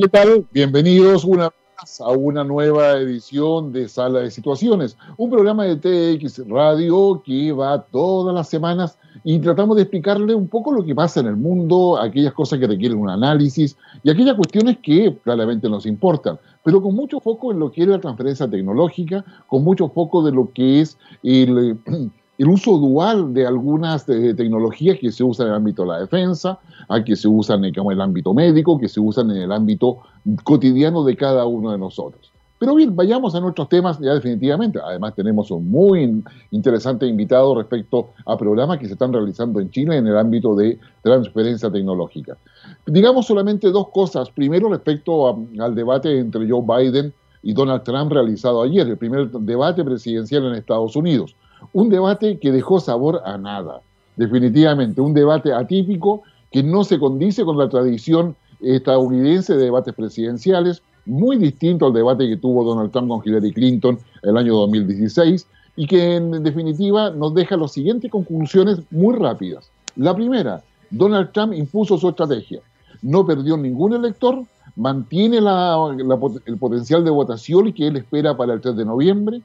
¿Qué 0.00 0.08
tal? 0.08 0.46
Bienvenidos 0.50 1.24
una 1.24 1.50
vez 1.50 2.00
a 2.00 2.08
una 2.08 2.42
nueva 2.42 2.92
edición 2.92 3.70
de 3.70 3.86
Sala 3.86 4.20
de 4.20 4.30
Situaciones, 4.30 4.96
un 5.18 5.28
programa 5.28 5.66
de 5.66 5.76
TX 5.76 6.48
Radio 6.48 7.22
que 7.22 7.52
va 7.52 7.82
todas 7.82 8.34
las 8.34 8.48
semanas 8.48 8.98
y 9.24 9.38
tratamos 9.40 9.76
de 9.76 9.82
explicarle 9.82 10.34
un 10.34 10.48
poco 10.48 10.72
lo 10.72 10.82
que 10.86 10.94
pasa 10.94 11.20
en 11.20 11.26
el 11.26 11.36
mundo, 11.36 11.98
aquellas 12.00 12.32
cosas 12.32 12.58
que 12.58 12.66
requieren 12.66 12.98
un 12.98 13.10
análisis 13.10 13.76
y 14.02 14.08
aquellas 14.08 14.36
cuestiones 14.36 14.78
que 14.82 15.14
claramente 15.22 15.68
nos 15.68 15.84
importan, 15.84 16.38
pero 16.64 16.80
con 16.80 16.94
mucho 16.94 17.20
foco 17.20 17.52
en 17.52 17.58
lo 17.58 17.70
que 17.70 17.82
es 17.82 17.88
la 17.88 18.00
transferencia 18.00 18.48
tecnológica, 18.48 19.22
con 19.48 19.62
mucho 19.62 19.90
foco 19.90 20.22
de 20.22 20.32
lo 20.32 20.50
que 20.54 20.80
es 20.80 20.96
el 21.22 21.78
el 22.40 22.48
uso 22.48 22.78
dual 22.78 23.34
de 23.34 23.46
algunas 23.46 24.08
eh, 24.08 24.32
tecnologías 24.32 24.98
que 24.98 25.12
se 25.12 25.22
usan 25.22 25.48
en 25.48 25.52
el 25.52 25.56
ámbito 25.58 25.82
de 25.82 25.88
la 25.88 26.00
defensa, 26.00 26.58
que 27.04 27.14
se 27.14 27.28
usan 27.28 27.66
en 27.66 27.74
el 27.74 28.00
ámbito 28.00 28.32
médico, 28.32 28.78
que 28.78 28.88
se 28.88 28.98
usan 28.98 29.30
en 29.30 29.42
el 29.42 29.52
ámbito 29.52 29.98
cotidiano 30.42 31.04
de 31.04 31.16
cada 31.16 31.44
uno 31.44 31.70
de 31.70 31.76
nosotros. 31.76 32.32
Pero 32.58 32.74
bien, 32.74 32.96
vayamos 32.96 33.34
a 33.34 33.40
nuestros 33.40 33.68
temas 33.68 33.98
ya 34.00 34.14
definitivamente. 34.14 34.78
Además 34.82 35.14
tenemos 35.14 35.50
un 35.50 35.70
muy 35.70 36.24
interesante 36.50 37.06
invitado 37.06 37.54
respecto 37.56 38.08
a 38.24 38.38
programas 38.38 38.78
que 38.78 38.86
se 38.86 38.94
están 38.94 39.12
realizando 39.12 39.60
en 39.60 39.70
Chile 39.70 39.98
en 39.98 40.06
el 40.06 40.16
ámbito 40.16 40.54
de 40.54 40.78
transferencia 41.02 41.70
tecnológica. 41.70 42.38
Digamos 42.86 43.26
solamente 43.26 43.70
dos 43.70 43.88
cosas. 43.90 44.30
Primero 44.30 44.70
respecto 44.70 45.46
al 45.58 45.74
debate 45.74 46.18
entre 46.18 46.48
Joe 46.48 46.62
Biden 46.62 47.12
y 47.42 47.52
Donald 47.52 47.82
Trump 47.82 48.10
realizado 48.12 48.62
ayer, 48.62 48.88
el 48.88 48.96
primer 48.96 49.30
debate 49.30 49.84
presidencial 49.84 50.46
en 50.46 50.54
Estados 50.54 50.96
Unidos. 50.96 51.36
Un 51.72 51.88
debate 51.88 52.38
que 52.38 52.52
dejó 52.52 52.80
sabor 52.80 53.22
a 53.24 53.38
nada, 53.38 53.80
definitivamente, 54.16 55.00
un 55.00 55.14
debate 55.14 55.52
atípico 55.52 56.22
que 56.50 56.62
no 56.62 56.84
se 56.84 56.98
condice 56.98 57.44
con 57.44 57.58
la 57.58 57.68
tradición 57.68 58.34
estadounidense 58.60 59.54
de 59.54 59.64
debates 59.64 59.94
presidenciales, 59.94 60.82
muy 61.06 61.36
distinto 61.36 61.86
al 61.86 61.92
debate 61.92 62.28
que 62.28 62.36
tuvo 62.36 62.64
Donald 62.64 62.90
Trump 62.92 63.08
con 63.08 63.22
Hillary 63.24 63.52
Clinton 63.52 63.98
el 64.22 64.36
año 64.36 64.54
2016 64.54 65.46
y 65.76 65.86
que 65.86 66.16
en 66.16 66.42
definitiva 66.42 67.10
nos 67.10 67.34
deja 67.34 67.56
las 67.56 67.72
siguientes 67.72 68.10
conclusiones 68.10 68.80
muy 68.90 69.16
rápidas. 69.16 69.70
La 69.96 70.14
primera, 70.14 70.62
Donald 70.90 71.32
Trump 71.32 71.54
impuso 71.54 71.96
su 71.96 72.08
estrategia, 72.08 72.60
no 73.02 73.24
perdió 73.24 73.56
ningún 73.56 73.94
elector, 73.94 74.44
mantiene 74.76 75.38
el 75.38 76.58
potencial 76.58 77.04
de 77.04 77.10
votación 77.10 77.72
que 77.72 77.88
él 77.88 77.96
espera 77.96 78.36
para 78.36 78.54
el 78.54 78.60
3 78.60 78.76
de 78.76 78.84
noviembre, 78.84 79.42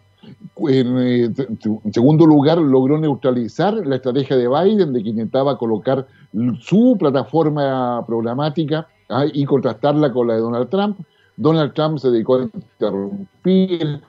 eh, 0.70 1.30
en, 1.38 1.94
segundo 1.94 2.26
lugar, 2.26 2.58
logró 2.58 2.98
neutralizar 2.98 3.74
la 3.86 3.98
estrategia 3.98 4.38
de 4.38 4.48
Biden 4.48 4.94
de 4.94 5.04
que 5.04 5.10
intentaba 5.10 5.58
colocar 5.58 6.08
su 6.62 6.96
plataforma 7.00 8.04
programática 8.06 8.88
ah, 9.10 9.26
y 9.32 9.46
contrastarla 9.46 10.12
con 10.12 10.28
la 10.28 10.36
de 10.36 10.40
Donald 10.40 10.70
Trump. 10.70 11.00
Donald 11.38 11.74
Trump 11.74 12.00
se 12.00 12.10
dedicó 12.10 12.36
a 12.36 12.44
interrumpir. 12.44 14.02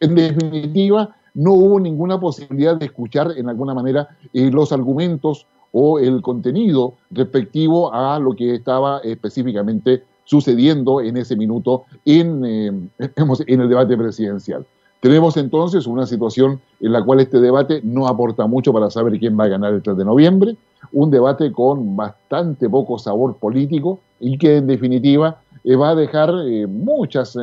en 0.00 0.14
definitiva, 0.14 1.14
no 1.34 1.52
hubo 1.52 1.80
ninguna 1.80 2.18
posibilidad 2.18 2.76
de 2.76 2.86
escuchar 2.86 3.32
en 3.36 3.48
alguna 3.48 3.74
manera 3.74 4.08
eh, 4.32 4.50
los 4.50 4.72
argumentos 4.72 5.46
o 5.76 5.98
el 5.98 6.22
contenido 6.22 6.94
respectivo 7.10 7.92
a 7.92 8.18
lo 8.20 8.34
que 8.34 8.54
estaba 8.54 9.00
específicamente 9.00 10.04
sucediendo 10.24 11.00
en 11.00 11.16
ese 11.16 11.36
minuto 11.36 11.84
en, 12.04 12.44
eh, 12.44 12.72
en 13.46 13.60
el 13.60 13.68
debate 13.68 13.96
presidencial. 13.96 14.64
Tenemos 15.00 15.36
entonces 15.36 15.86
una 15.86 16.06
situación 16.06 16.60
en 16.80 16.92
la 16.92 17.04
cual 17.04 17.20
este 17.20 17.40
debate 17.40 17.80
no 17.82 18.06
aporta 18.06 18.46
mucho 18.46 18.72
para 18.72 18.88
saber 18.88 19.18
quién 19.18 19.38
va 19.38 19.44
a 19.44 19.48
ganar 19.48 19.74
el 19.74 19.82
3 19.82 19.96
de 19.98 20.04
noviembre, 20.04 20.56
un 20.92 21.10
debate 21.10 21.52
con 21.52 21.96
bastante 21.96 22.70
poco 22.70 22.96
sabor 22.98 23.36
político 23.36 23.98
y 24.20 24.38
que 24.38 24.58
en 24.58 24.68
definitiva 24.68 25.40
eh, 25.64 25.74
va 25.74 25.90
a 25.90 25.94
dejar 25.96 26.30
eh, 26.46 26.68
muchas, 26.68 27.36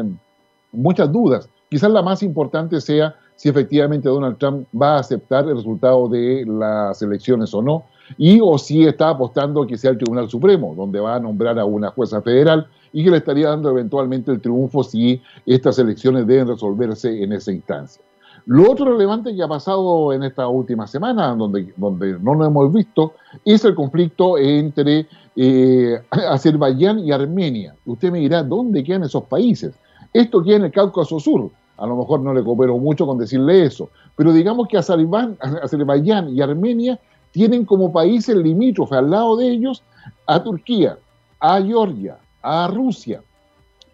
muchas 0.71 1.11
dudas. 1.11 1.49
Quizás 1.69 1.91
la 1.91 2.01
más 2.01 2.23
importante 2.23 2.79
sea 2.79 3.13
si 3.35 3.49
efectivamente 3.49 4.07
Donald 4.07 4.37
Trump 4.37 4.67
va 4.79 4.95
a 4.95 4.99
aceptar 4.99 5.47
el 5.49 5.57
resultado 5.57 6.07
de 6.07 6.45
las 6.47 7.01
elecciones 7.01 7.53
o 7.53 7.61
no, 7.61 7.83
y 8.17 8.39
o 8.41 8.57
si 8.57 8.85
está 8.85 9.09
apostando 9.09 9.65
que 9.65 9.77
sea 9.77 9.91
el 9.91 9.97
Tribunal 9.97 10.29
Supremo, 10.29 10.73
donde 10.75 10.99
va 10.99 11.15
a 11.15 11.19
nombrar 11.19 11.59
a 11.59 11.65
una 11.65 11.89
jueza 11.91 12.21
federal 12.21 12.67
y 12.93 13.03
que 13.03 13.11
le 13.11 13.17
estaría 13.17 13.49
dando 13.49 13.69
eventualmente 13.69 14.31
el 14.31 14.41
triunfo 14.41 14.83
si 14.83 15.21
estas 15.45 15.79
elecciones 15.79 16.27
deben 16.27 16.47
resolverse 16.47 17.23
en 17.23 17.33
esa 17.33 17.51
instancia. 17.51 18.03
Lo 18.45 18.71
otro 18.71 18.85
relevante 18.85 19.35
que 19.35 19.43
ha 19.43 19.47
pasado 19.47 20.13
en 20.13 20.23
esta 20.23 20.47
última 20.47 20.87
semana, 20.87 21.35
donde, 21.35 21.73
donde 21.77 22.17
no 22.19 22.33
lo 22.33 22.45
hemos 22.45 22.73
visto, 22.73 23.13
es 23.45 23.63
el 23.65 23.75
conflicto 23.75 24.37
entre 24.37 25.07
eh, 25.35 26.01
Azerbaiyán 26.09 26.99
y 26.99 27.11
Armenia. 27.11 27.75
Usted 27.85 28.11
me 28.11 28.19
dirá, 28.19 28.41
¿dónde 28.43 28.83
quedan 28.83 29.03
esos 29.03 29.23
países? 29.25 29.75
Esto 30.11 30.43
queda 30.43 30.57
en 30.57 30.65
el 30.65 30.71
Cáucaso 30.71 31.19
Sur. 31.19 31.51
A 31.77 31.85
lo 31.85 31.95
mejor 31.95 32.21
no 32.21 32.33
le 32.33 32.43
coopero 32.43 32.77
mucho 32.77 33.07
con 33.07 33.17
decirle 33.17 33.63
eso, 33.65 33.89
pero 34.15 34.33
digamos 34.33 34.67
que 34.67 34.77
Azerbaiyán 34.77 36.29
y 36.29 36.41
Armenia 36.41 36.99
tienen 37.31 37.65
como 37.65 37.91
países 37.91 38.35
limítrofes 38.35 38.97
al 38.97 39.09
lado 39.09 39.37
de 39.37 39.49
ellos 39.49 39.83
a 40.27 40.43
Turquía, 40.43 40.97
a 41.39 41.61
Georgia, 41.61 42.17
a 42.41 42.67
Rusia 42.67 43.21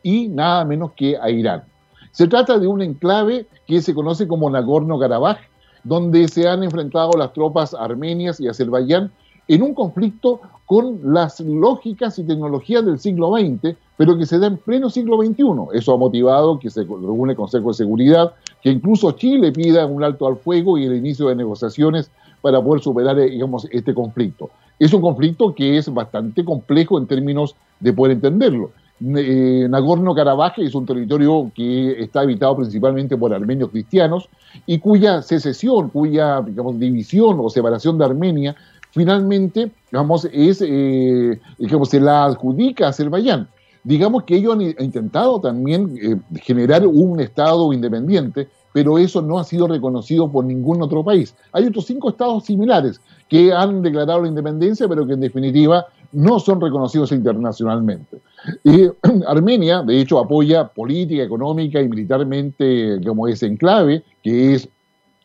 y 0.03 0.28
nada 0.28 0.66
menos 0.66 0.92
que 0.94 1.18
a 1.18 1.30
Irán. 1.30 1.64
Se 2.12 2.28
trata 2.28 2.58
de 2.58 2.68
un 2.68 2.81
enclave 2.81 3.46
que 3.68 3.81
se 3.81 3.94
conoce 3.94 4.28
como 4.28 4.50
Nagorno-Karabaj, 4.50 5.38
donde 5.84 6.28
se 6.28 6.48
han 6.48 6.64
enfrentado 6.64 7.12
las 7.18 7.34
tropas 7.34 7.74
armenias 7.74 8.40
y 8.40 8.48
Azerbaiyán 8.48 9.12
en 9.48 9.62
un 9.62 9.74
conflicto 9.74 10.42
con 10.66 11.00
las 11.14 11.40
lógicas 11.40 12.19
y 12.19 12.24
tecnologías 12.24 12.86
del 12.86 13.00
siglo 13.00 13.31
XX, 13.38 13.78
pero 13.96 14.18
que 14.18 14.25
se 14.25 14.38
da 14.40 14.48
en 14.48 14.58
pleno 14.58 14.90
siglo 14.90 15.18
XXI. 15.24 15.44
Eso 15.74 15.94
ha 15.94 15.98
motivado 15.98 16.59
que 16.59 16.69
se 16.69 16.84
reúne 16.84 17.31
el 17.31 17.38
Consejo 17.38 17.69
de 17.69 17.75
Seguridad, 17.75 18.34
que 18.62 18.72
incluso 18.72 19.12
Chile 19.14 19.52
pida 19.52 19.86
un 19.86 20.04
alto 20.04 20.28
al 20.28 20.36
fuego 20.38 20.78
y 20.78 20.86
el 20.86 20.96
inicio 20.96 21.30
de 21.30 21.36
negociaciones 21.36 22.12
para 22.42 22.62
poder 22.62 22.81
superar 22.81 23.20
eh, 23.20 23.30
digamos, 23.30 23.68
este 23.72 23.94
conflicto. 23.94 24.50
Es 24.80 24.94
un 24.94 25.02
conflicto 25.02 25.53
que 25.53 25.78
es 25.78 25.92
bastante 25.92 26.46
complejo 26.46 26.98
en 26.98 27.08
términos 27.08 27.56
de 27.80 27.94
poder 27.94 28.14
entenderlo. 28.14 28.72
Eh, 29.00 29.68
Nagorno-Karabaj 29.70 30.58
es 30.58 30.74
un 30.74 30.86
territorio 30.86 31.52
que 31.53 32.02
está 32.02 32.22
habitado 32.22 32.58
principalmente 32.58 33.16
por 33.16 33.31
armenios 33.31 33.70
cristianos 33.70 34.28
y 34.66 34.80
cuya 34.80 35.22
secesión, 35.22 35.90
cuya 35.90 36.42
digamos, 36.42 36.80
división 36.80 37.38
o 37.40 37.50
separación 37.50 37.98
de 37.98 38.06
Armenia 38.06 38.56
finalmente 38.92 39.69
digamos, 39.92 40.28
es, 40.31 40.64
eh, 40.66 41.40
digamos, 41.59 41.90
se 41.90 42.00
la 42.00 42.25
adjudica 42.25 42.88
a 42.88 42.90
Azerbaiyán. 42.90 43.48
Digamos 43.84 44.24
que 44.24 44.36
ellos 44.36 44.56
han 44.56 44.62
intentado 44.62 45.40
también 45.40 46.24
generar 46.42 46.86
un 46.88 47.19
Estado 47.22 47.72
independiente, 47.72 48.50
pero 48.77 48.99
eso 48.99 49.23
no 49.23 49.39
ha 49.39 49.43
sido 49.43 49.67
reconocido 49.67 50.31
por 50.31 50.45
ningún 50.45 50.83
otro 50.83 51.03
país. 51.03 51.35
Hay 51.51 51.65
otros 51.65 51.88
cinco 51.88 52.09
estados 52.09 52.45
similares 52.45 53.01
que 53.27 53.51
han 53.51 53.81
declarado 53.81 54.21
la 54.21 54.27
independencia, 54.27 54.88
pero 54.88 55.07
que 55.07 55.13
en 55.13 55.19
definitiva 55.19 55.88
no 56.11 56.39
son 56.39 56.61
reconocidos 56.61 57.11
internacionalmente. 57.11 58.19
Armenia, 59.27 59.81
de 59.81 59.99
hecho, 59.99 60.19
apoya 60.19 60.67
política, 60.67 61.23
económica 61.23 61.81
y 61.81 61.89
militarmente 61.89 63.01
como 63.03 63.27
ese 63.27 63.47
enclave, 63.47 64.03
que 64.21 64.53
es 64.53 64.69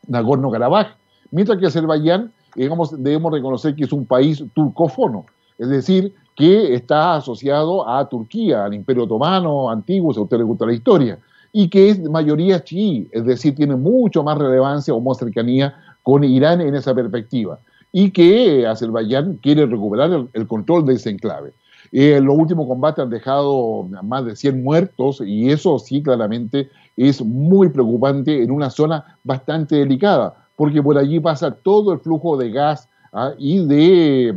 Nagorno-Karabaj, 0.08 0.86
mientras 1.30 1.58
que 1.58 1.66
Azerbaiyán, 1.66 2.32
digamos, 2.56 3.02
debemos 3.02 3.34
reconocer 3.34 3.76
que 3.76 3.84
es 3.84 3.92
un 3.92 4.06
país 4.06 4.42
turcófono, 4.54 5.26
es 5.58 5.69
decir, 5.69 6.14
que 6.34 6.72
está 6.72 7.16
asociado 7.16 7.86
a 7.86 8.08
Turquía, 8.08 8.64
al 8.64 8.72
Imperio 8.72 9.04
Otomano 9.04 9.69
antiguo, 9.69 10.14
si 10.14 10.20
a 10.20 10.22
usted 10.22 10.38
le 10.38 10.44
gusta 10.44 10.64
la 10.64 10.72
historia 10.72 11.19
y 11.52 11.68
que 11.68 11.90
es 11.90 12.00
mayoría 12.00 12.64
chií, 12.64 13.08
es 13.12 13.24
decir, 13.24 13.54
tiene 13.54 13.76
mucho 13.76 14.22
más 14.22 14.38
relevancia 14.38 14.94
o 14.94 15.00
más 15.00 15.18
cercanía 15.18 15.74
con 16.02 16.24
Irán 16.24 16.60
en 16.60 16.74
esa 16.74 16.94
perspectiva, 16.94 17.58
y 17.92 18.10
que 18.10 18.66
Azerbaiyán 18.66 19.38
quiere 19.42 19.66
recuperar 19.66 20.28
el, 20.32 20.46
control 20.46 20.86
de 20.86 20.94
ese 20.94 21.10
enclave. 21.10 21.52
Eh, 21.92 22.20
los 22.22 22.36
últimos 22.38 22.66
combates 22.66 23.04
han 23.04 23.10
dejado 23.10 23.86
más 24.02 24.24
de 24.24 24.34
100 24.34 24.62
muertos 24.62 25.22
y 25.25 25.50
eso 25.50 25.78
sí 25.78 26.02
claramente 26.02 26.70
es 26.96 27.22
muy 27.22 27.69
preocupante 27.69 28.43
en 28.43 28.50
una 28.50 28.70
zona 28.70 29.19
bastante 29.22 29.76
delicada, 29.76 30.34
porque 30.56 30.82
por 30.82 30.96
allí 30.96 31.20
pasa 31.20 31.50
todo 31.50 31.93
el 31.93 32.00
flujo 32.00 32.38
de 32.38 32.50
gas 32.50 32.88
¿ah? 33.12 33.32
y, 33.38 33.66
de, 33.66 34.34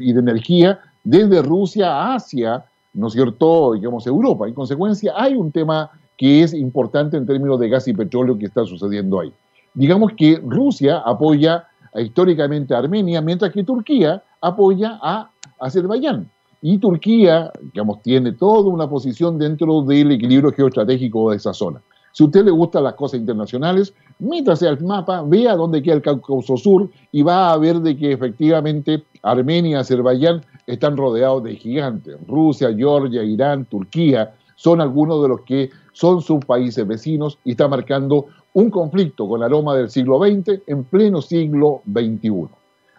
y 0.00 0.12
de 0.12 0.20
energía 0.20 0.80
desde 1.04 1.42
Rusia 1.42 2.14
hacia, 2.14 2.64
¿no 2.94 3.08
es 3.08 3.12
cierto?, 3.12 3.74
digamos, 3.74 4.06
Europa. 4.06 4.48
En 4.48 4.54
consecuencia, 4.54 5.12
hay 5.16 5.34
un 5.34 5.52
tema 5.52 5.90
que 6.20 6.42
es 6.42 6.52
importante 6.52 7.16
en 7.16 7.24
términos 7.24 7.58
de 7.58 7.70
gas 7.70 7.88
y 7.88 7.94
petróleo 7.94 8.36
que 8.36 8.44
está 8.44 8.66
sucediendo 8.66 9.20
ahí. 9.20 9.32
Digamos 9.72 10.12
que 10.18 10.38
Rusia 10.44 10.98
apoya 10.98 11.66
históricamente 11.94 12.74
a 12.74 12.78
Armenia, 12.80 13.22
mientras 13.22 13.50
que 13.50 13.64
Turquía 13.64 14.22
apoya 14.42 14.98
a 15.00 15.30
Azerbaiyán. 15.58 16.30
Y 16.60 16.76
Turquía, 16.76 17.50
digamos, 17.72 18.02
tiene 18.02 18.32
toda 18.32 18.68
una 18.68 18.86
posición 18.86 19.38
dentro 19.38 19.80
del 19.80 20.12
equilibrio 20.12 20.52
geoestratégico 20.52 21.30
de 21.30 21.38
esa 21.38 21.54
zona. 21.54 21.80
Si 22.12 22.22
a 22.22 22.26
usted 22.26 22.44
le 22.44 22.50
gustan 22.50 22.84
las 22.84 22.94
cosas 22.96 23.18
internacionales, 23.18 23.94
métase 24.18 24.68
al 24.68 24.78
mapa, 24.82 25.22
vea 25.22 25.56
dónde 25.56 25.82
queda 25.82 25.94
el 25.94 26.02
Cáucaso 26.02 26.58
Sur 26.58 26.90
y 27.12 27.22
va 27.22 27.50
a 27.50 27.56
ver 27.56 27.80
de 27.80 27.96
que 27.96 28.12
efectivamente 28.12 29.04
Armenia 29.22 29.70
y 29.70 29.74
Azerbaiyán 29.80 30.44
están 30.66 30.98
rodeados 30.98 31.44
de 31.44 31.56
gigantes. 31.56 32.18
Rusia, 32.28 32.74
Georgia, 32.76 33.22
Irán, 33.22 33.64
Turquía 33.64 34.34
son 34.60 34.82
algunos 34.82 35.22
de 35.22 35.28
los 35.28 35.40
que 35.40 35.70
son 36.00 36.22
sus 36.22 36.42
países 36.46 36.86
vecinos 36.86 37.38
y 37.44 37.50
está 37.50 37.68
marcando 37.68 38.26
un 38.54 38.70
conflicto 38.70 39.28
con 39.28 39.42
aroma 39.42 39.76
del 39.76 39.90
siglo 39.90 40.18
XX 40.18 40.62
en 40.66 40.84
pleno 40.84 41.20
siglo 41.20 41.82
XXI. 41.84 42.48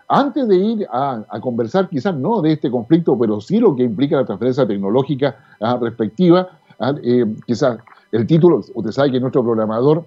Antes 0.07 0.47
de 0.47 0.55
ir 0.55 0.87
a, 0.91 1.23
conversar, 1.41 1.89
quizás 1.89 2.15
no 2.15 2.41
de 2.41 2.51
este 2.53 2.69
conflicto, 2.69 3.17
pero 3.17 3.41
sí 3.41 3.57
lo 3.57 3.75
que 3.75 3.81
implica 3.81 4.17
la 4.17 4.25
transferencia 4.25 4.67
tecnológica 4.67 5.35
ah, 5.59 5.79
respectiva, 5.81 6.47
ah, 6.79 6.93
eh, 7.01 7.25
quizás 7.47 7.79
el 8.11 8.27
título, 8.27 8.61
usted 8.75 8.91
sabe 8.91 9.11
que 9.11 9.19
nuestro 9.19 9.43
programador 9.43 10.05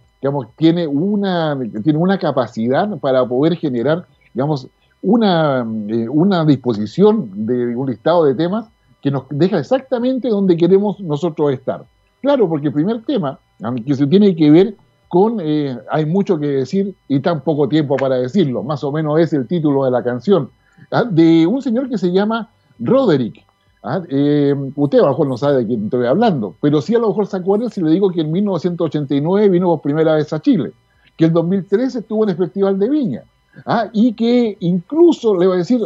tiene, 0.56 0.86
una, 0.86 1.58
tiene 1.82 1.98
una 1.98 2.18
capacidad 2.18 2.96
para 2.98 3.26
poder 3.26 3.56
generar 3.56 4.06
digamos, 4.34 4.68
una, 5.02 5.66
eh, 5.88 6.08
una 6.08 6.44
disposición 6.44 7.46
de 7.46 7.74
un 7.74 7.88
listado 7.88 8.24
de 8.24 8.34
temas 8.34 8.66
que 9.02 9.10
nos 9.10 9.24
deja 9.30 9.58
exactamente 9.58 10.28
donde 10.28 10.56
queremos 10.56 11.00
nosotros 11.00 11.52
estar. 11.52 11.84
Claro, 12.24 12.48
porque 12.48 12.68
el 12.68 12.72
primer 12.72 13.02
tema, 13.02 13.38
que 13.84 13.94
se 13.94 14.06
tiene 14.06 14.34
que 14.34 14.50
ver 14.50 14.74
con, 15.08 15.40
eh, 15.42 15.76
hay 15.90 16.06
mucho 16.06 16.38
que 16.38 16.46
decir 16.46 16.94
y 17.06 17.20
tan 17.20 17.42
poco 17.42 17.68
tiempo 17.68 17.96
para 17.96 18.16
decirlo, 18.16 18.62
más 18.62 18.82
o 18.82 18.90
menos 18.90 19.20
es 19.20 19.34
el 19.34 19.46
título 19.46 19.84
de 19.84 19.90
la 19.90 20.02
canción, 20.02 20.48
¿ah? 20.90 21.04
de 21.04 21.46
un 21.46 21.60
señor 21.60 21.90
que 21.90 21.98
se 21.98 22.10
llama 22.10 22.48
Roderick. 22.78 23.44
¿ah? 23.82 24.00
Eh, 24.08 24.54
usted 24.74 25.00
a 25.00 25.02
lo 25.02 25.08
mejor 25.08 25.28
no 25.28 25.36
sabe 25.36 25.58
de 25.58 25.66
quién 25.66 25.84
estoy 25.84 26.06
hablando, 26.06 26.54
pero 26.62 26.80
sí 26.80 26.94
a 26.94 26.98
lo 26.98 27.08
mejor 27.08 27.26
se 27.26 27.36
acuerda 27.36 27.68
si 27.68 27.82
le 27.82 27.90
digo 27.90 28.10
que 28.10 28.22
en 28.22 28.32
1989 28.32 29.50
vino 29.50 29.66
por 29.66 29.82
primera 29.82 30.14
vez 30.14 30.32
a 30.32 30.40
Chile, 30.40 30.72
que 31.18 31.26
en 31.26 31.34
2013 31.34 31.98
estuvo 31.98 32.24
en 32.24 32.30
el 32.30 32.36
Festival 32.36 32.78
de 32.78 32.88
Viña, 32.88 33.22
¿ah? 33.66 33.90
y 33.92 34.14
que 34.14 34.56
incluso, 34.60 35.36
le 35.36 35.46
voy 35.46 35.56
a 35.56 35.58
decir, 35.58 35.82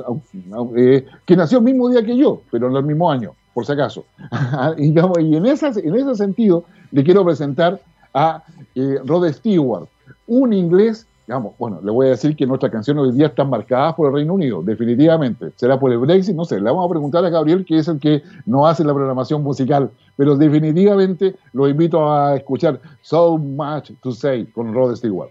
eh, 0.76 1.04
que 1.26 1.34
nació 1.34 1.58
el 1.58 1.64
mismo 1.64 1.88
día 1.88 2.04
que 2.04 2.16
yo, 2.16 2.42
pero 2.52 2.70
no 2.70 2.78
el 2.78 2.84
mismo 2.84 3.10
año, 3.10 3.32
por 3.58 3.66
si 3.66 3.72
acaso. 3.72 4.04
y, 4.78 4.94
y 4.94 5.36
en, 5.36 5.46
esas, 5.46 5.78
en 5.78 5.92
ese 5.96 6.14
sentido 6.14 6.62
le 6.92 7.02
quiero 7.02 7.24
presentar 7.24 7.80
a 8.14 8.44
eh, 8.76 9.00
Rod 9.04 9.28
Stewart, 9.32 9.88
un 10.28 10.52
inglés, 10.52 11.08
digamos, 11.26 11.54
bueno, 11.58 11.80
le 11.82 11.90
voy 11.90 12.06
a 12.06 12.10
decir 12.10 12.36
que 12.36 12.46
nuestras 12.46 12.70
canciones 12.70 13.02
hoy 13.02 13.12
día 13.14 13.26
están 13.26 13.50
marcadas 13.50 13.96
por 13.96 14.06
el 14.06 14.14
Reino 14.14 14.34
Unido, 14.34 14.62
definitivamente. 14.62 15.50
¿Será 15.56 15.76
por 15.76 15.90
el 15.90 15.98
Brexit? 15.98 16.36
No 16.36 16.44
sé, 16.44 16.60
le 16.60 16.66
vamos 16.66 16.86
a 16.86 16.88
preguntar 16.88 17.24
a 17.24 17.30
Gabriel, 17.30 17.64
que 17.64 17.78
es 17.78 17.88
el 17.88 17.98
que 17.98 18.22
no 18.46 18.64
hace 18.64 18.84
la 18.84 18.94
programación 18.94 19.42
musical, 19.42 19.90
pero 20.16 20.36
definitivamente 20.36 21.34
lo 21.52 21.68
invito 21.68 22.08
a 22.08 22.36
escuchar 22.36 22.80
So 23.02 23.38
Much 23.38 23.90
to 24.04 24.12
Say 24.12 24.46
con 24.46 24.72
Rod 24.72 24.94
Stewart. 24.94 25.30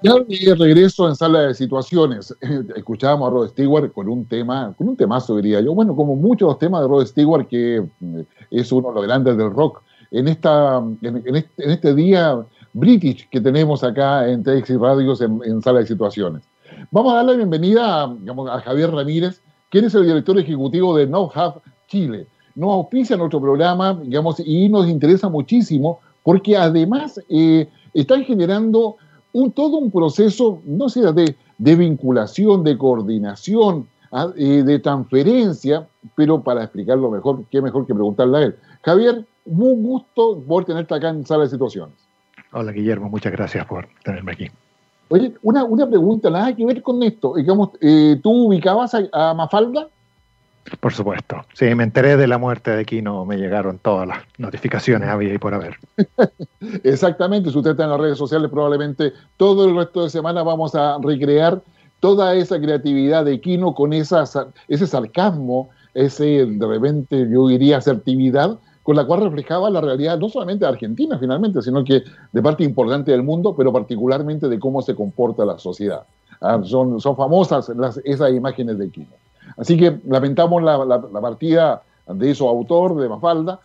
Ya 0.00 0.14
de 0.14 0.54
regreso 0.54 1.08
en 1.08 1.16
sala 1.16 1.40
de 1.40 1.54
situaciones, 1.54 2.34
escuchábamos 2.76 3.28
a 3.28 3.30
Rod 3.32 3.48
Stewart 3.48 3.92
con 3.92 4.08
un 4.08 4.26
tema, 4.26 4.72
con 4.78 4.90
un 4.90 4.96
temazo 4.96 5.36
diría 5.36 5.60
yo, 5.60 5.74
bueno, 5.74 5.96
como 5.96 6.14
muchos 6.14 6.56
temas 6.58 6.82
de 6.82 6.88
Rod 6.88 7.04
Stewart, 7.06 7.48
que 7.48 7.84
mm, 7.98 8.20
es 8.50 8.70
uno 8.70 8.88
de 8.88 8.94
los 8.94 9.04
grandes 9.04 9.36
del 9.36 9.50
rock, 9.50 9.82
en, 10.12 10.28
esta, 10.28 10.82
en, 11.02 11.44
este, 11.56 11.94
día 11.94 12.38
British 12.72 13.28
que 13.28 13.40
tenemos 13.40 13.82
acá 13.82 14.28
en 14.28 14.42
TX 14.42 14.78
Radios 14.78 15.20
en, 15.20 15.60
sala 15.62 15.80
de 15.80 15.86
situaciones. 15.86 16.42
Vamos 16.92 17.12
a 17.12 17.16
dar 17.16 17.24
la 17.24 17.32
bienvenida 17.32 18.04
a, 18.04 18.60
Javier 18.60 18.92
Ramírez, 18.92 19.42
quien 19.68 19.84
es 19.84 19.94
el 19.94 20.06
director 20.06 20.38
ejecutivo 20.38 20.96
de 20.96 21.06
No 21.06 21.24
Hub 21.24 21.60
Chile. 21.88 22.26
Nos 22.54 22.70
auspicia 22.70 23.16
nuestro 23.16 23.40
programa, 23.40 23.94
digamos, 23.94 24.40
y 24.40 24.68
nos 24.68 24.88
interesa 24.88 25.28
muchísimo 25.28 26.00
porque 26.22 26.56
además 26.56 27.20
eh, 27.28 27.68
están 27.92 28.22
generando 28.24 28.96
un, 29.38 29.52
todo 29.52 29.78
un 29.78 29.90
proceso, 29.90 30.60
no 30.64 30.88
sé, 30.88 31.00
de, 31.12 31.36
de 31.58 31.76
vinculación, 31.76 32.64
de 32.64 32.76
coordinación, 32.76 33.88
ah, 34.12 34.28
eh, 34.36 34.62
de 34.62 34.78
transferencia, 34.78 35.86
pero 36.14 36.42
para 36.42 36.64
explicarlo 36.64 37.10
mejor, 37.10 37.44
qué 37.50 37.62
mejor 37.62 37.86
que 37.86 37.94
preguntarle 37.94 38.38
a 38.38 38.42
él. 38.42 38.56
Javier, 38.82 39.24
un 39.46 39.82
gusto 39.82 40.42
por 40.46 40.64
tenerte 40.64 40.94
acá 40.94 41.10
en 41.10 41.24
Sala 41.24 41.44
de 41.44 41.50
Situaciones. 41.50 41.94
Hola 42.52 42.72
Guillermo, 42.72 43.08
muchas 43.08 43.32
gracias 43.32 43.66
por 43.66 43.88
tenerme 44.04 44.32
aquí. 44.32 44.46
Oye, 45.10 45.34
una, 45.42 45.64
una 45.64 45.86
pregunta, 45.86 46.28
nada 46.30 46.54
que 46.54 46.66
ver 46.66 46.82
con 46.82 47.02
esto. 47.02 47.34
Digamos, 47.36 47.70
eh, 47.80 48.18
¿Tú 48.22 48.46
ubicabas 48.46 48.92
a 48.94 49.34
Mafalda? 49.34 49.88
Por 50.80 50.92
supuesto. 50.92 51.44
Sí, 51.54 51.74
me 51.74 51.84
enteré 51.84 52.16
de 52.16 52.26
la 52.26 52.38
muerte 52.38 52.70
de 52.70 52.84
Kino, 52.84 53.24
me 53.24 53.36
llegaron 53.36 53.78
todas 53.78 54.06
las 54.06 54.18
notificaciones, 54.38 55.08
había 55.08 55.34
y 55.34 55.38
por 55.38 55.54
haber. 55.54 55.76
Exactamente, 56.84 57.50
si 57.50 57.58
usted 57.58 57.72
está 57.72 57.84
en 57.84 57.90
las 57.90 58.00
redes 58.00 58.18
sociales, 58.18 58.50
probablemente 58.50 59.12
todo 59.36 59.68
el 59.68 59.76
resto 59.76 60.04
de 60.04 60.10
semana 60.10 60.42
vamos 60.42 60.74
a 60.74 60.98
recrear 61.02 61.60
toda 62.00 62.34
esa 62.34 62.60
creatividad 62.60 63.24
de 63.24 63.40
Kino 63.40 63.74
con 63.74 63.92
esa, 63.92 64.24
ese 64.68 64.86
sarcasmo, 64.86 65.70
ese 65.94 66.46
de 66.46 66.66
repente 66.66 67.28
yo 67.30 67.48
diría 67.48 67.78
asertividad, 67.78 68.58
con 68.82 68.96
la 68.96 69.04
cual 69.04 69.20
reflejaba 69.20 69.68
la 69.68 69.80
realidad 69.80 70.18
no 70.18 70.28
solamente 70.28 70.64
de 70.64 70.70
Argentina 70.70 71.18
finalmente, 71.18 71.60
sino 71.60 71.84
que 71.84 72.02
de 72.32 72.42
parte 72.42 72.64
importante 72.64 73.10
del 73.10 73.22
mundo, 73.22 73.54
pero 73.56 73.72
particularmente 73.72 74.48
de 74.48 74.58
cómo 74.58 74.80
se 74.80 74.94
comporta 74.94 75.44
la 75.44 75.58
sociedad. 75.58 76.04
Ah, 76.40 76.60
son, 76.62 77.00
son 77.00 77.16
famosas 77.16 77.68
las, 77.70 78.00
esas 78.04 78.32
imágenes 78.32 78.78
de 78.78 78.90
Kino. 78.90 79.08
Así 79.58 79.76
que 79.76 79.98
lamentamos 80.06 80.62
la, 80.62 81.20
partida 81.20 81.82
de 82.06 82.34
su 82.34 82.48
autor, 82.48 82.96
de 82.96 83.08
Mafalda, 83.08 83.60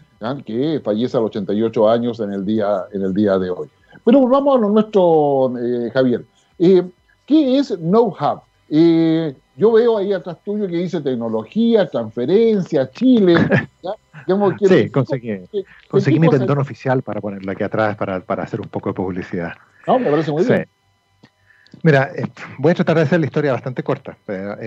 que 0.46 0.82
fallece 0.84 1.18
a 1.18 1.22
los 1.22 1.30
88 1.30 1.90
años 1.90 2.20
en 2.20 2.34
el 2.34 2.46
día, 2.46 2.86
en 2.92 3.04
el 3.04 3.14
día 3.14 3.38
de 3.38 3.50
hoy. 3.50 3.70
Pero 4.04 4.20
volvamos 4.20 4.58
a 4.58 4.60
lo 4.60 4.70
nuestro, 4.70 5.54
eh, 5.58 5.92
Javier. 5.92 6.26
Eh, 6.60 6.84
¿Qué 7.26 7.58
es 7.58 7.78
know-how? 7.78 8.42
Eh, 8.70 9.36
yo 9.56 9.72
veo 9.72 9.98
ahí 9.98 10.12
atrás 10.14 10.38
tuyo 10.44 10.68
que 10.68 10.78
dice 10.78 11.00
tecnología, 11.00 11.88
transferencia, 11.88 12.90
Chile. 12.90 13.36
sí, 14.68 14.90
conseguí, 14.90 15.42
conseguí 15.90 16.20
mi 16.20 16.28
tendón 16.28 16.58
oficial 16.58 17.04
para 17.04 17.22
ponerlo 17.22 17.52
aquí 17.52 17.64
atrás 17.64 17.96
para, 17.96 18.20
para, 18.22 18.44
hacer 18.44 18.60
un 18.62 18.68
poco 18.68 18.90
de 18.90 18.96
publicidad. 18.96 19.54
No, 19.86 20.00
me 20.00 20.10
parece 20.10 20.32
muy 20.32 20.44
bien. 20.44 20.68
Mira, 21.84 22.12
voy 22.58 22.72
a 22.72 22.76
tratar 22.76 22.98
de 22.98 23.04
hacer 23.04 23.20
la 23.20 23.26
historia 23.26 23.52
bastante 23.52 23.84
corta. 23.84 24.18
Pero, 24.26 24.58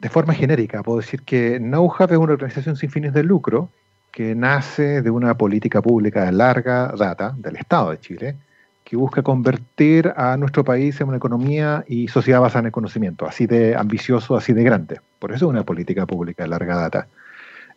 de 0.00 0.08
forma 0.08 0.34
genérica, 0.34 0.82
puedo 0.82 0.98
decir 0.98 1.22
que 1.22 1.58
NoHub 1.58 2.10
es 2.10 2.18
una 2.18 2.32
organización 2.32 2.76
sin 2.76 2.90
fines 2.90 3.12
de 3.12 3.24
lucro 3.24 3.70
que 4.12 4.34
nace 4.34 5.02
de 5.02 5.10
una 5.10 5.36
política 5.36 5.82
pública 5.82 6.24
de 6.24 6.32
larga 6.32 6.92
data 6.96 7.34
del 7.36 7.56
Estado 7.56 7.90
de 7.90 8.00
Chile, 8.00 8.36
que 8.84 8.96
busca 8.96 9.22
convertir 9.22 10.12
a 10.16 10.36
nuestro 10.36 10.64
país 10.64 11.00
en 11.00 11.08
una 11.08 11.18
economía 11.18 11.84
y 11.86 12.08
sociedad 12.08 12.40
basada 12.40 12.60
en 12.60 12.66
el 12.66 12.72
conocimiento, 12.72 13.26
así 13.26 13.46
de 13.46 13.76
ambicioso, 13.76 14.36
así 14.36 14.52
de 14.52 14.62
grande. 14.62 15.00
Por 15.18 15.32
eso 15.32 15.46
es 15.46 15.50
una 15.50 15.64
política 15.64 16.06
pública 16.06 16.44
de 16.44 16.48
larga 16.48 16.76
data, 16.76 17.06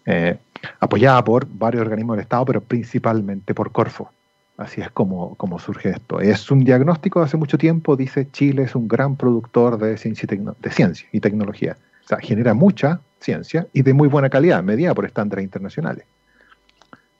eh, 0.06 0.38
apoyada 0.80 1.24
por 1.24 1.48
varios 1.48 1.82
organismos 1.82 2.16
del 2.16 2.24
Estado, 2.24 2.46
pero 2.46 2.62
principalmente 2.62 3.54
por 3.54 3.72
Corfo. 3.72 4.10
Así 4.58 4.80
es 4.80 4.90
como, 4.92 5.36
como 5.36 5.60
surge 5.60 5.90
esto. 5.90 6.22
Es 6.22 6.50
un 6.52 6.64
diagnóstico 6.64 7.20
de 7.20 7.26
hace 7.26 7.38
mucho 7.38 7.58
tiempo, 7.58 7.96
dice 7.96 8.30
Chile 8.32 8.64
es 8.64 8.76
un 8.76 8.88
gran 8.88 9.16
productor 9.16 9.78
de 9.80 9.98
ciencia 9.98 10.28
de 10.28 10.72
ciencia 10.72 11.08
y 11.12 11.20
tecnología 11.20 11.78
genera 12.20 12.54
mucha 12.54 13.02
ciencia 13.20 13.68
y 13.74 13.84
de 13.84 13.94
muy 13.94 14.08
buena 14.08 14.30
calidad, 14.30 14.64
medida 14.64 14.94
por 14.94 15.06
estándares 15.06 15.44
internacionales. 15.44 16.06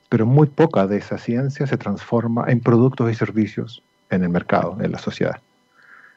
Pero 0.08 0.26
muy 0.26 0.48
poca 0.48 0.86
de 0.86 0.98
esa 0.98 1.18
ciencia 1.18 1.66
se 1.66 1.76
transforma 1.76 2.44
en 2.48 2.60
productos 2.60 3.10
y 3.10 3.14
servicios 3.14 3.82
en 4.10 4.22
el 4.22 4.28
mercado, 4.28 4.76
en 4.80 4.92
la 4.92 4.98
sociedad. 4.98 5.40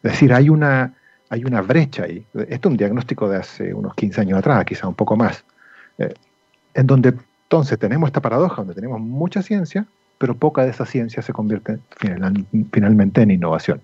Es 0.03 0.13
decir, 0.13 0.34
hay 0.34 0.50
una, 0.50 0.94
hay 1.29 1.46
una 1.46 1.62
brecha 1.62 2.03
ahí. 2.03 2.25
Esto 2.34 2.70
es 2.70 2.72
un 2.72 2.77
diagnóstico 2.77 3.29
de 3.29 3.38
hace 3.38 3.74
unos 3.74 3.96
15 3.96 4.22
años 4.22 4.39
atrás, 4.39 4.65
quizá 4.65 4.88
un 4.88 4.96
poco 4.96 5.15
más, 5.15 5.44
eh, 5.98 6.13
en 6.74 6.88
donde 6.88 7.13
entonces 7.46 7.79
tenemos 7.79 8.08
esta 8.08 8.22
paradoja, 8.22 8.58
donde 8.58 8.74
tenemos 8.74 9.00
mucha 9.00 9.41
ciencia, 9.41 9.86
pero 10.17 10.36
poca 10.36 10.63
de 10.63 10.72
esa 10.72 10.86
ciencia 10.86 11.22
se 11.22 11.32
convierte 11.32 11.79
finalmente 12.72 13.22
en 13.22 13.32
innovación. 13.32 13.82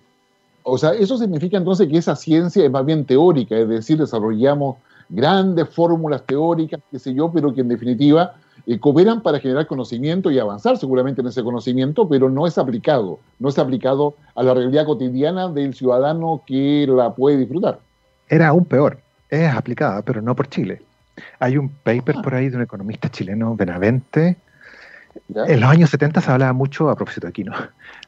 O 0.64 0.78
sea, 0.78 0.92
eso 0.92 1.18
significa 1.18 1.58
entonces 1.58 1.88
que 1.88 1.98
esa 1.98 2.16
ciencia 2.16 2.64
es 2.64 2.72
más 2.72 2.86
bien 2.86 3.06
teórica, 3.06 3.58
es 3.58 3.68
decir, 3.68 3.98
desarrollamos 3.98 4.78
grandes 5.10 5.68
fórmulas 5.70 6.26
teóricas, 6.26 6.80
qué 6.90 7.00
sé 7.00 7.14
yo, 7.14 7.32
pero 7.32 7.54
que 7.54 7.62
en 7.62 7.68
definitiva 7.68 8.36
eh, 8.66 8.80
cooperan 8.80 9.22
para 9.22 9.40
generar 9.40 9.68
conocimiento 9.68 10.30
y 10.30 10.40
avanzar 10.40 10.78
seguramente 10.78 11.22
en 11.22 11.28
ese 11.28 11.44
conocimiento, 11.44 12.08
pero 12.08 12.30
no 12.30 12.48
es 12.48 12.58
aplicado, 12.58 13.20
no 13.40 13.50
es 13.50 13.58
aplicado 13.58 14.16
a 14.36 14.44
la 14.44 14.54
realidad 14.54 14.86
cotidiana 14.86 15.50
del 15.50 15.74
ciudadano 15.74 16.44
que 16.46 16.86
la 16.88 17.14
puede 17.14 17.38
disfrutar. 17.38 17.80
Era 18.30 18.50
aún 18.50 18.66
peor, 18.66 19.00
es 19.30 19.54
aplicada, 19.54 20.02
pero 20.04 20.22
no 20.22 20.36
por 20.36 20.48
Chile. 20.48 20.82
Hay 21.40 21.58
un 21.58 21.70
paper 21.70 22.16
ah. 22.20 22.22
por 22.22 22.36
ahí 22.36 22.50
de 22.50 22.58
un 22.58 22.64
economista 22.64 23.10
chileno, 23.10 23.56
Benavente, 23.56 24.38
en 25.34 25.60
los 25.60 25.70
años 25.70 25.90
70 25.90 26.22
se 26.22 26.32
hablaba 26.32 26.54
mucho, 26.54 26.90
a 26.90 26.96
propósito 26.96 27.28
de 27.28 27.30
aquí, 27.30 27.44
¿no? 27.44 27.54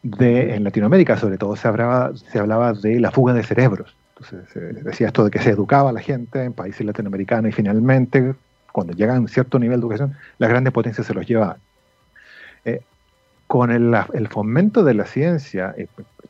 De, 0.01 0.55
en 0.55 0.63
Latinoamérica 0.63 1.17
sobre 1.17 1.37
todo 1.37 1.55
se 1.55 1.67
hablaba, 1.67 2.11
se 2.15 2.39
hablaba 2.39 2.73
de 2.73 2.99
la 2.99 3.11
fuga 3.11 3.33
de 3.33 3.43
cerebros. 3.43 3.95
Entonces 4.17 4.49
se 4.51 4.59
decía 4.83 5.07
esto 5.07 5.25
de 5.25 5.31
que 5.31 5.39
se 5.39 5.49
educaba 5.49 5.89
a 5.89 5.93
la 5.93 6.01
gente 6.01 6.43
en 6.43 6.53
países 6.53 6.85
latinoamericanos 6.85 7.49
y 7.49 7.51
finalmente 7.51 8.35
cuando 8.71 8.93
llegan 8.93 9.17
a 9.17 9.19
un 9.21 9.27
cierto 9.27 9.59
nivel 9.59 9.79
de 9.79 9.85
educación, 9.85 10.15
las 10.39 10.49
grandes 10.49 10.73
potencias 10.73 11.07
se 11.07 11.13
los 11.13 11.25
llevaban. 11.25 11.57
Eh, 12.65 12.81
con 13.47 13.71
el, 13.71 14.27
fomento 14.29 14.83
de 14.83 14.95
la 14.95 15.05
ciencia, 15.05 15.75
eh, 15.77 15.87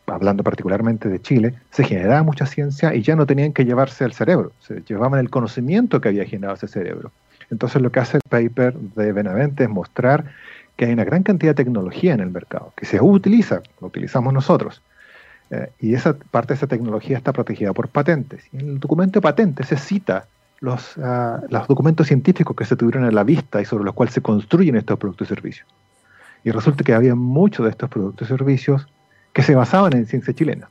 hablando 0.07 0.43
particularmente 0.43 1.07
de 1.07 1.21
Chile, 1.21 1.53
se 1.71 1.85
generaba 1.85 2.21
mucha 2.21 2.45
ciencia 2.45 2.93
y 2.93 3.01
ya 3.01 3.15
no 3.15 3.25
tenían 3.25 3.53
que 3.53 3.63
llevarse 3.63 4.03
el 4.03 4.13
cerebro, 4.13 4.51
se 4.59 4.81
llevaban 4.81 5.19
el 5.19 5.29
conocimiento 5.29 6.01
que 6.01 6.09
había 6.09 6.25
generado 6.25 6.55
ese 6.55 6.67
cerebro. 6.67 7.11
Entonces 7.49 7.81
lo 7.81 7.91
que 7.91 8.01
hace 8.01 8.17
el 8.17 8.23
paper 8.27 8.73
de 8.73 9.13
Benavente 9.13 9.63
es 9.63 9.69
mostrar 9.69 10.25
que 10.75 10.85
hay 10.85 10.93
una 10.93 11.03
gran 11.03 11.23
cantidad 11.23 11.51
de 11.51 11.63
tecnología 11.63 12.13
en 12.13 12.19
el 12.19 12.31
mercado, 12.31 12.73
que 12.75 12.85
se 12.85 12.99
utiliza, 13.01 13.61
lo 13.79 13.87
utilizamos 13.87 14.33
nosotros, 14.33 14.81
eh, 15.51 15.71
y 15.79 15.93
esa 15.93 16.15
parte 16.15 16.49
de 16.49 16.55
esa 16.55 16.67
tecnología 16.67 17.17
está 17.17 17.31
protegida 17.31 17.73
por 17.73 17.89
patentes. 17.89 18.43
Y 18.51 18.59
en 18.59 18.69
el 18.69 18.79
documento 18.79 19.19
de 19.19 19.21
patentes 19.21 19.67
se 19.67 19.77
cita 19.77 20.25
los, 20.59 20.97
ah, 20.97 21.41
los 21.49 21.67
documentos 21.67 22.07
científicos 22.07 22.55
que 22.55 22.65
se 22.65 22.75
tuvieron 22.75 23.03
a 23.03 23.11
la 23.11 23.23
vista 23.23 23.61
y 23.61 23.65
sobre 23.65 23.83
los 23.83 23.93
cuales 23.93 24.13
se 24.13 24.21
construyen 24.21 24.75
estos 24.75 24.97
productos 24.97 25.27
y 25.27 25.35
servicios. 25.35 25.67
Y 26.43 26.51
resulta 26.51 26.83
que 26.83 26.93
había 26.93 27.15
muchos 27.15 27.65
de 27.65 27.71
estos 27.71 27.89
productos 27.89 28.27
y 28.27 28.31
servicios 28.31 28.87
que 29.31 29.43
se 29.43 29.55
basaban 29.55 29.93
en 29.93 30.05
ciencia 30.05 30.33
chilena. 30.33 30.69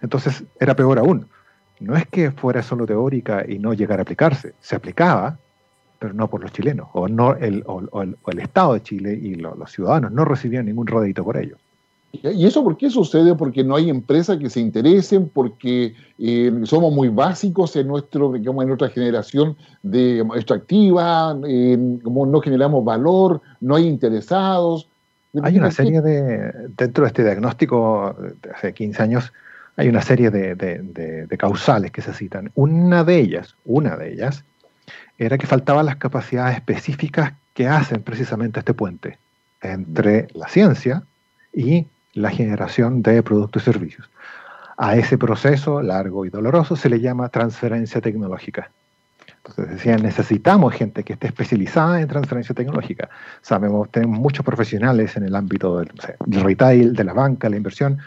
Entonces 0.00 0.44
era 0.60 0.74
peor 0.74 0.98
aún. 0.98 1.26
No 1.80 1.96
es 1.96 2.06
que 2.06 2.30
fuera 2.30 2.62
solo 2.62 2.86
teórica 2.86 3.44
y 3.48 3.58
no 3.58 3.74
llegara 3.74 4.00
a 4.00 4.02
aplicarse, 4.02 4.54
se 4.60 4.76
aplicaba, 4.76 5.38
pero 6.02 6.14
no 6.14 6.26
por 6.26 6.40
los 6.40 6.50
chilenos, 6.50 6.88
o, 6.94 7.06
no 7.06 7.36
el, 7.36 7.62
o, 7.64 8.02
el, 8.02 8.38
Estado 8.40 8.74
de 8.74 8.82
Chile 8.82 9.16
y 9.22 9.36
los 9.36 9.70
ciudadanos 9.70 10.10
no 10.10 10.24
recibían 10.24 10.66
ningún 10.66 10.88
rédito 10.88 11.22
por 11.22 11.36
ello. 11.36 11.54
¿Y 12.12 12.44
eso 12.44 12.64
por 12.64 12.76
qué 12.76 12.90
sucede? 12.90 13.36
Porque 13.36 13.62
no 13.62 13.76
hay 13.76 13.88
empresas 13.88 14.36
que 14.38 14.50
se 14.50 14.58
interesen, 14.58 15.30
porque 15.32 15.94
eh, 16.18 16.52
somos 16.64 16.92
muy 16.92 17.08
básicos 17.08 17.76
en, 17.76 17.86
nuestro, 17.86 18.32
digamos, 18.32 18.62
en 18.62 18.68
nuestra 18.68 18.88
generación 18.88 19.56
de 19.84 20.18
extractiva, 20.34 21.38
como 22.02 22.26
no 22.26 22.40
generamos 22.40 22.84
valor, 22.84 23.40
no 23.60 23.76
hay 23.76 23.86
interesados. 23.86 24.88
Hay 25.40 25.56
una 25.56 25.70
serie 25.70 26.00
de, 26.00 26.52
dentro 26.76 27.04
de 27.04 27.08
este 27.08 27.22
diagnóstico 27.22 28.16
de 28.42 28.50
hace 28.50 28.74
15 28.74 29.02
años, 29.04 29.32
hay 29.76 29.88
una 29.88 30.02
serie 30.02 30.30
de, 30.30 30.56
de, 30.56 31.38
causales 31.38 31.92
que 31.92 32.02
se 32.02 32.12
citan. 32.12 32.50
Una 32.56 33.04
de 33.04 33.20
ellas, 33.20 33.54
una 33.64 33.96
de 33.96 34.12
ellas, 34.12 34.44
era 35.26 35.38
que 35.38 35.46
faltaban 35.46 35.86
las 35.86 35.96
capacidades 35.96 36.56
específicas 36.56 37.32
que 37.54 37.68
hacen 37.68 38.02
precisamente 38.02 38.58
este 38.58 38.74
puente 38.74 39.18
entre 39.60 40.28
la 40.34 40.48
ciencia 40.48 41.04
y 41.52 41.86
la 42.14 42.30
generación 42.30 43.02
de 43.02 43.22
productos 43.22 43.62
y 43.62 43.64
servicios. 43.66 44.10
A 44.76 44.96
ese 44.96 45.18
proceso 45.18 45.82
largo 45.82 46.24
y 46.24 46.30
doloroso 46.30 46.76
se 46.76 46.88
le 46.88 47.00
llama 47.00 47.28
transferencia 47.28 48.00
tecnológica. 48.00 48.70
Entonces 49.36 49.70
decían, 49.70 50.02
necesitamos 50.02 50.74
gente 50.74 51.04
que 51.04 51.14
esté 51.14 51.28
especializada 51.28 52.00
en 52.00 52.08
transferencia 52.08 52.54
tecnológica. 52.54 53.08
Sabemos, 53.42 53.90
tenemos 53.90 54.18
muchos 54.18 54.44
profesionales 54.44 55.16
en 55.16 55.24
el 55.24 55.34
ámbito 55.34 55.78
del, 55.78 55.90
retail, 56.42 56.94
de 56.94 57.04
la 57.04 57.12
banca, 57.12 57.48
la 57.48 57.56
inversión, 57.56 57.98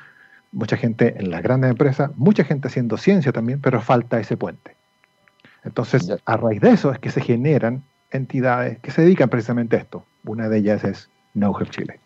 mucha 0.51 0.77
gente 0.77 1.15
en 1.17 1.29
las 1.29 1.43
grandes 1.43 1.71
empresas, 1.71 2.11
mucha 2.15 2.43
gente 2.43 2.67
haciendo 2.67 2.97
ciencia 2.97 3.31
también, 3.31 3.59
pero 3.61 3.81
falta 3.81 4.19
ese 4.19 4.37
puente. 4.37 4.75
Entonces, 5.65 6.15
a 6.25 6.37
raíz 6.37 6.61
de 6.61 6.71
eso 6.71 6.91
es 6.91 6.99
que 6.99 7.09
se 7.09 7.21
generan 7.21 7.83
entidades 8.11 8.79
que 8.79 8.91
se 8.91 9.01
dedican 9.01 9.29
precisamente 9.29 9.75
a 9.75 9.79
esto. 9.79 10.03
Una 10.23 10.47
de 10.47 10.59
ellas 10.59 10.83
es 10.83 11.09
Know-How 11.33 11.65
Chile. 11.65 11.99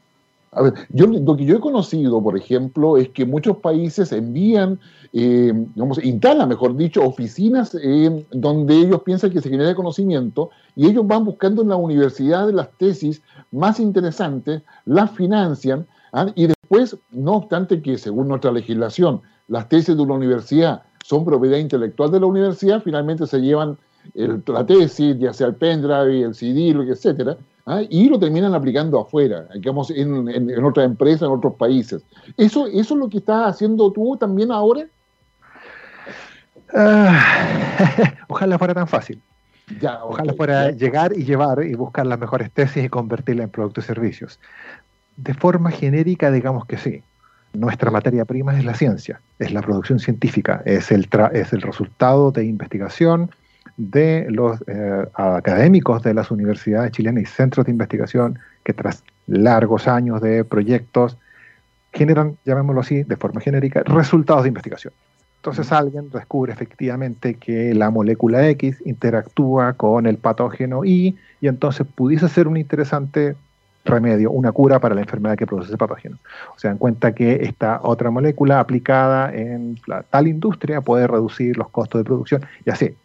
A 0.51 0.63
ver, 0.63 0.73
yo, 0.89 1.05
lo 1.05 1.37
que 1.37 1.45
yo 1.45 1.57
he 1.57 1.59
conocido, 1.59 2.23
por 2.23 2.35
ejemplo, 2.35 2.97
es 2.97 3.09
que 3.09 3.23
muchos 3.23 3.57
países 3.57 4.11
envían, 4.11 4.79
eh, 5.13 5.53
digamos, 5.75 6.03
instalan, 6.03 6.49
mejor 6.49 6.75
dicho, 6.75 7.03
oficinas 7.03 7.77
donde 8.31 8.75
ellos 8.75 9.03
piensan 9.03 9.29
que 9.29 9.41
se 9.41 9.49
genera 9.49 9.75
conocimiento 9.75 10.49
y 10.75 10.87
ellos 10.87 11.05
van 11.05 11.23
buscando 11.23 11.61
en 11.61 11.69
la 11.69 11.75
universidad 11.75 12.49
las 12.49 12.71
tesis 12.79 13.21
más 13.51 13.79
interesantes, 13.79 14.63
las 14.85 15.11
financian 15.11 15.85
¿ah? 16.13 16.31
y 16.33 16.47
después, 16.47 16.97
no 17.11 17.33
obstante 17.33 17.79
que 17.83 17.99
según 17.99 18.27
nuestra 18.27 18.51
legislación, 18.51 19.21
las 19.47 19.69
tesis 19.69 19.95
de 19.95 20.01
una 20.01 20.15
universidad 20.15 20.81
son 21.09 21.25
propiedad 21.25 21.57
intelectual 21.57 22.11
de 22.11 22.19
la 22.19 22.27
universidad, 22.27 22.83
finalmente 22.83 23.25
se 23.25 23.41
llevan 23.41 23.77
la 24.13 24.65
tesis, 24.65 25.17
ya 25.17 25.33
sea 25.33 25.47
el 25.47 25.55
pendrive, 25.55 26.21
el 26.21 26.35
CD, 26.35 26.69
etcétera, 26.69 27.35
¿ah? 27.65 27.81
y 27.89 28.07
lo 28.07 28.19
terminan 28.19 28.53
aplicando 28.53 28.99
afuera, 28.99 29.47
digamos, 29.55 29.89
en, 29.89 30.29
en, 30.29 30.63
otras 30.63 30.85
empresas, 30.85 31.23
en 31.23 31.31
otros 31.31 31.55
países. 31.55 32.03
¿Eso, 32.37 32.67
¿Eso 32.67 32.93
es 32.93 32.99
lo 32.99 33.09
que 33.09 33.17
estás 33.17 33.55
haciendo 33.55 33.91
tú 33.91 34.17
también 34.17 34.51
ahora? 34.51 34.85
Ah, 36.75 38.15
ojalá 38.27 38.59
fuera 38.59 38.75
tan 38.75 38.87
fácil. 38.87 39.19
Ya, 39.81 40.03
ojalá 40.03 40.33
fuera 40.33 40.69
llegar 40.69 41.13
y 41.17 41.23
llevar 41.23 41.63
y 41.63 41.73
buscar 41.73 42.05
las 42.05 42.19
mejores 42.19 42.51
tesis 42.51 42.83
y 42.83 42.89
convertirlas 42.89 43.45
en 43.45 43.49
productos 43.49 43.85
y 43.85 43.87
servicios. 43.87 44.39
De 45.17 45.33
forma 45.33 45.71
genérica, 45.71 46.31
digamos 46.31 46.65
que 46.65 46.77
sí. 46.77 47.01
Nuestra 47.53 47.91
materia 47.91 48.25
prima 48.25 48.57
es 48.57 48.63
la 48.63 48.75
ciencia, 48.75 49.21
es 49.39 49.51
la 49.51 49.61
producción 49.61 49.99
científica, 49.99 50.61
es 50.65 50.91
el, 50.91 51.09
es 51.33 51.51
el 51.53 51.61
resultado 51.61 52.31
de 52.31 52.45
investigación, 52.45 53.31
de 53.79 54.27
los 54.29 54.61
eh, 54.67 55.05
académicos 55.13 56.03
de 56.03 56.13
las 56.13 56.31
universidades 56.31 56.91
chilenas 56.91 57.23
y 57.23 57.25
centros 57.25 57.65
de 57.65 57.71
investigación 57.71 58.37
que 58.65 58.73
tras 58.73 59.03
largos 59.25 59.87
años 59.87 60.21
de 60.21 60.43
proyectos 60.43 61.17
generan, 61.93 62.37
llamémoslo 62.43 62.81
así, 62.81 63.03
de 63.03 63.15
forma 63.15 63.39
genérica, 63.39 63.81
resultados 63.83 64.43
de 64.43 64.49
investigación. 64.49 64.93
Entonces 65.37 65.71
alguien 65.71 66.09
descubre 66.11 66.51
efectivamente 66.51 67.35
que 67.35 67.73
la 67.73 67.89
molécula 67.89 68.45
X 68.49 68.83
interactúa 68.85 69.71
con 69.73 70.05
el 70.05 70.17
patógeno 70.17 70.83
Y 70.83 71.17
y 71.39 71.47
entonces 71.47 71.87
pudiese 71.87 72.27
ser 72.27 72.49
un 72.49 72.57
interesante 72.57 73.37
remedio, 73.85 74.31
una 74.31 74.51
cura 74.51 74.79
para 74.79 74.95
la 74.95 75.01
enfermedad 75.01 75.37
que 75.37 75.47
produce 75.47 75.69
ese 75.69 75.77
patógeno. 75.77 76.17
O 76.55 76.59
sea, 76.59 76.71
en 76.71 76.77
cuenta 76.77 77.13
que 77.13 77.43
esta 77.43 77.79
otra 77.83 78.11
molécula 78.11 78.59
aplicada 78.59 79.33
en 79.33 79.79
tal 80.09 80.27
industria 80.27 80.81
puede 80.81 81.07
reducir 81.07 81.57
los 81.57 81.69
costos 81.69 81.99
de 81.99 82.05
producción 82.05 82.45
y 82.65 82.69
así. 82.69 82.95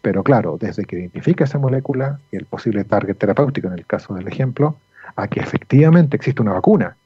Pero 0.00 0.24
claro, 0.24 0.58
desde 0.58 0.84
que 0.84 0.96
identifica 0.96 1.44
esa 1.44 1.58
molécula 1.58 2.18
y 2.32 2.36
el 2.36 2.44
posible 2.46 2.84
target 2.84 3.16
terapéutico 3.16 3.68
en 3.68 3.74
el 3.74 3.86
caso 3.86 4.14
del 4.14 4.26
ejemplo, 4.26 4.76
a 5.14 5.28
que 5.28 5.40
efectivamente 5.40 6.16
existe 6.16 6.42
una 6.42 6.54
vacuna, 6.54 6.96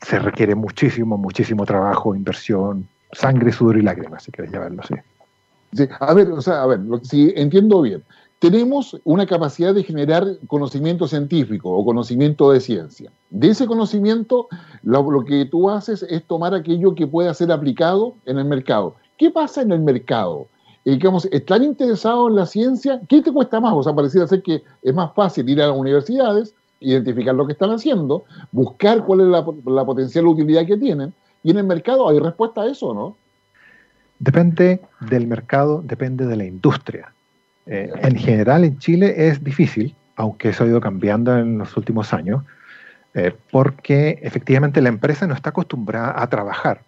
se 0.00 0.18
requiere 0.18 0.54
muchísimo, 0.54 1.18
muchísimo 1.18 1.66
trabajo, 1.66 2.14
inversión, 2.14 2.88
sangre, 3.12 3.52
sudor 3.52 3.76
y 3.76 3.82
lágrimas, 3.82 4.22
si 4.22 4.32
quieres 4.32 4.52
llamarlo 4.52 4.82
así. 4.82 4.94
Sí, 5.72 5.88
a 6.00 6.14
ver, 6.14 6.28
o 6.32 6.40
sea, 6.40 6.62
a 6.62 6.66
ver, 6.66 6.80
si 7.02 7.32
entiendo 7.36 7.82
bien, 7.82 8.02
tenemos 8.40 8.98
una 9.04 9.26
capacidad 9.26 9.74
de 9.74 9.84
generar 9.84 10.26
conocimiento 10.46 11.06
científico 11.06 11.70
o 11.70 11.84
conocimiento 11.84 12.50
de 12.50 12.60
ciencia. 12.60 13.12
De 13.28 13.50
ese 13.50 13.66
conocimiento, 13.66 14.48
lo, 14.82 15.24
que 15.24 15.44
tú 15.44 15.68
haces 15.68 16.02
es 16.02 16.24
tomar 16.24 16.54
aquello 16.54 16.94
que 16.94 17.06
pueda 17.06 17.34
ser 17.34 17.52
aplicado 17.52 18.14
en 18.24 18.38
el 18.38 18.46
mercado. 18.46 18.96
¿Qué 19.18 19.30
pasa 19.30 19.60
en 19.62 19.72
el 19.72 19.80
mercado? 19.80 20.48
eh, 20.86 20.92
digamos, 20.92 21.26
están 21.26 21.62
interesados 21.62 22.30
en 22.30 22.36
la 22.36 22.46
ciencia, 22.46 23.02
¿qué 23.06 23.20
te 23.20 23.30
cuesta 23.30 23.60
más? 23.60 23.74
O 23.74 23.82
sea, 23.82 23.94
pareciera 23.94 24.26
ser 24.26 24.42
que 24.42 24.62
es 24.82 24.94
más 24.94 25.12
fácil 25.14 25.46
ir 25.46 25.60
a 25.60 25.66
las 25.66 25.76
universidades, 25.76 26.54
identificar 26.80 27.34
lo 27.34 27.46
que 27.46 27.52
están 27.52 27.70
haciendo, 27.70 28.24
buscar 28.52 29.04
cuál 29.04 29.20
es 29.20 29.26
la, 29.26 29.44
la 29.66 29.84
potencial 29.84 30.26
utilidad 30.26 30.64
que 30.64 30.78
tienen, 30.78 31.12
y 31.42 31.50
en 31.50 31.58
el 31.58 31.64
mercado 31.64 32.08
hay 32.08 32.18
respuesta 32.18 32.62
a 32.62 32.70
eso, 32.70 32.94
¿no? 32.94 33.16
Depende 34.18 34.80
del 35.00 35.26
mercado, 35.26 35.82
depende 35.84 36.26
de 36.26 36.36
la 36.36 36.44
industria. 36.44 37.12
Eh, 37.66 37.90
en 38.02 38.16
general 38.16 38.64
en 38.64 38.78
Chile 38.78 39.28
es 39.28 39.42
difícil, 39.44 39.94
aunque 40.16 40.50
eso 40.50 40.64
ha 40.64 40.66
ido 40.66 40.80
cambiando 40.80 41.38
en 41.38 41.58
los 41.58 41.76
últimos 41.76 42.12
años, 42.12 42.42
eh, 43.14 43.34
porque 43.50 44.18
efectivamente 44.22 44.80
la 44.80 44.88
empresa 44.88 45.26
no 45.26 45.34
está 45.34 45.50
acostumbrada 45.50 46.14
a 46.20 46.28
trabajar 46.28 46.82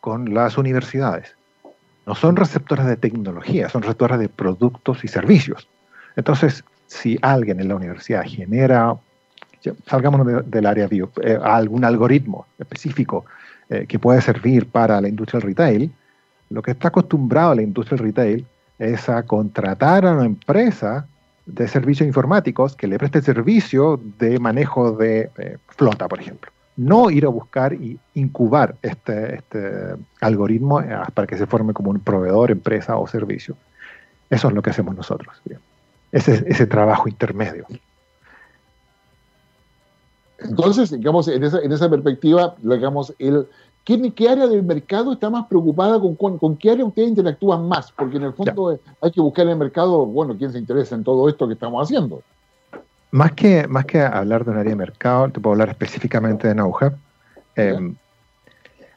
con 0.00 0.34
las 0.34 0.58
universidades 0.58 1.38
no 2.08 2.14
son 2.14 2.36
receptoras 2.36 2.86
de 2.86 2.96
tecnología, 2.96 3.68
son 3.68 3.82
receptoras 3.82 4.18
de 4.18 4.30
productos 4.30 5.04
y 5.04 5.08
servicios. 5.08 5.68
Entonces, 6.16 6.64
si 6.86 7.18
alguien 7.20 7.60
en 7.60 7.68
la 7.68 7.76
universidad 7.76 8.22
genera, 8.24 8.96
salgamos 9.86 10.26
del 10.46 10.64
área 10.64 10.86
bio, 10.86 11.10
eh, 11.22 11.38
algún 11.42 11.84
algoritmo 11.84 12.46
específico 12.58 13.26
eh, 13.68 13.84
que 13.86 13.98
puede 13.98 14.22
servir 14.22 14.70
para 14.70 14.98
la 15.02 15.08
industria 15.08 15.40
del 15.40 15.50
retail, 15.50 15.92
lo 16.48 16.62
que 16.62 16.70
está 16.70 16.88
acostumbrado 16.88 17.50
a 17.50 17.56
la 17.56 17.62
industria 17.62 17.98
del 17.98 18.06
retail 18.06 18.46
es 18.78 19.08
a 19.08 19.22
contratar 19.24 20.06
a 20.06 20.12
una 20.12 20.24
empresa 20.24 21.06
de 21.46 21.66
servicios 21.66 22.06
informáticos 22.06 22.76
que 22.76 22.86
le 22.86 22.98
preste 22.98 23.22
servicio 23.22 24.00
de 24.18 24.38
manejo 24.38 24.92
de 24.92 25.30
eh, 25.38 25.56
flota, 25.68 26.08
por 26.08 26.20
ejemplo 26.20 26.50
no 26.78 27.10
ir 27.10 27.26
a 27.26 27.28
buscar 27.28 27.74
y 27.74 27.98
incubar 28.14 28.76
este, 28.82 29.34
este 29.34 29.96
algoritmo 30.20 30.80
eh, 30.80 30.96
para 31.12 31.26
que 31.26 31.36
se 31.36 31.46
forme 31.46 31.74
como 31.74 31.90
un 31.90 31.98
proveedor, 31.98 32.52
empresa 32.52 32.96
o 32.96 33.06
servicio. 33.08 33.56
Eso 34.30 34.46
es 34.48 34.54
lo 34.54 34.62
que 34.62 34.70
hacemos 34.70 34.94
nosotros. 34.94 35.36
Ese, 36.12 36.44
ese 36.46 36.66
trabajo 36.68 37.08
intermedio. 37.08 37.66
Entonces, 40.38 40.92
digamos, 40.92 41.26
en 41.26 41.42
esa, 41.42 41.58
en 41.58 41.72
esa 41.72 41.90
perspectiva, 41.90 42.54
digamos, 42.62 43.12
el 43.18 43.48
¿qué, 43.84 44.28
área 44.28 44.46
del 44.46 44.62
mercado 44.62 45.12
está 45.12 45.30
más 45.30 45.46
preocupada 45.46 45.98
con, 45.98 46.14
con, 46.16 46.56
qué 46.56 46.70
área 46.70 46.84
ustedes 46.84 47.08
interactúan 47.08 47.68
más? 47.68 47.92
Porque 47.92 48.16
en 48.16 48.24
el 48.24 48.32
fondo 48.32 48.78
hay 49.00 49.10
que 49.10 49.20
buscar 49.20 49.46
en 49.46 49.52
el 49.52 49.58
mercado, 49.58 50.04
bueno, 50.06 50.36
quién 50.36 50.52
se 50.52 50.58
interesa 50.58 50.94
en 50.94 51.04
todo 51.04 51.28
esto 51.28 51.46
que 51.46 51.54
estamos 51.54 51.82
haciendo. 51.82 52.22
Más 53.10 53.32
que, 53.32 53.66
más 53.66 53.86
que 53.86 54.00
hablar 54.00 54.44
de 54.44 54.50
un 54.50 54.58
área 54.58 54.70
de 54.70 54.76
mercado, 54.76 55.30
te 55.30 55.40
puedo 55.40 55.54
hablar 55.54 55.70
específicamente 55.70 56.46
de 56.46 56.54
NoHub. 56.54 56.92
Eh, 57.56 57.94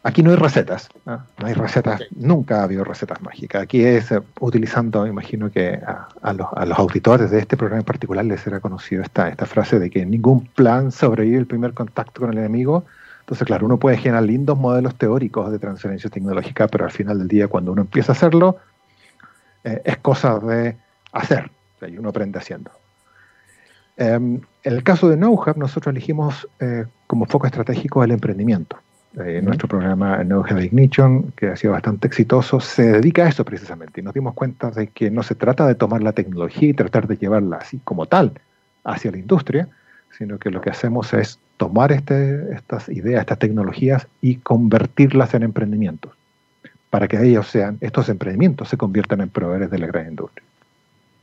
aquí 0.04 0.24
no 0.24 0.32
hay 0.32 0.36
recetas, 0.36 0.90
¿no? 1.06 1.24
hay 1.38 1.54
recetas, 1.54 2.02
nunca 2.16 2.60
ha 2.60 2.64
habido 2.64 2.84
recetas 2.84 3.22
mágicas. 3.22 3.64
Aquí 3.64 3.84
es 3.84 4.12
eh, 4.12 4.22
utilizando, 4.42 5.08
imagino 5.08 5.50
que 5.50 5.80
a, 6.22 6.34
los, 6.34 6.48
a, 6.54 6.66
los, 6.66 6.78
auditores 6.78 7.32
de 7.32 7.40
este 7.40 7.56
programa 7.56 7.80
en 7.80 7.86
particular 7.86 8.26
les 8.26 8.42
será 8.42 8.60
conocido 8.60 9.02
esta, 9.02 9.30
esta 9.30 9.46
frase 9.46 9.80
de 9.80 9.90
que 9.90 10.06
ningún 10.06 10.46
plan 10.48 10.92
sobrevive 10.92 11.38
el 11.38 11.48
primer 11.48 11.74
contacto 11.74 12.22
con 12.22 12.32
el 12.32 12.40
enemigo. 12.40 12.84
Entonces, 13.32 13.48
claro, 13.48 13.66
uno 13.66 13.78
puede 13.78 13.96
generar 13.96 14.24
lindos 14.24 14.58
modelos 14.58 14.94
teóricos 14.96 15.50
de 15.54 15.58
transferencia 15.58 16.10
tecnológica, 16.10 16.68
pero 16.68 16.84
al 16.84 16.92
final 16.92 17.18
del 17.18 17.30
día, 17.30 17.48
cuando 17.48 17.72
uno 17.72 17.84
empieza 17.84 18.12
a 18.12 18.16
hacerlo, 18.16 18.58
eh, 19.64 19.82
es 19.86 19.96
cosa 20.00 20.38
de 20.38 20.76
hacer, 21.14 21.50
y 21.88 21.98
uno 21.98 22.10
aprende 22.10 22.40
haciendo. 22.40 22.72
Em, 23.96 24.42
en 24.66 24.74
el 24.74 24.84
caso 24.84 25.08
de 25.08 25.16
NoHub, 25.16 25.56
nosotros 25.56 25.94
elegimos 25.94 26.46
eh, 26.60 26.84
como 27.08 27.26
foco 27.26 27.46
estratégico 27.48 28.04
el 28.04 28.12
emprendimiento. 28.12 28.76
Eh, 29.18 29.40
nuestro 29.42 29.70
programa 29.70 30.22
NoHub 30.26 30.60
Ignition, 30.60 31.32
que 31.32 31.52
ha 31.52 31.56
sido 31.56 31.72
bastante 31.72 32.08
exitoso, 32.08 32.60
se 32.60 32.84
dedica 32.84 33.24
a 33.24 33.30
eso 33.30 33.46
precisamente. 33.46 34.02
Y 34.02 34.04
nos 34.04 34.14
dimos 34.14 34.34
cuenta 34.34 34.72
de 34.72 34.88
que 34.88 35.10
no 35.10 35.24
se 35.24 35.36
trata 35.36 35.66
de 35.66 35.76
tomar 35.76 36.04
la 36.04 36.12
tecnología 36.12 36.68
y 36.68 36.74
tratar 36.74 37.08
de 37.08 37.16
llevarla 37.16 37.60
así 37.62 37.80
como 37.86 38.08
tal 38.08 38.34
hacia 38.84 39.10
la 39.10 39.20
industria, 39.20 39.70
sino 40.18 40.38
que 40.38 40.50
lo 40.50 40.60
que 40.60 40.72
hacemos 40.72 41.14
es 41.14 41.40
tomar 41.62 41.92
este, 41.92 42.56
estas 42.56 42.90
ideas, 42.90 43.22
estas 43.22 43.38
tecnologías 43.38 44.08
y 44.20 44.38
convertirlas 44.38 45.36
en 45.36 45.44
emprendimientos, 45.44 46.12
para 46.90 47.08
que 47.08 47.24
ellos 47.24 47.46
sean, 47.46 47.78
estos 47.82 48.10
emprendimientos 48.10 48.68
se 48.68 48.78
conviertan 48.78 49.22
en 49.22 49.30
proveedores 49.30 49.70
de 49.70 49.78
la 49.78 49.86
gran 49.86 50.08
industria. 50.08 50.44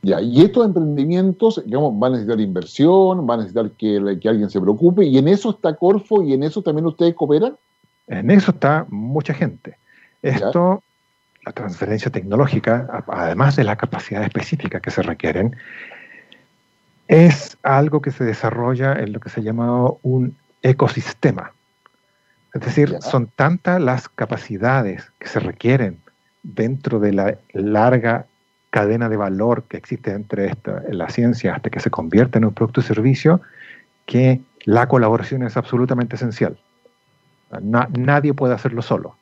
Ya, 0.01 0.21
y 0.21 0.39
estos 0.39 0.65
emprendimientos, 0.65 1.61
digamos, 1.65 1.99
van 1.99 2.13
a 2.13 2.15
necesitar 2.15 2.39
inversión, 2.39 3.27
van 3.27 3.39
a 3.39 3.43
necesitar 3.43 3.69
que, 3.71 4.17
que, 4.21 4.29
alguien 4.29 4.49
se 4.49 4.61
preocupe, 4.61 5.03
y 5.03 5.17
en 5.17 5.27
eso 5.27 5.49
está 5.49 5.75
Corfo 5.75 6.23
y 6.23 6.31
en 6.31 6.43
eso 6.43 6.61
también 6.61 6.85
ustedes 6.85 7.15
cooperan. 7.15 7.57
En 8.07 8.31
eso 8.31 8.51
está 8.51 8.85
mucha 8.87 9.33
gente. 9.33 9.75
Esto, 10.21 10.81
la 11.45 11.51
transferencia 11.51 12.09
tecnológica, 12.09 13.03
además 13.09 13.57
de 13.57 13.65
la 13.65 13.75
capacidad 13.75 14.23
específica 14.23 14.79
que 14.79 14.89
se 14.89 15.01
requieren, 15.01 15.57
es 17.09 17.57
algo 17.63 18.01
que 18.01 18.11
se 18.11 18.23
desarrolla 18.23 18.93
en 18.93 19.11
lo 19.11 19.19
que 19.19 19.29
se 19.29 19.41
llama 19.41 19.89
un 20.03 20.37
ecosistema. 20.61 21.51
Es 22.53 22.61
decir, 22.61 22.97
son 23.01 23.27
tantas 23.35 23.81
las 23.81 24.07
capacidades 24.07 25.11
que 25.17 25.27
se 25.27 25.39
requieren 25.39 25.97
dentro 26.43 26.99
de 26.99 27.11
la 27.13 27.37
larga 27.51 28.27
cadena 28.69 29.09
de 29.09 29.17
valor 29.17 29.63
que 29.63 29.77
existe 29.77 30.11
entre 30.11 30.47
esta, 30.47 30.83
la 30.91 31.09
ciencia 31.09 31.55
hasta 31.55 31.71
que 31.71 31.79
se 31.79 31.89
convierte 31.89 32.37
en 32.37 32.45
un 32.45 32.53
producto 32.53 32.81
y 32.81 32.83
servicio, 32.83 33.41
que 34.05 34.41
la 34.65 34.87
colaboración 34.87 35.41
es 35.41 35.57
absolutamente 35.57 36.15
esencial. 36.15 36.59
nadie 37.59 38.35
puede 38.35 38.53
hacerlo 38.53 38.83
solo, 38.83 39.15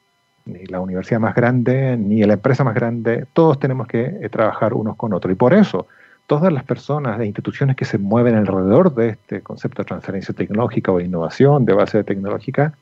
ni 0.46 0.65
la 0.65 0.82
universidad 0.82 1.22
más 1.22 1.36
grande, 1.36 1.96
ni 1.96 2.22
la 2.24 2.34
empresa 2.34 2.65
más 2.65 2.75
grande, 2.75 3.25
todos 3.32 3.60
tenemos 3.60 3.88
que 3.88 4.03
eh, 4.22 4.29
trabajar 4.29 4.74
unos 4.74 4.98
con 4.98 5.13
otros. 5.13 5.32
Y 5.32 5.36
por 5.36 5.53
eso, 5.53 5.88
todas 6.27 6.51
las 6.51 6.65
personas 6.65 7.19
e 7.19 7.25
instituciones 7.25 7.75
que 7.75 7.86
se 7.86 7.98
mueven 7.98 8.36
alrededor 8.36 8.93
de 8.93 9.10
este 9.10 9.41
concepto 9.41 9.81
de 9.81 9.88
transferencia 9.88 10.34
tecnológica 10.34 10.91
o 10.91 11.00
innovación 11.00 11.65
de 11.65 11.74
base 11.74 12.03
tecnológica, 12.03 12.77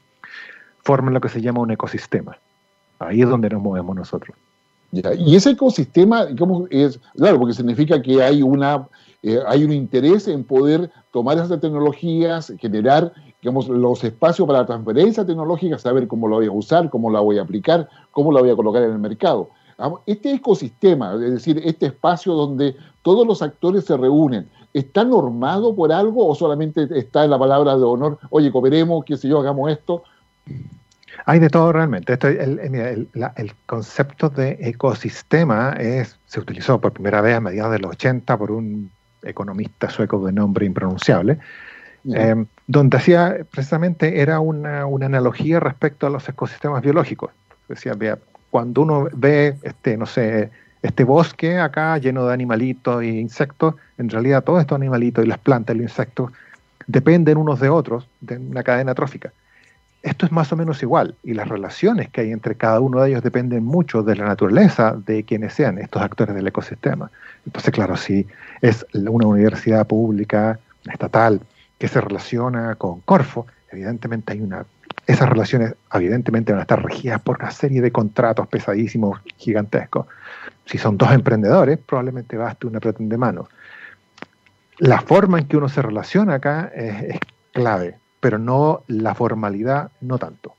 forman 0.83 1.13
lo 1.13 1.21
que 1.21 1.29
se 1.29 1.41
llama 1.41 1.61
un 1.61 1.71
ecosistema. 1.71 2.37
Ahí 2.99 3.21
es 3.21 3.29
donde 3.29 3.49
nos 3.49 3.61
movemos 3.61 3.95
nosotros. 3.95 4.35
Y 4.91 5.35
ese 5.35 5.51
ecosistema, 5.51 6.25
es, 6.69 6.99
claro, 7.15 7.39
porque 7.39 7.53
significa 7.53 8.01
que 8.01 8.23
hay, 8.23 8.41
una, 8.41 8.87
eh, 9.21 9.39
hay 9.47 9.63
un 9.63 9.73
interés 9.73 10.27
en 10.27 10.43
poder 10.43 10.89
tomar 11.11 11.37
esas 11.37 11.59
tecnologías, 11.59 12.53
generar, 12.59 13.11
digamos, 13.41 13.67
los 13.67 14.03
espacios 14.03 14.47
para 14.47 14.59
la 14.59 14.65
transferencia 14.65 15.25
tecnológica, 15.25 15.77
saber 15.77 16.07
cómo 16.07 16.27
lo 16.27 16.37
voy 16.37 16.47
a 16.47 16.51
usar, 16.51 16.89
cómo 16.89 17.11
la 17.11 17.19
voy 17.19 17.39
a 17.39 17.41
aplicar, 17.41 17.89
cómo 18.11 18.31
la 18.31 18.41
voy 18.41 18.51
a 18.51 18.55
colocar 18.55 18.83
en 18.83 18.91
el 18.91 18.99
mercado. 18.99 19.49
Este 20.05 20.33
ecosistema, 20.33 21.13
es 21.15 21.31
decir, 21.33 21.61
este 21.63 21.87
espacio 21.87 22.33
donde 22.33 22.75
todos 23.01 23.27
los 23.27 23.41
actores 23.41 23.85
se 23.85 23.97
reúnen, 23.97 24.47
¿está 24.73 25.03
normado 25.03 25.75
por 25.75 25.91
algo 25.91 26.27
o 26.27 26.35
solamente 26.35 26.87
está 26.91 27.23
en 27.23 27.31
la 27.31 27.39
palabra 27.39 27.77
de 27.77 27.83
honor, 27.83 28.17
oye, 28.29 28.51
cooperemos, 28.51 29.03
qué 29.05 29.17
sé 29.17 29.27
yo, 29.27 29.39
hagamos 29.39 29.71
esto? 29.71 30.03
Hay 31.25 31.39
de 31.39 31.49
todo 31.49 31.71
realmente. 31.71 32.13
el, 32.13 33.53
concepto 33.65 34.29
de 34.29 34.57
ecosistema 34.61 35.73
es, 35.79 36.17
se 36.25 36.39
utilizó 36.39 36.79
por 36.79 36.91
primera 36.91 37.21
vez 37.21 37.35
a 37.35 37.41
mediados 37.41 37.71
de 37.71 37.79
los 37.79 37.91
80 37.91 38.37
por 38.37 38.51
un 38.51 38.91
economista 39.23 39.89
sueco 39.89 40.23
de 40.25 40.31
nombre 40.31 40.65
impronunciable, 40.65 41.39
em, 42.05 42.45
donde 42.67 42.97
hacía 42.97 43.37
precisamente 43.49 44.21
era 44.21 44.39
una, 44.39 44.83
analogía 44.83 45.59
respecto 45.59 46.05
a 46.05 46.09
los 46.09 46.27
ecosistemas 46.29 46.83
biológicos. 46.83 47.31
Decía, 47.67 47.93
vea, 47.93 48.19
cuando 48.55 48.83
uno 48.83 49.09
ve, 49.11 49.57
este, 49.63 49.97
no 49.97 50.05
sé, 50.05 50.49
este 50.81 51.03
bosque 51.03 51.59
acá 51.59 51.97
lleno 51.97 52.25
de 52.25 52.33
animalitos 52.33 53.01
e 53.03 53.07
insectos, 53.07 53.75
en 53.97 54.09
realidad 54.09 54.45
todos 54.45 54.61
estos 54.61 54.77
animalitos 54.77 55.25
y 55.25 55.27
las 55.27 55.39
plantas 55.39 55.75
y 55.75 55.79
los 55.79 55.91
insectos 55.91 56.31
dependen 56.87 57.35
unos 57.35 57.59
de 57.59 57.67
otros 57.67 58.07
de 58.21 58.37
una 58.37 58.63
cadena 58.63 58.95
trófica. 58.95 59.33
Esto 60.03 60.25
es 60.25 60.31
más 60.31 60.53
o 60.53 60.55
menos 60.55 60.81
igual 60.81 61.15
y 61.21 61.33
las 61.33 61.49
relaciones 61.49 62.07
que 62.07 62.21
hay 62.21 62.31
entre 62.31 62.55
cada 62.55 62.79
uno 62.79 63.01
de 63.01 63.09
ellos 63.09 63.23
dependen 63.23 63.65
mucho 63.65 64.03
de 64.03 64.15
la 64.15 64.23
naturaleza 64.23 64.95
de 65.05 65.25
quienes 65.25 65.51
sean 65.53 65.77
estos 65.77 66.01
actores 66.01 66.33
del 66.33 66.47
ecosistema. 66.47 67.11
Entonces, 67.45 67.73
claro, 67.73 67.97
si 67.97 68.25
es 68.61 68.85
una 68.93 69.27
universidad 69.27 69.85
pública, 69.85 70.59
estatal, 70.89 71.41
que 71.77 71.89
se 71.89 71.99
relaciona 71.99 72.75
con 72.75 73.01
Corfo, 73.01 73.47
evidentemente 73.69 74.31
hay 74.31 74.39
una... 74.39 74.65
Esas 75.07 75.29
relaciones 75.29 75.75
evidentemente 75.93 76.51
van 76.51 76.59
a 76.59 76.63
estar 76.63 76.83
regidas 76.83 77.21
por 77.21 77.37
una 77.39 77.51
serie 77.51 77.81
de 77.81 77.91
contratos 77.91 78.47
pesadísimos, 78.47 79.21
gigantescos. 79.37 80.07
Si 80.65 80.77
son 80.77 80.97
dos 80.97 81.11
emprendedores, 81.11 81.77
probablemente 81.77 82.37
baste 82.37 82.67
una 82.67 82.79
de 82.79 83.17
manos. 83.17 83.47
La 84.79 85.01
forma 85.01 85.39
en 85.39 85.47
que 85.47 85.57
uno 85.57 85.69
se 85.69 85.81
relaciona 85.81 86.35
acá 86.35 86.71
es 86.73 87.19
clave 87.53 87.99
pero 88.25 88.39
no 88.39 88.81
la 88.87 89.13
formalidad, 89.13 89.91
no 90.01 90.17
tanto. 90.17 90.55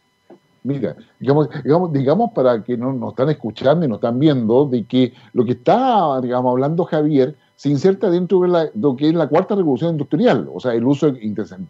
Mira, 0.66 0.96
digamos, 1.20 1.48
digamos, 1.62 1.92
digamos 1.92 2.32
para 2.32 2.62
que 2.64 2.76
no, 2.76 2.92
nos 2.92 3.10
están 3.10 3.30
escuchando 3.30 3.86
y 3.86 3.88
nos 3.88 3.98
están 3.98 4.18
viendo, 4.18 4.66
de 4.66 4.84
que 4.84 5.14
lo 5.32 5.44
que 5.44 5.52
está, 5.52 6.20
digamos, 6.20 6.50
hablando 6.50 6.84
Javier 6.84 7.36
se 7.54 7.70
inserta 7.70 8.10
dentro 8.10 8.40
de, 8.40 8.70
lo 8.74 8.96
que 8.96 9.08
es 9.08 9.14
la 9.14 9.28
cuarta 9.28 9.54
revolución 9.54 9.92
industrial, 9.92 10.48
o 10.52 10.58
sea, 10.58 10.74
el 10.74 10.84
uso 10.84 11.14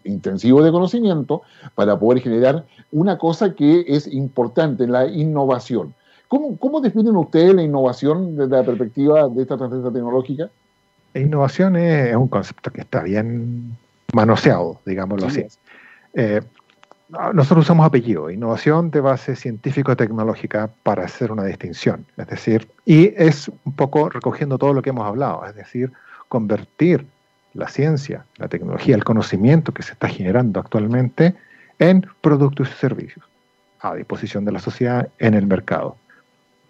intensivo 0.04 0.62
de 0.62 0.72
conocimiento 0.72 1.42
para 1.74 1.98
poder 1.98 2.22
generar 2.22 2.64
una 2.90 3.18
cosa 3.18 3.54
que 3.54 3.84
es 3.86 4.06
importante, 4.06 4.86
la 4.86 5.06
innovación. 5.06 5.94
¿Cómo, 6.28 6.56
cómo 6.56 6.80
definen 6.80 7.16
ustedes 7.16 7.54
la 7.54 7.62
innovación 7.62 8.34
desde 8.34 8.56
la 8.56 8.64
perspectiva 8.64 9.28
de 9.28 9.42
esta 9.42 9.56
transferencia 9.56 9.92
tecnológica? 9.92 10.50
La 11.14 11.20
innovación 11.20 11.76
es, 11.76 12.16
un 12.16 12.28
concepto 12.28 12.70
que 12.70 12.80
está 12.80 13.02
bien 13.02 13.76
manoseado, 14.12 14.80
digámoslo 14.84 15.26
así. 15.26 15.44
Eh, 16.14 16.40
nosotros 17.08 17.64
usamos 17.64 17.86
apellido, 17.86 18.30
innovación 18.30 18.90
de 18.90 19.00
base 19.00 19.36
científico-tecnológica 19.36 20.70
para 20.82 21.04
hacer 21.04 21.30
una 21.30 21.44
distinción. 21.44 22.06
Es 22.16 22.26
decir, 22.26 22.68
y 22.84 23.12
es 23.16 23.50
un 23.64 23.74
poco 23.74 24.08
recogiendo 24.08 24.58
todo 24.58 24.72
lo 24.72 24.82
que 24.82 24.90
hemos 24.90 25.06
hablado, 25.06 25.44
es 25.46 25.54
decir, 25.54 25.92
convertir 26.28 27.06
la 27.54 27.68
ciencia, 27.68 28.26
la 28.36 28.48
tecnología, 28.48 28.96
el 28.96 29.04
conocimiento 29.04 29.72
que 29.72 29.82
se 29.82 29.92
está 29.92 30.08
generando 30.08 30.60
actualmente 30.60 31.34
en 31.78 32.06
productos 32.20 32.70
y 32.70 32.72
servicios 32.72 33.24
a 33.80 33.94
disposición 33.94 34.44
de 34.44 34.52
la 34.52 34.58
sociedad 34.58 35.08
en 35.18 35.34
el 35.34 35.46
mercado. 35.46 35.96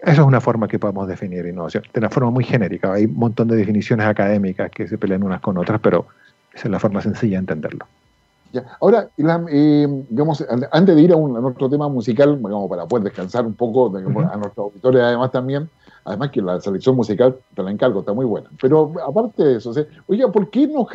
Esa 0.00 0.12
es 0.12 0.26
una 0.26 0.40
forma 0.40 0.68
que 0.68 0.78
podemos 0.78 1.08
definir 1.08 1.46
innovación, 1.46 1.84
de 1.92 2.00
una 2.00 2.10
forma 2.10 2.30
muy 2.30 2.44
genérica. 2.44 2.92
Hay 2.92 3.06
un 3.06 3.14
montón 3.14 3.48
de 3.48 3.56
definiciones 3.56 4.06
académicas 4.06 4.70
que 4.70 4.86
se 4.86 4.98
pelean 4.98 5.22
unas 5.22 5.40
con 5.40 5.56
otras, 5.56 5.80
pero 5.80 6.06
esa 6.52 6.68
es 6.68 6.70
la 6.70 6.78
forma 6.78 7.00
sencilla 7.00 7.36
de 7.36 7.40
entenderlo. 7.40 7.86
Ahora, 8.80 9.08
eh, 9.16 10.04
digamos, 10.08 10.44
antes 10.70 10.96
de 10.96 11.02
ir 11.02 11.12
a, 11.12 11.16
un, 11.16 11.36
otro 11.44 11.68
tema 11.68 11.88
musical, 11.88 12.36
digamos, 12.36 12.68
para 12.68 12.86
poder 12.86 13.04
descansar 13.04 13.44
un 13.46 13.54
poco 13.54 13.86
a 13.96 14.36
nuestra 14.36 14.62
auditoría 14.62 15.08
además 15.08 15.30
también, 15.30 15.68
además 16.06 16.30
que 16.30 16.40
la 16.40 16.60
selección 16.60 16.94
musical, 16.94 17.36
te 17.54 17.62
la 17.62 17.70
encargo, 17.70 18.00
está 18.00 18.12
muy 18.12 18.24
buena. 18.24 18.48
Pero 18.60 18.92
aparte 19.06 19.42
de 19.42 19.56
eso, 19.56 19.72
oiga, 20.06 20.30
¿por 20.30 20.48
qué 20.50 20.68
no 20.68 20.86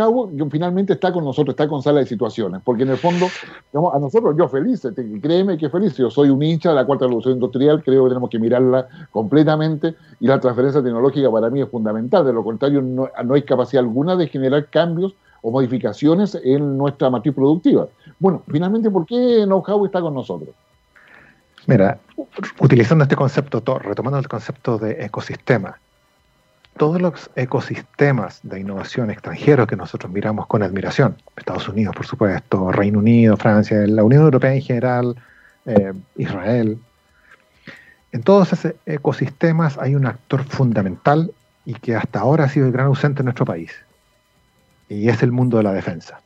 finalmente 0.50 0.94
está 0.94 1.12
con 1.12 1.26
nosotros, 1.26 1.54
está 1.54 1.68
con 1.68 1.84
sala 1.84 2.00
de 2.00 2.06
situaciones? 2.06 2.62
Porque 2.64 2.84
en 2.84 2.90
el 2.90 2.98
fondo, 2.98 3.28
digamos, 3.72 3.94
a 3.94 4.00
nosotros, 4.00 4.36
yo 4.38 4.48
feliz, 4.48 4.88
créeme 5.22 5.58
que 5.58 5.70
feliz, 5.70 5.96
yo 5.98 6.10
soy 6.10 6.30
un 6.30 6.42
hincha 6.42 6.70
de 6.70 6.76
la 6.76 6.86
cuarta 6.86 7.06
revolución 7.06 7.34
industrial, 7.36 7.84
creo 7.84 8.06
que 8.06 8.10
tenemos 8.10 8.30
que 8.30 8.40
mirarla 8.40 8.88
completamente 9.12 9.96
y 10.22 10.28
la 10.28 10.40
transferencia 10.40 10.82
tecnológica 10.82 11.30
para 11.30 11.50
mí 11.50 11.62
es 11.62 11.70
fundamental, 11.70 12.26
de 12.26 12.32
lo 12.32 12.44
contrario 12.44 12.82
no, 12.82 13.10
hay 13.34 13.42
capacidad 13.42 13.84
alguna 13.84 14.16
de 14.16 14.28
generar 14.28 14.68
cambios 14.68 15.14
o 15.42 15.52
modificaciones 15.52 16.40
en 16.42 16.78
nuestra 16.78 17.10
matriz 17.10 17.36
productiva. 17.36 17.88
Bueno, 18.18 18.44
finalmente, 18.48 18.90
¿por 18.90 19.06
qué 19.06 19.44
Know-How 19.44 19.86
está 19.86 20.00
con 20.00 20.14
nosotros? 20.14 20.50
Mira, 21.68 22.00
utilizando 22.60 23.04
este 23.04 23.16
concepto, 23.16 23.80
retomando 23.80 24.20
el 24.20 24.28
concepto 24.28 24.78
de 24.78 25.06
ecosistema, 25.06 25.80
todos 26.78 27.02
los 27.02 27.30
ecosistemas 27.36 28.40
de 28.44 28.62
innovación 28.62 29.12
extranjeros 29.12 29.68
que 29.68 29.76
nosotros 29.76 30.12
miramos 30.12 30.48
con 30.48 30.64
admiración, 30.64 31.18
Estados 31.36 31.68
Unidos, 31.68 31.96
por 31.96 32.06
supuesto, 32.06 32.72
Reino 32.72 33.00
Unido, 33.00 33.36
Francia, 33.38 33.78
la 33.88 34.04
Unión 34.04 34.24
Europea 34.24 34.54
en 34.54 34.62
general, 34.62 35.16
eh, 35.66 35.94
Israel, 36.16 36.80
en 38.12 38.24
todos 38.24 38.52
esos 38.52 38.74
ecosistemas 38.86 39.78
hay 39.78 39.96
un 39.96 40.06
actor 40.06 40.44
fundamental 40.44 41.34
y 41.66 41.76
que 41.76 41.96
hasta 41.96 42.20
ahora 42.20 42.46
ha 42.46 42.50
sido 42.50 42.66
el 42.66 42.74
gran 42.74 42.88
ausente 42.88 43.22
en 43.22 43.26
nuestro 43.26 43.46
país, 43.46 43.72
y 44.90 45.08
es 45.08 45.24
el 45.24 45.32
mundo 45.32 45.58
de 45.58 45.64
la 45.64 45.74
defensa. 45.74 46.20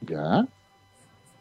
¿Ya? 0.00 0.46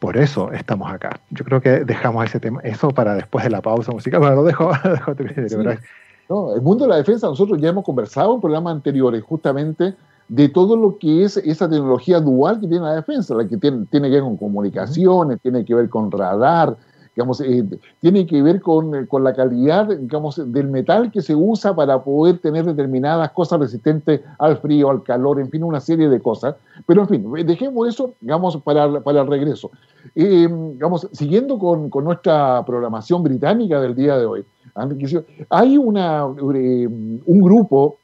Por 0.02 0.18
eso 0.18 0.52
estamos 0.52 0.92
acá. 0.92 1.20
Yo 1.30 1.46
creo 1.46 1.62
que 1.62 1.86
dejamos 1.86 2.26
ese 2.26 2.40
tema, 2.40 2.60
eso 2.64 2.90
para 2.90 3.14
después 3.14 3.44
de 3.44 3.52
la 3.52 3.62
pausa 3.62 3.92
musical. 3.92 4.20
Bueno, 4.20 4.38
lo 4.38 4.44
dejo, 4.44 4.72
dejo 4.84 5.14
no, 6.28 6.56
el 6.56 6.62
mundo 6.62 6.86
de 6.86 6.90
la 6.90 6.96
defensa, 6.96 7.28
nosotros 7.28 7.62
ya 7.62 7.70
hemos 7.70 7.86
conversado 7.86 8.34
en 8.34 8.42
programas 8.42 8.74
anteriores 8.74 9.22
justamente 9.22 9.94
de 10.28 10.50
todo 10.50 10.76
lo 10.76 10.98
que 10.98 11.24
es 11.24 11.38
esa 11.38 11.70
tecnología 11.70 12.20
dual 12.20 12.60
que 12.60 12.68
tiene 12.68 12.84
la 12.84 12.96
defensa, 12.96 13.36
la 13.36 13.48
que 13.48 13.58
tiene, 13.58 13.86
tiene 13.92 14.08
que 14.08 14.16
ver 14.16 14.24
con 14.24 14.38
comunicaciones, 14.38 15.40
tiene 15.40 15.64
que 15.64 15.76
ver 15.76 15.88
con 15.88 16.10
radar, 16.10 16.76
digamos, 17.16 17.42
eh, 17.42 17.64
tiene 18.00 18.26
que 18.26 18.42
ver 18.42 18.62
con, 18.62 18.96
eh, 18.96 19.08
con, 19.08 19.24
la 19.24 19.34
calidad 19.34 19.88
del 19.88 20.68
metal 20.68 21.12
que 21.12 21.22
se 21.22 21.36
usa 21.36 21.76
para 21.76 22.02
poder 22.04 22.40
tener 22.40 22.66
determinadas 22.66 23.32
cosas 23.32 23.60
resistentes 23.60 24.22
al 24.40 24.58
frío, 24.58 24.90
al 24.90 25.04
calor, 25.04 25.40
en 25.40 25.50
fin, 25.50 25.64
una 25.64 25.80
serie 25.80 26.08
de 26.08 26.22
cosas. 26.22 26.56
Pero 26.86 27.02
en 27.02 27.08
fin, 27.10 27.32
dejemos 27.46 27.90
eso, 27.90 28.14
digamos, 28.22 28.58
para, 28.58 29.02
para 29.02 29.22
el 29.22 29.28
regreso. 29.28 29.72
Eh, 30.16 30.50
siguiendo 31.12 31.60
con, 31.60 31.90
con, 31.90 32.06
nuestra 32.06 32.64
programación 32.66 33.24
británica 33.24 33.82
del 33.82 33.96
día 33.96 34.18
de 34.18 34.26
hoy, 34.26 34.46
hay 35.50 35.78
una, 35.78 36.26
un 36.26 37.42
grupo 37.42 37.98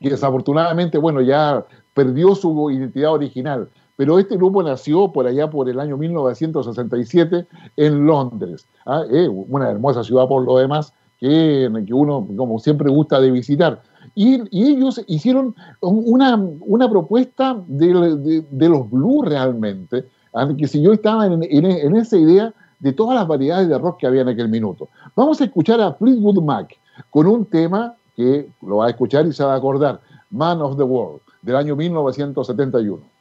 que 0.00 0.10
desafortunadamente, 0.10 0.98
bueno, 0.98 1.20
ya 1.20 1.64
perdió 1.94 2.34
su 2.34 2.70
identidad 2.70 3.12
original, 3.12 3.68
pero 3.96 4.18
este 4.18 4.36
grupo 4.36 4.62
nació 4.62 5.10
por 5.10 5.26
allá 5.26 5.50
por 5.50 5.68
el 5.68 5.80
año 5.80 5.96
1967 5.96 7.46
en 7.76 8.06
Londres, 8.06 8.66
¿ah? 8.84 9.04
eh, 9.10 9.28
una 9.28 9.70
hermosa 9.70 10.04
ciudad 10.04 10.28
por 10.28 10.44
lo 10.44 10.58
demás, 10.58 10.92
que, 11.18 11.70
uno 11.92 12.28
como 12.36 12.58
siempre 12.58 12.90
gusta 12.90 13.20
de 13.20 13.30
visitar. 13.30 13.82
Y, 14.14 14.42
ellos 14.52 15.02
hicieron 15.06 15.54
una, 15.80 16.36
una 16.36 16.88
propuesta 16.88 17.58
de, 17.66 18.44
de, 18.50 18.68
los 18.68 18.90
blues 18.90 19.26
realmente, 19.26 20.04
¿ah? 20.34 20.48
que 20.56 20.68
si 20.68 20.82
yo 20.82 20.92
estaba 20.92 21.26
en, 21.26 21.42
en, 21.42 21.96
esa 21.96 22.18
idea 22.18 22.52
de 22.78 22.92
todas 22.92 23.16
las 23.16 23.26
variedades 23.26 23.68
de 23.68 23.78
rock 23.78 24.00
que 24.00 24.06
había 24.06 24.20
en 24.20 24.28
aquel 24.28 24.48
minuto. 24.48 24.88
Vamos 25.14 25.40
a 25.40 25.44
escuchar 25.44 25.80
a 25.80 25.94
Fleetwood 25.94 26.42
Mac 26.42 26.78
con 27.10 27.26
un 27.26 27.46
tema 27.46 27.94
que 28.14 28.48
lo 28.62 28.78
va 28.78 28.86
a 28.86 28.90
escuchar 28.90 29.26
y 29.26 29.32
se 29.32 29.44
va 29.44 29.54
a 29.54 29.56
acordar, 29.56 30.00
Man 30.30 30.60
of 30.60 30.76
the 30.76 30.82
World, 30.82 31.20
del 31.42 31.56
año 31.56 31.76
1971. 31.76 33.15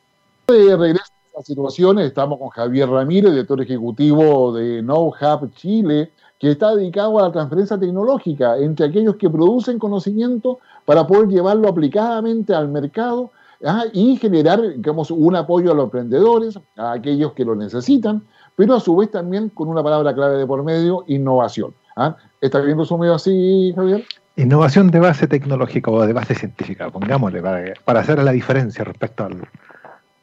De 0.47 0.77
regreso 0.77 1.11
a 1.39 1.41
situaciones, 1.41 2.05
estamos 2.05 2.37
con 2.37 2.49
Javier 2.49 2.87
Ramírez, 2.87 3.31
director 3.31 3.59
ejecutivo 3.61 4.53
de 4.53 4.83
No 4.83 5.05
Hub 5.05 5.51
Chile, 5.55 6.11
que 6.39 6.51
está 6.51 6.75
dedicado 6.75 7.17
a 7.17 7.23
la 7.23 7.31
transferencia 7.31 7.79
tecnológica 7.79 8.57
entre 8.59 8.85
aquellos 8.85 9.15
que 9.15 9.27
producen 9.27 9.79
conocimiento 9.79 10.59
para 10.85 11.07
poder 11.07 11.29
llevarlo 11.29 11.67
aplicadamente 11.67 12.53
al 12.53 12.67
mercado 12.67 13.31
¿ah? 13.65 13.85
y 13.91 14.17
generar 14.17 14.61
digamos, 14.61 15.09
un 15.09 15.35
apoyo 15.35 15.71
a 15.71 15.73
los 15.73 15.85
emprendedores, 15.85 16.59
a 16.77 16.91
aquellos 16.91 17.33
que 17.33 17.43
lo 17.43 17.55
necesitan, 17.55 18.21
pero 18.55 18.75
a 18.75 18.79
su 18.79 18.95
vez 18.95 19.09
también 19.09 19.49
con 19.49 19.67
una 19.67 19.81
palabra 19.81 20.13
clave 20.13 20.37
de 20.37 20.45
por 20.45 20.63
medio, 20.63 21.05
innovación. 21.07 21.73
¿ah? 21.95 22.17
¿Está 22.39 22.59
bien 22.59 22.77
resumido 22.77 23.15
así, 23.15 23.73
Javier? 23.75 24.05
Innovación 24.35 24.91
de 24.91 24.99
base 24.99 25.27
tecnológica 25.27 25.89
o 25.89 26.05
de 26.05 26.13
base 26.13 26.35
científica, 26.35 26.91
pongámosle, 26.91 27.41
para 27.83 27.99
hacer 27.99 28.21
la 28.21 28.31
diferencia 28.31 28.83
respecto 28.83 29.23
al, 29.23 29.47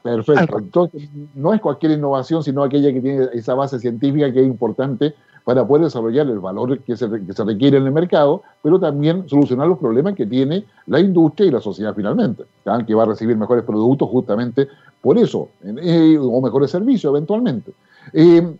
Perfecto. 0.02 0.58
Entonces, 0.58 1.08
no 1.34 1.54
es 1.54 1.60
cualquier 1.60 1.92
innovación, 1.92 2.42
sino 2.42 2.62
aquella 2.62 2.92
que 2.92 3.00
tiene 3.00 3.28
esa 3.32 3.54
base 3.54 3.78
científica 3.78 4.32
que 4.32 4.40
es 4.40 4.46
importante 4.46 5.14
para 5.44 5.66
poder 5.66 5.84
desarrollar 5.84 6.26
el 6.28 6.38
valor 6.38 6.78
que 6.80 6.96
se, 6.96 7.08
requiere 7.08 7.78
en 7.78 7.86
el 7.86 7.92
mercado, 7.92 8.42
pero 8.62 8.78
también 8.78 9.28
solucionar 9.28 9.66
los 9.66 9.78
problemas 9.78 10.14
que 10.14 10.26
tiene 10.26 10.64
la 10.86 11.00
industria 11.00 11.48
y 11.48 11.50
la 11.50 11.60
sociedad 11.60 11.94
finalmente, 11.94 12.44
que 12.86 12.94
va 12.94 13.02
a 13.02 13.06
recibir 13.06 13.36
mejores 13.36 13.64
productos 13.64 14.08
justamente 14.08 14.68
por 15.00 15.18
eso, 15.18 15.48
eh, 15.64 16.16
o 16.20 16.40
mejores 16.40 16.70
servicios 16.70 17.10
eventualmente. 17.10 17.72
Eh, 18.12 18.54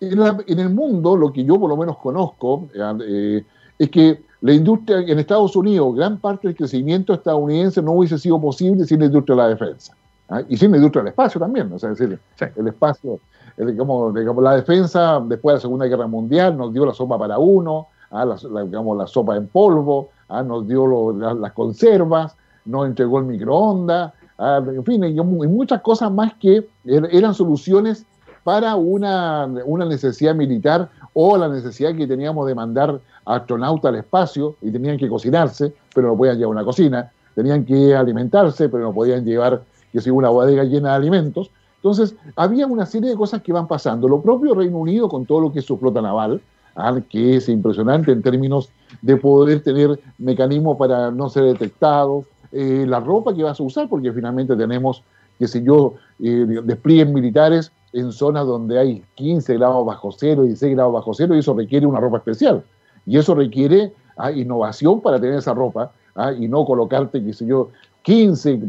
en, 0.00 0.58
el 0.58 0.70
mundo, 0.70 1.16
lo 1.16 1.32
que 1.32 1.44
yo 1.44 1.58
por 1.58 1.68
lo 1.68 1.76
menos 1.76 1.98
conozco, 1.98 2.68
eh, 2.74 3.44
es 3.78 3.90
que 3.90 4.22
la 4.40 4.52
industria 4.52 5.00
en 5.00 5.18
Estados 5.18 5.54
Unidos, 5.56 5.94
gran 5.94 6.18
parte 6.18 6.46
del 6.48 6.56
crecimiento 6.56 7.12
estadounidense 7.12 7.82
no 7.82 7.92
hubiese 7.92 8.18
sido 8.18 8.40
posible 8.40 8.84
sin 8.86 9.00
la 9.00 9.06
industria 9.06 9.36
de 9.36 9.42
la 9.42 9.48
defensa. 9.48 9.94
¿Ah? 10.30 10.42
y 10.48 10.56
sin 10.56 10.70
la 10.70 10.78
industria 10.78 11.02
del 11.02 11.10
espacio 11.10 11.40
también, 11.40 11.70
o 11.72 11.78
sea, 11.78 11.90
es 11.90 11.98
decir, 11.98 12.18
el 12.56 12.68
espacio, 12.68 13.20
digamos, 13.56 14.14
la 14.42 14.56
defensa 14.56 15.20
después 15.24 15.54
de 15.54 15.56
la 15.56 15.60
Segunda 15.60 15.86
Guerra 15.86 16.06
Mundial 16.06 16.56
nos 16.56 16.72
dio 16.72 16.86
la 16.86 16.94
sopa 16.94 17.18
para 17.18 17.38
uno, 17.38 17.88
¿ah? 18.10 18.24
la, 18.24 18.64
digamos, 18.64 18.96
la 18.96 19.06
sopa 19.06 19.36
en 19.36 19.46
polvo, 19.48 20.10
¿ah? 20.28 20.42
nos 20.42 20.66
dio 20.66 21.12
las 21.12 21.52
conservas, 21.52 22.36
nos 22.64 22.86
entregó 22.86 23.18
el 23.18 23.26
microondas, 23.26 24.12
en 24.38 24.84
fin, 24.84 25.04
y, 25.04 25.20
muchas 25.20 25.82
cosas 25.82 26.10
más 26.10 26.32
que 26.40 26.66
er, 26.86 27.08
eran 27.12 27.34
soluciones 27.34 28.06
para 28.42 28.74
una, 28.74 29.46
una, 29.66 29.84
necesidad 29.84 30.34
militar 30.34 30.88
o 31.12 31.36
la 31.36 31.46
necesidad 31.48 31.94
que 31.94 32.06
teníamos 32.06 32.46
de 32.46 32.54
mandar 32.54 33.00
astronautas 33.26 33.90
al 33.90 33.96
espacio 33.96 34.56
y 34.62 34.70
tenían 34.70 34.96
que 34.96 35.08
cocinarse, 35.10 35.74
pero 35.94 36.08
no 36.08 36.16
podían 36.16 36.38
llevar 36.38 36.52
una 36.52 36.64
cocina, 36.64 37.12
tenían 37.34 37.66
que 37.66 37.94
alimentarse, 37.94 38.70
pero 38.70 38.84
no 38.84 38.94
podían 38.94 39.24
llevar 39.24 39.62
que 39.92 40.00
si 40.00 40.10
una 40.10 40.28
bodega 40.28 40.64
llena 40.64 40.90
de 40.90 40.96
alimentos. 40.96 41.50
Entonces, 41.76 42.14
había 42.36 42.66
una 42.66 42.86
serie 42.86 43.10
de 43.10 43.16
cosas 43.16 43.42
que 43.42 43.52
van 43.52 43.66
pasando. 43.66 44.06
Lo 44.06 44.20
propio 44.20 44.54
Reino 44.54 44.78
Unido 44.78 45.08
con 45.08 45.24
todo 45.24 45.40
lo 45.40 45.52
que 45.52 45.60
es 45.60 45.64
su 45.64 45.78
flota 45.78 46.02
naval, 46.02 46.40
¿ah? 46.76 46.98
que 47.08 47.36
es 47.36 47.48
impresionante 47.48 48.12
en 48.12 48.22
términos 48.22 48.70
de 49.02 49.16
poder 49.16 49.62
tener 49.62 49.98
mecanismos 50.18 50.76
para 50.76 51.10
no 51.10 51.28
ser 51.28 51.44
detectados, 51.44 52.26
eh, 52.52 52.84
la 52.86 53.00
ropa 53.00 53.34
que 53.34 53.42
vas 53.42 53.60
a 53.60 53.62
usar, 53.62 53.88
porque 53.88 54.12
finalmente 54.12 54.56
tenemos, 54.56 55.02
qué 55.38 55.46
sé 55.46 55.62
yo, 55.62 55.94
eh, 56.20 56.46
despliegues 56.64 57.08
militares 57.08 57.72
en 57.92 58.12
zonas 58.12 58.46
donde 58.46 58.78
hay 58.78 59.04
15 59.14 59.54
grados 59.54 59.86
bajo 59.86 60.12
cero, 60.12 60.42
16 60.42 60.74
grados 60.74 60.92
bajo 60.92 61.14
cero, 61.14 61.34
y 61.34 61.38
eso 61.38 61.54
requiere 61.54 61.86
una 61.86 62.00
ropa 62.00 62.18
especial. 62.18 62.62
Y 63.06 63.16
eso 63.16 63.34
requiere 63.34 63.92
¿ah? 64.16 64.30
innovación 64.32 65.00
para 65.00 65.20
tener 65.20 65.38
esa 65.38 65.54
ropa, 65.54 65.92
¿ah? 66.14 66.32
y 66.32 66.48
no 66.48 66.64
colocarte, 66.64 67.24
qué 67.24 67.32
sé 67.32 67.46
yo, 67.46 67.70
15, 68.02 68.60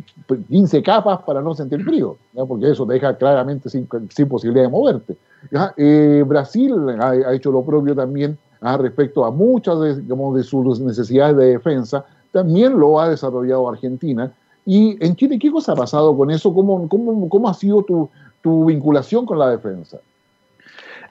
15 0.50 0.84
capas 0.84 1.20
para 1.22 1.42
no 1.42 1.54
sentir 1.54 1.84
frío, 1.84 2.18
porque 2.48 2.72
eso 2.72 2.86
te 2.86 2.94
deja 2.94 3.16
claramente 3.16 3.70
sin, 3.70 3.88
posibilidad 4.28 4.66
de 4.66 4.70
moverte. 4.70 5.16
Eh, 5.78 6.24
Brasil 6.28 6.74
ha, 7.00 7.34
hecho 7.34 7.52
lo 7.52 7.64
propio 7.64 7.96
también 7.96 8.38
respecto 8.80 9.26
a 9.26 9.32
muchas 9.32 9.80
de, 9.80 9.96
de 9.96 10.44
sus 10.44 10.80
necesidades 10.80 11.36
de 11.38 11.46
defensa, 11.54 12.06
también 12.32 12.80
lo 12.80 13.00
ha 13.00 13.10
desarrollado 13.10 13.70
Argentina. 13.70 14.32
Y 14.66 15.04
en 15.04 15.16
Chile, 15.16 15.40
¿qué 15.40 15.52
cosa 15.52 15.72
ha 15.72 15.76
pasado 15.76 16.16
con 16.16 16.30
eso? 16.30 16.54
¿Cómo, 16.54 16.88
cómo, 16.88 17.28
cómo 17.28 17.50
ha 17.50 17.54
sido 17.54 17.84
tu, 17.84 18.10
tu 18.42 18.66
vinculación 18.66 19.26
con 19.26 19.40
la 19.40 19.50
defensa? 19.50 19.98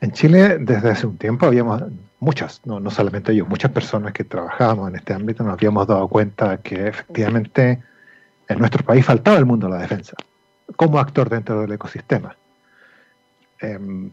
En 0.00 0.12
Chile, 0.12 0.58
desde 0.58 0.90
hace 0.90 1.06
un 1.06 1.16
tiempo, 1.16 1.46
habíamos 1.46 1.82
muchas, 2.20 2.60
no, 2.64 2.80
no 2.80 2.90
solamente 2.90 3.34
yo, 3.34 3.44
muchas 3.46 3.70
personas 3.70 4.12
que 4.12 4.24
trabajábamos 4.24 4.88
en 4.90 4.96
este 4.96 5.12
ámbito 5.12 5.42
nos 5.42 5.54
habíamos 5.54 5.86
dado 5.86 6.06
cuenta 6.08 6.58
que 6.58 6.88
efectivamente 6.88 7.82
en 8.50 8.58
nuestro 8.58 8.84
país 8.84 9.04
faltaba 9.04 9.38
el 9.38 9.46
mundo 9.46 9.68
de 9.68 9.74
la 9.74 9.80
defensa 9.80 10.14
como 10.76 10.98
actor 10.98 11.28
dentro 11.28 11.60
del 11.60 11.72
ecosistema. 11.72 12.36
Em, 13.60 14.10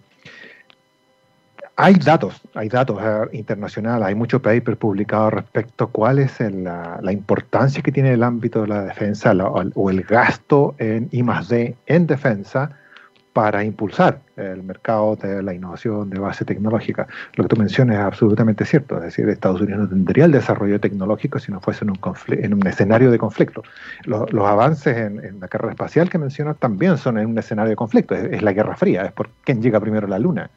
hay 1.75 1.93
datos, 1.95 2.41
hay 2.55 2.69
datos 2.69 2.99
eh, 3.01 3.37
internacionales, 3.37 4.07
hay 4.07 4.15
muchos 4.15 4.41
papers 4.41 4.77
publicados 4.77 5.33
respecto 5.33 5.85
a 5.85 5.87
cuál 5.87 6.19
es 6.19 6.39
la, 6.39 7.11
importancia 7.11 7.81
que 7.81 7.91
tiene 7.91 8.13
el 8.13 8.23
ámbito 8.23 8.61
de 8.61 8.67
la 8.67 8.83
defensa 8.83 9.33
o 9.33 9.89
el 9.89 10.01
gasto 10.03 10.75
en 10.79 11.07
I 11.11 11.23
D 11.49 11.75
en 11.85 12.07
defensa 12.07 12.71
para 13.37 13.63
impulsar 13.63 14.19
el 14.35 14.63
mercado 14.63 15.15
de 15.15 15.43
la 15.43 15.53
innovación 15.53 16.09
de 16.09 16.17
base 16.17 16.43
tecnológica. 16.43 17.05
Lo 17.35 17.43
que 17.43 17.49
tú 17.49 17.55
mencionas 17.55 17.97
es 17.97 18.01
absolutamente 18.01 18.65
cierto, 18.65 18.97
es 18.97 19.03
decir, 19.03 19.29
Estados 19.29 19.61
Unidos 19.61 19.81
no 19.81 19.89
tendría 19.89 20.25
el 20.25 20.31
desarrollo 20.31 20.79
tecnológico 20.79 21.37
si 21.37 21.51
no 21.51 21.61
fuese 21.61 21.85
en 21.85 21.91
un, 21.91 21.99
en 22.29 22.55
un 22.55 22.65
escenario 22.65 23.11
de 23.11 23.19
conflicto. 23.19 23.61
Los, 24.05 24.27
avances 24.33 24.97
en, 24.97 25.39
la 25.39 25.47
carrera 25.49 25.73
espacial 25.73 26.09
que 26.09 26.17
mencionas 26.17 26.57
también 26.57 26.97
son 26.97 27.19
en 27.19 27.27
un 27.27 27.37
escenario 27.37 27.69
de 27.69 27.75
conflicto, 27.75 28.15
es, 28.15 28.41
la 28.41 28.53
Guerra 28.53 28.75
Fría, 28.75 29.05
es 29.05 29.11
por 29.11 29.29
quién 29.43 29.61
llega 29.61 29.79
primero 29.79 30.07
a 30.07 30.09
la 30.09 30.17
Luna. 30.17 30.49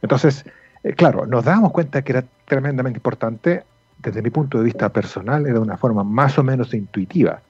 Entonces, 0.00 0.44
eh, 0.84 0.92
claro, 0.92 1.26
nos 1.26 1.44
damos 1.44 1.72
cuenta 1.72 2.02
que 2.02 2.12
era 2.12 2.24
tremendamente 2.44 2.98
importante, 2.98 3.64
desde 3.98 4.22
mi 4.22 4.30
punto 4.30 4.58
de 4.58 4.64
vista 4.66 4.88
personal, 4.90 5.46
era 5.46 5.54
de 5.54 5.58
una 5.58 5.78
forma 5.78 6.04
más 6.04 6.38
o 6.38 6.44
menos 6.44 6.72
intuitiva 6.74 7.40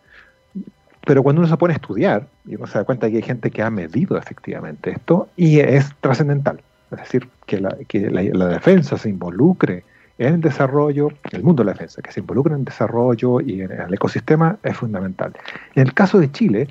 pero 1.08 1.22
cuando 1.22 1.40
uno 1.40 1.48
se 1.48 1.56
pone 1.56 1.72
a 1.72 1.76
estudiar, 1.76 2.26
y 2.44 2.56
uno 2.56 2.66
se 2.66 2.76
da 2.76 2.84
cuenta 2.84 3.08
que 3.08 3.16
hay 3.16 3.22
gente 3.22 3.50
que 3.50 3.62
ha 3.62 3.70
medido 3.70 4.18
efectivamente 4.18 4.90
esto 4.90 5.30
y 5.38 5.58
es 5.58 5.90
trascendental. 6.02 6.60
es 6.90 6.98
decir, 6.98 7.26
que 7.46 7.58
la, 7.58 7.74
que 7.88 8.10
la, 8.10 8.46
defensa 8.48 8.98
se 8.98 9.08
involucre 9.08 9.84
en 10.18 10.34
el 10.34 10.40
desarrollo, 10.42 11.08
el 11.32 11.42
mundo 11.42 11.62
de 11.62 11.68
la 11.68 11.72
defensa, 11.72 12.02
que 12.02 12.12
se 12.12 12.20
involucre 12.20 12.52
en 12.52 12.58
el 12.58 12.64
desarrollo 12.66 13.40
y 13.40 13.62
en 13.62 13.72
el 13.72 13.94
ecosistema 13.94 14.58
es 14.62 14.76
fundamental. 14.76 15.32
En 15.74 15.86
el 15.86 15.94
caso 15.94 16.18
de 16.18 16.30
Chile, 16.30 16.68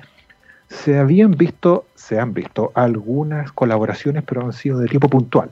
se 0.68 0.98
habían 0.98 1.32
visto, 1.32 1.86
se 1.96 2.20
han 2.20 2.32
visto 2.32 2.70
algunas 2.76 3.50
colaboraciones, 3.50 4.22
pero 4.22 4.44
han 4.44 4.52
sido 4.52 4.78
de 4.78 4.86
tipo 4.86 5.08
puntual. 5.08 5.50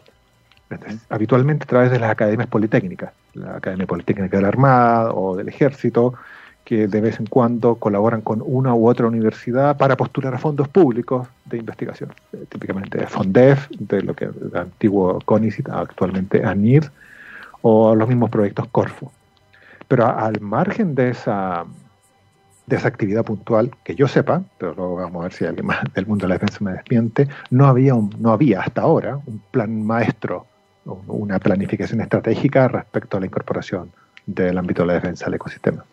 Habitualmente 1.09 1.65
a 1.65 1.67
través 1.67 1.91
de 1.91 1.99
las 1.99 2.13
academias 2.13 2.49
politécnicas, 2.49 3.13
la 3.35 3.57
Academia 3.57 3.87
Politécnica 3.89 4.37
de 4.37 4.43
la 4.43 4.49
Armada 4.49 5.13
o 5.13 5.35
del 5.35 5.49
Ejército, 5.49 6.15
que 6.67 6.89
de 6.89 7.01
vez 7.01 7.21
en 7.21 7.27
cuando 7.27 7.77
colaboran 7.77 8.23
con 8.23 8.43
una 8.45 8.75
u 8.75 8.89
otra 8.89 9.07
universidad 9.07 9.77
para 9.77 9.97
postular 9.97 10.37
fondos 10.37 10.67
públicos 10.67 11.29
de 11.45 11.59
investigación, 11.59 12.13
eh, 12.33 12.45
típicamente 12.49 13.07
FONDEF, 13.07 13.69
de 13.71 14.03
lo 14.03 14.15
que 14.15 14.25
el 14.25 14.51
antiguo 14.53 15.21
CONICIT, 15.25 15.69
actualmente 15.69 16.45
ANID, 16.45 16.83
o 17.63 17.95
los 17.95 18.09
mismos 18.09 18.31
proyectos 18.31 18.67
Corfo. 18.73 19.13
Pero 19.87 20.09
al 20.09 20.41
margen 20.41 20.97
de 20.97 21.11
esa, 21.11 21.65
de 22.67 22.75
esa 22.75 22.89
actividad 22.89 23.25
puntual, 23.25 23.71
que 23.85 23.95
yo 23.95 24.09
sepa, 24.09 24.43
pero 24.59 24.75
luego 24.75 24.97
vamos 24.97 25.21
a 25.21 25.23
ver 25.23 25.33
si 25.35 25.45
alguien 25.45 25.67
más 25.67 25.79
del 25.95 26.07
mundo 26.07 26.25
de 26.25 26.31
la 26.31 26.35
defensa 26.35 26.59
me 26.65 26.73
despiente, 26.73 27.29
no 27.49 27.67
había, 27.67 27.95
no 28.19 28.33
había 28.33 28.63
hasta 28.63 28.83
ahora 28.83 29.21
un 29.25 29.41
plan 29.53 29.87
maestro, 29.87 30.47
una 30.85 31.39
planificación 31.39 32.01
estratégica 32.01 32.67
respecto 32.67 33.17
a 33.17 33.21
la 33.21 33.27
incorporación 33.27 33.93
del 34.27 34.59
ámbito 34.59 34.83
de 34.83 34.89
la 34.89 34.95
defensa 34.95 35.27
al 35.27 35.35
ecosistema. 35.35 35.85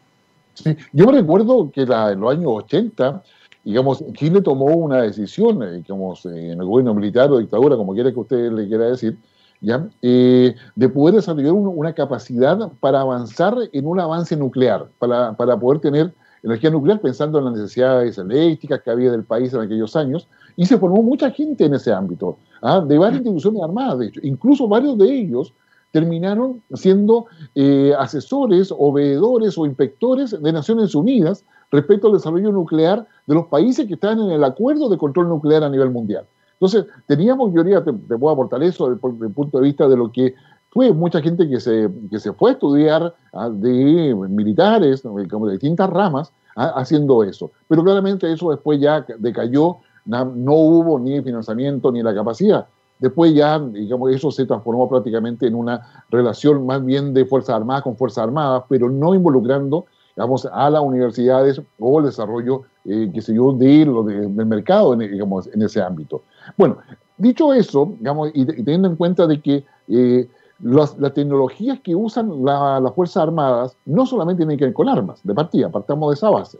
Sí. 0.53 0.75
Yo 0.91 1.05
recuerdo 1.07 1.71
que 1.71 1.81
en 1.81 2.19
los 2.19 2.31
años 2.31 2.45
80, 2.47 3.23
digamos, 3.63 4.03
Chile 4.13 4.41
tomó 4.41 4.65
una 4.65 5.01
decisión, 5.01 5.63
eh, 5.63 5.77
digamos, 5.77 6.25
en 6.25 6.59
el 6.59 6.65
gobierno 6.65 6.93
militar 6.93 7.31
o 7.31 7.39
dictadura, 7.39 7.75
como 7.75 7.93
quiera 7.93 8.11
que 8.11 8.19
usted 8.19 8.51
le 8.51 8.67
quiera 8.67 8.85
decir, 8.85 9.17
¿ya? 9.61 9.87
Eh, 10.01 10.55
de 10.75 10.89
poder 10.89 11.15
desarrollar 11.15 11.53
una 11.53 11.93
capacidad 11.93 12.71
para 12.79 13.01
avanzar 13.01 13.55
en 13.71 13.87
un 13.87 13.99
avance 13.99 14.35
nuclear, 14.35 14.89
para, 14.99 15.33
para 15.33 15.57
poder 15.57 15.79
tener 15.79 16.13
energía 16.43 16.69
nuclear 16.69 16.99
pensando 16.99 17.39
en 17.39 17.45
las 17.45 17.53
necesidades 17.53 18.17
eléctricas 18.17 18.81
que 18.81 18.91
había 18.91 19.11
del 19.11 19.23
país 19.23 19.53
en 19.53 19.61
aquellos 19.61 19.95
años, 19.95 20.27
y 20.57 20.65
se 20.65 20.77
formó 20.77 21.01
mucha 21.01 21.31
gente 21.31 21.65
en 21.65 21.73
ese 21.73 21.93
ámbito, 21.93 22.37
¿ah? 22.61 22.81
de 22.81 22.97
varias 22.97 23.21
instituciones 23.21 23.63
armadas, 23.63 23.99
de 23.99 24.07
hecho, 24.07 24.19
incluso 24.23 24.67
varios 24.67 24.97
de 24.97 25.09
ellos 25.09 25.53
terminaron 25.93 26.63
siendo 26.73 27.27
eh, 27.53 27.93
asesores 27.99 28.73
o 28.75 28.91
veedores 28.91 29.55
o 29.59 29.65
inspectores 29.67 30.31
de 30.41 30.51
Naciones 30.51 30.95
Unidas 30.95 31.45
respecto 31.71 32.07
al 32.07 32.13
desarrollo 32.13 32.51
nuclear 32.51 33.07
de 33.27 33.35
los 33.35 33.45
países 33.45 33.85
que 33.87 33.93
están 33.93 34.19
en 34.19 34.31
el 34.31 34.43
acuerdo 34.43 34.89
de 34.89 34.97
control 34.97 35.29
nuclear 35.29 35.63
a 35.63 35.69
nivel 35.69 35.91
mundial. 35.91 36.25
Entonces, 36.53 36.85
teníamos, 37.05 37.53
yo 37.53 37.63
te, 37.63 37.93
puedo 38.17 38.31
aportar 38.31 38.63
eso 38.63 38.89
desde 38.89 39.25
el 39.25 39.31
punto 39.33 39.59
de 39.59 39.63
vista 39.63 39.87
de 39.87 39.95
lo 39.95 40.11
que 40.11 40.33
fue 40.71 40.91
mucha 40.91 41.21
gente 41.21 41.47
que 41.47 41.59
se, 41.59 41.87
que 42.09 42.19
se 42.19 42.33
fue 42.33 42.49
a 42.49 42.53
estudiar 42.53 43.13
de 43.51 44.15
militares, 44.15 45.03
como 45.29 45.45
de 45.45 45.53
distintas 45.53 45.91
ramas, 45.91 46.33
haciendo 46.55 47.23
eso. 47.23 47.51
Pero 47.67 47.83
claramente 47.83 48.31
eso 48.31 48.49
después 48.49 48.79
ya 48.79 49.05
decayó, 49.19 49.77
no 50.05 50.53
hubo 50.53 50.97
ni 50.97 51.21
financiamiento 51.21 51.91
ni 51.91 52.01
la 52.01 52.15
capacidad. 52.15 52.65
Después 53.03 53.33
ya, 53.33 53.59
digamos, 53.59 54.13
eso 54.13 54.31
se 54.31 54.45
transformó 54.45 54.87
prácticamente 54.87 55.45
en 55.45 55.55
una 55.55 56.05
relación 56.09 56.65
más 56.65 56.85
bien 56.85 57.13
de 57.13 57.25
Fuerzas 57.25 57.57
Armadas 57.57 57.83
con 57.83 57.97
Fuerzas 57.97 58.23
Armadas, 58.23 58.63
pero 58.69 58.89
no 58.89 59.13
involucrando, 59.13 59.87
digamos, 60.15 60.45
a 60.45 60.69
las 60.69 60.81
universidades 60.81 61.61
o 61.79 61.99
el 61.99 62.05
desarrollo, 62.05 62.61
eh, 62.85 63.11
que 63.13 63.21
se 63.21 63.35
yo, 63.35 63.51
de, 63.51 63.85
lo 63.85 64.03
del 64.03 64.45
mercado, 64.45 64.93
en, 64.93 64.99
digamos, 64.99 65.49
en 65.53 65.63
ese 65.63 65.81
ámbito. 65.81 66.21
Bueno, 66.57 66.77
dicho 67.17 67.51
eso, 67.51 67.93
digamos, 67.99 68.31
y, 68.33 68.45
teniendo 68.45 68.87
en 68.87 68.95
cuenta 68.95 69.27
de 69.27 69.41
que 69.41 69.65
eh, 69.89 70.29
las, 70.61 70.95
tecnologías 71.13 71.81
que 71.81 71.93
usan 71.95 72.31
las 72.45 72.93
Fuerzas 72.93 73.23
Armadas 73.23 73.75
no 73.85 74.05
solamente 74.05 74.43
tienen 74.43 74.57
que 74.57 74.63
ver 74.63 74.73
con 74.73 74.87
armas, 74.87 75.19
de 75.25 75.33
partida, 75.33 75.69
partamos 75.69 76.11
de 76.11 76.13
esa 76.13 76.29
base 76.29 76.57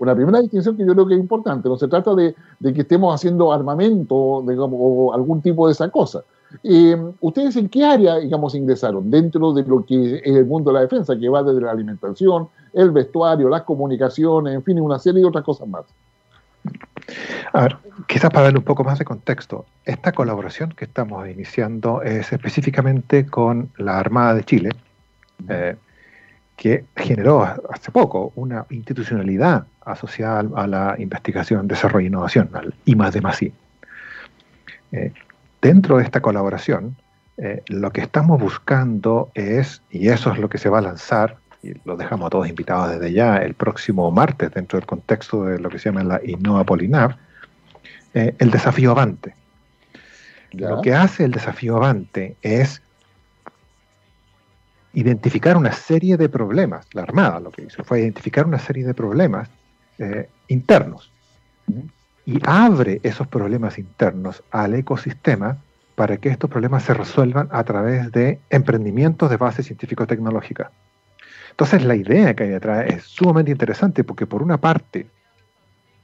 una 0.00 0.14
primera 0.14 0.40
distinción 0.40 0.76
que 0.76 0.84
yo 0.84 0.92
creo 0.94 1.06
que 1.06 1.14
es 1.14 1.20
importante. 1.20 1.68
No 1.68 1.76
se 1.76 1.86
trata 1.86 2.14
de, 2.14 2.34
que 2.62 2.80
estemos 2.80 3.14
haciendo 3.14 3.52
armamento 3.52 4.42
digamos, 4.46 4.78
o 4.80 5.12
algún 5.12 5.42
tipo 5.42 5.66
de 5.66 5.72
esa 5.72 5.90
cosa. 5.90 6.24
Eh, 6.64 6.96
¿Ustedes 7.20 7.54
en 7.56 7.68
qué 7.68 7.84
área, 7.84 8.16
digamos, 8.16 8.54
ingresaron 8.54 9.10
dentro 9.10 9.52
de 9.52 9.62
lo 9.62 9.84
que 9.84 10.16
es 10.16 10.22
el 10.24 10.46
mundo 10.46 10.70
de 10.70 10.74
la 10.74 10.80
defensa, 10.80 11.16
que 11.18 11.28
va 11.28 11.42
desde 11.42 11.60
la 11.60 11.70
alimentación, 11.70 12.48
el 12.72 12.90
vestuario, 12.90 13.48
las 13.50 13.62
comunicaciones, 13.62 14.54
en 14.54 14.64
fin, 14.64 14.80
una 14.80 14.98
serie 14.98 15.20
de 15.20 15.28
otras 15.28 15.44
cosas 15.44 15.68
más? 15.68 15.84
A 17.52 17.62
ver, 17.62 17.76
quizás 18.08 18.30
para 18.30 18.44
darle 18.44 18.58
un 18.58 18.64
poco 18.64 18.82
más 18.82 18.98
de 18.98 19.04
contexto, 19.04 19.66
esta 19.84 20.12
colaboración 20.12 20.70
que 20.70 20.86
estamos 20.86 21.28
iniciando 21.28 22.02
es 22.02 22.32
específicamente 22.32 23.26
con 23.26 23.70
la 23.76 23.98
Armada 23.98 24.34
de 24.34 24.44
Chile, 24.44 24.70
eh, 25.48 25.76
que 26.60 26.84
generó 26.94 27.42
hace 27.42 27.90
poco 27.90 28.34
una 28.36 28.66
institucionalidad 28.68 29.64
asociada 29.80 30.44
a 30.56 30.66
la 30.66 30.94
investigación, 30.98 31.66
desarrollo 31.66 32.04
e 32.04 32.08
innovación, 32.08 32.50
al 32.52 32.74
I 32.84 32.96
más 32.96 33.14
de 33.14 33.22
más 33.22 33.40
I. 33.40 33.50
Eh, 34.92 35.10
dentro 35.62 35.96
de 35.96 36.04
esta 36.04 36.20
colaboración, 36.20 36.96
eh, 37.38 37.62
lo 37.68 37.90
que 37.92 38.02
estamos 38.02 38.38
buscando 38.38 39.30
es, 39.32 39.80
y 39.90 40.08
eso 40.08 40.32
es 40.32 40.38
lo 40.38 40.50
que 40.50 40.58
se 40.58 40.68
va 40.68 40.80
a 40.80 40.82
lanzar, 40.82 41.38
y 41.62 41.72
lo 41.86 41.96
dejamos 41.96 42.26
a 42.26 42.30
todos 42.30 42.46
invitados 42.46 42.90
desde 42.90 43.10
ya, 43.14 43.38
el 43.38 43.54
próximo 43.54 44.10
martes, 44.10 44.50
dentro 44.50 44.78
del 44.78 44.86
contexto 44.86 45.44
de 45.44 45.58
lo 45.58 45.70
que 45.70 45.78
se 45.78 45.88
llama 45.88 46.04
la 46.04 46.20
Innova 46.22 46.64
Polinar, 46.64 47.16
eh, 48.12 48.34
el 48.38 48.50
desafío 48.50 48.90
Avante. 48.90 49.34
Lo 50.52 50.82
que 50.82 50.92
hace 50.92 51.24
el 51.24 51.30
desafío 51.30 51.76
Avante 51.76 52.36
es 52.42 52.82
identificar 54.92 55.56
una 55.56 55.72
serie 55.72 56.16
de 56.16 56.28
problemas. 56.28 56.86
La 56.92 57.02
Armada 57.02 57.40
lo 57.40 57.50
que 57.50 57.62
hizo 57.62 57.84
fue 57.84 58.00
identificar 58.00 58.46
una 58.46 58.58
serie 58.58 58.84
de 58.84 58.94
problemas 58.94 59.48
eh, 59.98 60.28
internos 60.48 61.12
y 62.26 62.38
abre 62.44 63.00
esos 63.02 63.26
problemas 63.26 63.78
internos 63.78 64.42
al 64.50 64.74
ecosistema 64.74 65.58
para 65.94 66.16
que 66.16 66.30
estos 66.30 66.50
problemas 66.50 66.84
se 66.84 66.94
resuelvan 66.94 67.48
a 67.50 67.62
través 67.64 68.10
de 68.12 68.38
emprendimientos 68.48 69.30
de 69.30 69.36
base 69.36 69.62
científico-tecnológica. 69.62 70.70
Entonces 71.50 71.84
la 71.84 71.94
idea 71.94 72.34
que 72.34 72.44
hay 72.44 72.50
detrás 72.50 72.86
es 72.88 73.04
sumamente 73.04 73.50
interesante 73.50 74.04
porque 74.04 74.26
por 74.26 74.42
una 74.42 74.58
parte, 74.58 75.06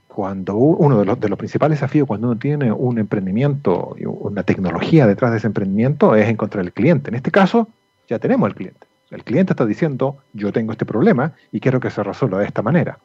cuando 0.07 0.57
uno 0.57 0.99
de 0.99 1.05
los, 1.05 1.19
de 1.19 1.29
los 1.29 1.39
principales 1.39 1.79
desafíos 1.79 2.07
cuando 2.07 2.29
uno 2.29 2.39
tiene 2.39 2.73
un 2.73 2.99
emprendimiento 2.99 3.97
una 4.05 4.43
tecnología 4.43 5.07
detrás 5.07 5.31
de 5.31 5.39
ese 5.39 5.47
emprendimiento 5.47 6.15
es 6.15 6.29
encontrar 6.29 6.65
el 6.65 6.73
cliente. 6.73 7.11
En 7.11 7.17
este 7.17 7.31
caso, 7.31 7.69
ya 8.09 8.19
tenemos 8.19 8.49
el 8.49 8.55
cliente. 8.55 8.87
El 9.11 9.23
cliente 9.23 9.53
está 9.53 9.65
diciendo, 9.65 10.19
yo 10.33 10.53
tengo 10.53 10.73
este 10.73 10.85
problema 10.85 11.33
y 11.53 11.61
quiero 11.61 11.81
que 11.81 11.91
se 11.91 12.03
resuelva 12.03 12.41
de 12.41 12.47
esta 12.47 12.63
manera. 12.63 12.99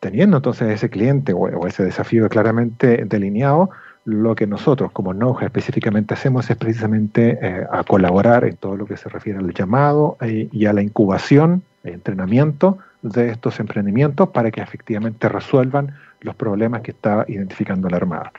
Teniendo 0.00 0.36
entonces 0.36 0.68
ese 0.68 0.88
cliente 0.88 1.32
o, 1.32 1.66
ese 1.66 1.82
desafío 1.84 2.28
claramente 2.28 3.04
delineado, 3.04 3.70
lo 4.04 4.36
que 4.36 4.46
nosotros 4.46 4.92
como 4.92 5.12
Noja 5.12 5.46
específicamente 5.46 6.14
hacemos 6.14 6.48
es 6.48 6.56
precisamente 6.56 7.38
eh, 7.42 7.66
a 7.70 7.82
colaborar 7.82 8.44
en 8.44 8.56
todo 8.56 8.76
lo 8.76 8.86
que 8.86 8.96
se 8.96 9.08
refiere 9.08 9.40
al 9.40 9.52
llamado 9.52 10.16
eh, 10.20 10.48
y 10.52 10.66
a 10.66 10.72
la 10.72 10.82
incubación, 10.82 11.62
e 11.84 11.90
entrenamiento 11.90 12.78
de 13.02 13.30
estos 13.30 13.60
emprendimientos 13.60 14.28
para 14.30 14.50
que 14.50 14.60
efectivamente 14.60 15.28
resuelvan 15.28 15.94
los 16.20 16.34
problemas 16.34 16.82
que 16.82 16.92
está 16.92 17.24
identificando 17.28 17.88
la 17.88 17.96
Armada. 17.96 18.32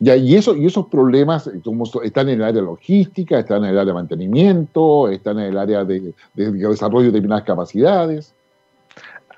Ya, 0.00 0.16
y, 0.16 0.34
eso, 0.34 0.56
y 0.56 0.66
esos 0.66 0.86
problemas 0.86 1.48
como 1.62 1.84
están 2.02 2.28
en 2.28 2.40
el 2.40 2.44
área 2.44 2.62
logística, 2.62 3.38
están 3.38 3.64
en 3.64 3.70
el 3.70 3.78
área 3.78 3.92
de 3.92 3.94
mantenimiento, 3.94 5.08
están 5.08 5.38
en 5.38 5.46
el 5.46 5.58
área 5.58 5.84
de, 5.84 6.12
desarrollo 6.34 7.06
de 7.06 7.12
determinadas 7.12 7.44
capacidades. 7.44 8.34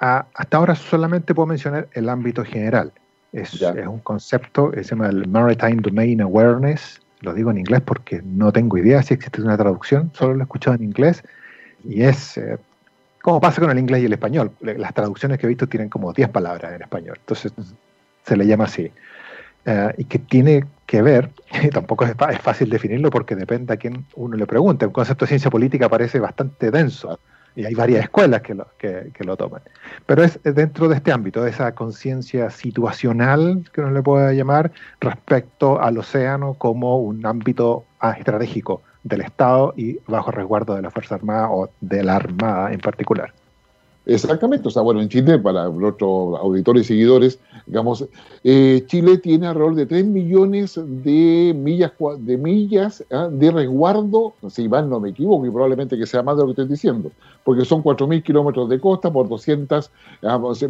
Ah, 0.01 0.27
hasta 0.35 0.57
ahora 0.57 0.75
solamente 0.75 1.35
puedo 1.35 1.47
mencionar 1.47 1.89
el 1.93 2.09
ámbito 2.09 2.45
general. 2.45 2.93
Es, 3.33 3.61
es, 3.61 3.87
un 3.87 3.99
concepto 4.01 4.71
que 4.71 4.83
se 4.83 4.91
llama 4.91 5.09
el 5.09 5.29
Maritime 5.29 5.83
Domain 5.83 6.23
Awareness. 6.23 7.01
Lo 7.21 7.35
digo 7.35 7.51
en 7.51 7.59
inglés 7.59 7.83
porque 7.85 8.23
no 8.25 8.51
tengo 8.53 8.79
idea 8.79 9.03
si 9.03 9.15
existe 9.15 9.43
una 9.43 9.57
traducción, 9.57 10.11
solo 10.15 10.35
lo 10.35 10.41
he 10.41 10.43
escuchado 10.45 10.77
en 10.77 10.85
inglés. 10.85 11.23
Y 11.85 12.03
es, 12.03 12.39
eh, 12.39 12.59
como 13.23 13.41
pasa 13.41 13.61
con 13.61 13.71
el 13.71 13.79
inglés 13.79 14.03
y 14.03 14.07
el 14.07 14.13
español, 14.13 14.53
las 14.61 14.95
traducciones 14.95 15.39
que 15.39 15.47
he 15.47 15.49
visto 15.49 15.67
tienen 15.67 15.91
como 15.91 16.13
10 16.13 16.31
palabras 16.31 16.73
en 16.73 16.83
español. 16.83 17.17
Entonces 17.21 17.53
se 18.25 18.37
le 18.37 18.47
llama 18.47 18.65
así. 18.65 18.91
Eh, 19.69 19.95
y 19.99 20.05
que 20.05 20.21
tiene 20.21 20.65
que 20.87 21.03
ver, 21.03 21.31
y 21.63 21.69
tampoco 21.71 22.05
es, 22.05 22.15
fácil 22.41 22.71
definirlo 22.71 23.11
porque 23.11 23.35
depende 23.35 23.75
a 23.75 23.77
quién 23.77 24.07
uno 24.15 24.37
le 24.37 24.47
pregunte. 24.47 24.87
Un 24.87 24.93
concepto 24.93 25.25
de 25.25 25.31
ciencia 25.31 25.51
política 25.51 25.89
parece 25.89 26.21
bastante 26.21 26.71
denso 26.71 27.19
y 27.57 27.65
hay 27.65 27.75
varias 27.75 28.05
escuelas 28.05 28.43
que 28.43 28.55
lo, 28.55 28.69
que, 28.79 29.11
lo 29.25 29.37
toman. 29.37 29.63
Pero 30.05 30.23
es 30.23 30.39
dentro 30.45 30.89
de 30.89 30.97
este 30.97 31.11
ámbito, 31.11 31.43
de 31.43 31.51
esa 31.51 31.75
conciencia 31.75 32.51
situacional, 32.51 33.65
que 33.73 33.81
uno 33.81 33.91
le 33.91 34.03
puede 34.03 34.37
llamar, 34.37 34.71
respecto 35.01 35.81
al 35.81 35.99
océano 35.99 36.55
como 36.55 36.99
un 36.99 37.27
ámbito 37.27 37.85
estratégico 38.17 38.83
del 39.03 39.23
Estado 39.23 39.73
y 39.77 39.99
bajo 40.07 40.31
resguardo 40.31 40.77
de 40.77 40.83
la 40.83 40.91
Fuerza 40.91 41.17
Armada 41.17 41.51
o 41.51 41.71
de 41.81 42.05
la 42.05 42.17
Armada 42.17 42.73
en 42.73 42.79
particular. 42.79 43.33
Exactamente, 44.09 44.69
o 44.69 44.71
sea, 44.71 44.83
bueno, 44.83 45.03
en 45.03 45.09
Chile, 45.09 45.37
para 45.37 45.69
nuestros 45.69 46.39
auditores 46.39 46.85
y 46.85 46.87
seguidores, 46.87 47.41
digamos, 47.67 48.07
eh, 48.45 48.85
Chile 48.87 49.19
tiene 49.19 49.49
alrededor 49.49 49.75
de 49.75 49.87
3 49.87 50.07
millones 50.07 50.81
de 50.81 51.53
millas 51.57 51.91
de 52.21 52.39
millas 52.39 53.05
¿ah? 53.11 53.29
de 53.29 53.51
resguardo, 53.51 54.35
si 54.49 54.69
van 54.69 54.89
no 54.89 55.01
me 55.01 55.09
equivoco, 55.11 55.45
y 55.45 55.51
probablemente 55.51 55.99
que 55.99 56.07
sea 56.07 56.23
más 56.23 56.37
de 56.37 56.43
lo 56.43 56.47
que 56.47 56.53
estoy 56.53 56.69
diciendo, 56.69 57.11
porque 57.43 57.65
son 57.65 57.83
4.000 57.83 58.23
kilómetros 58.23 58.69
de 58.69 58.79
costa 58.79 59.13
por 59.13 59.29
200 59.29 59.91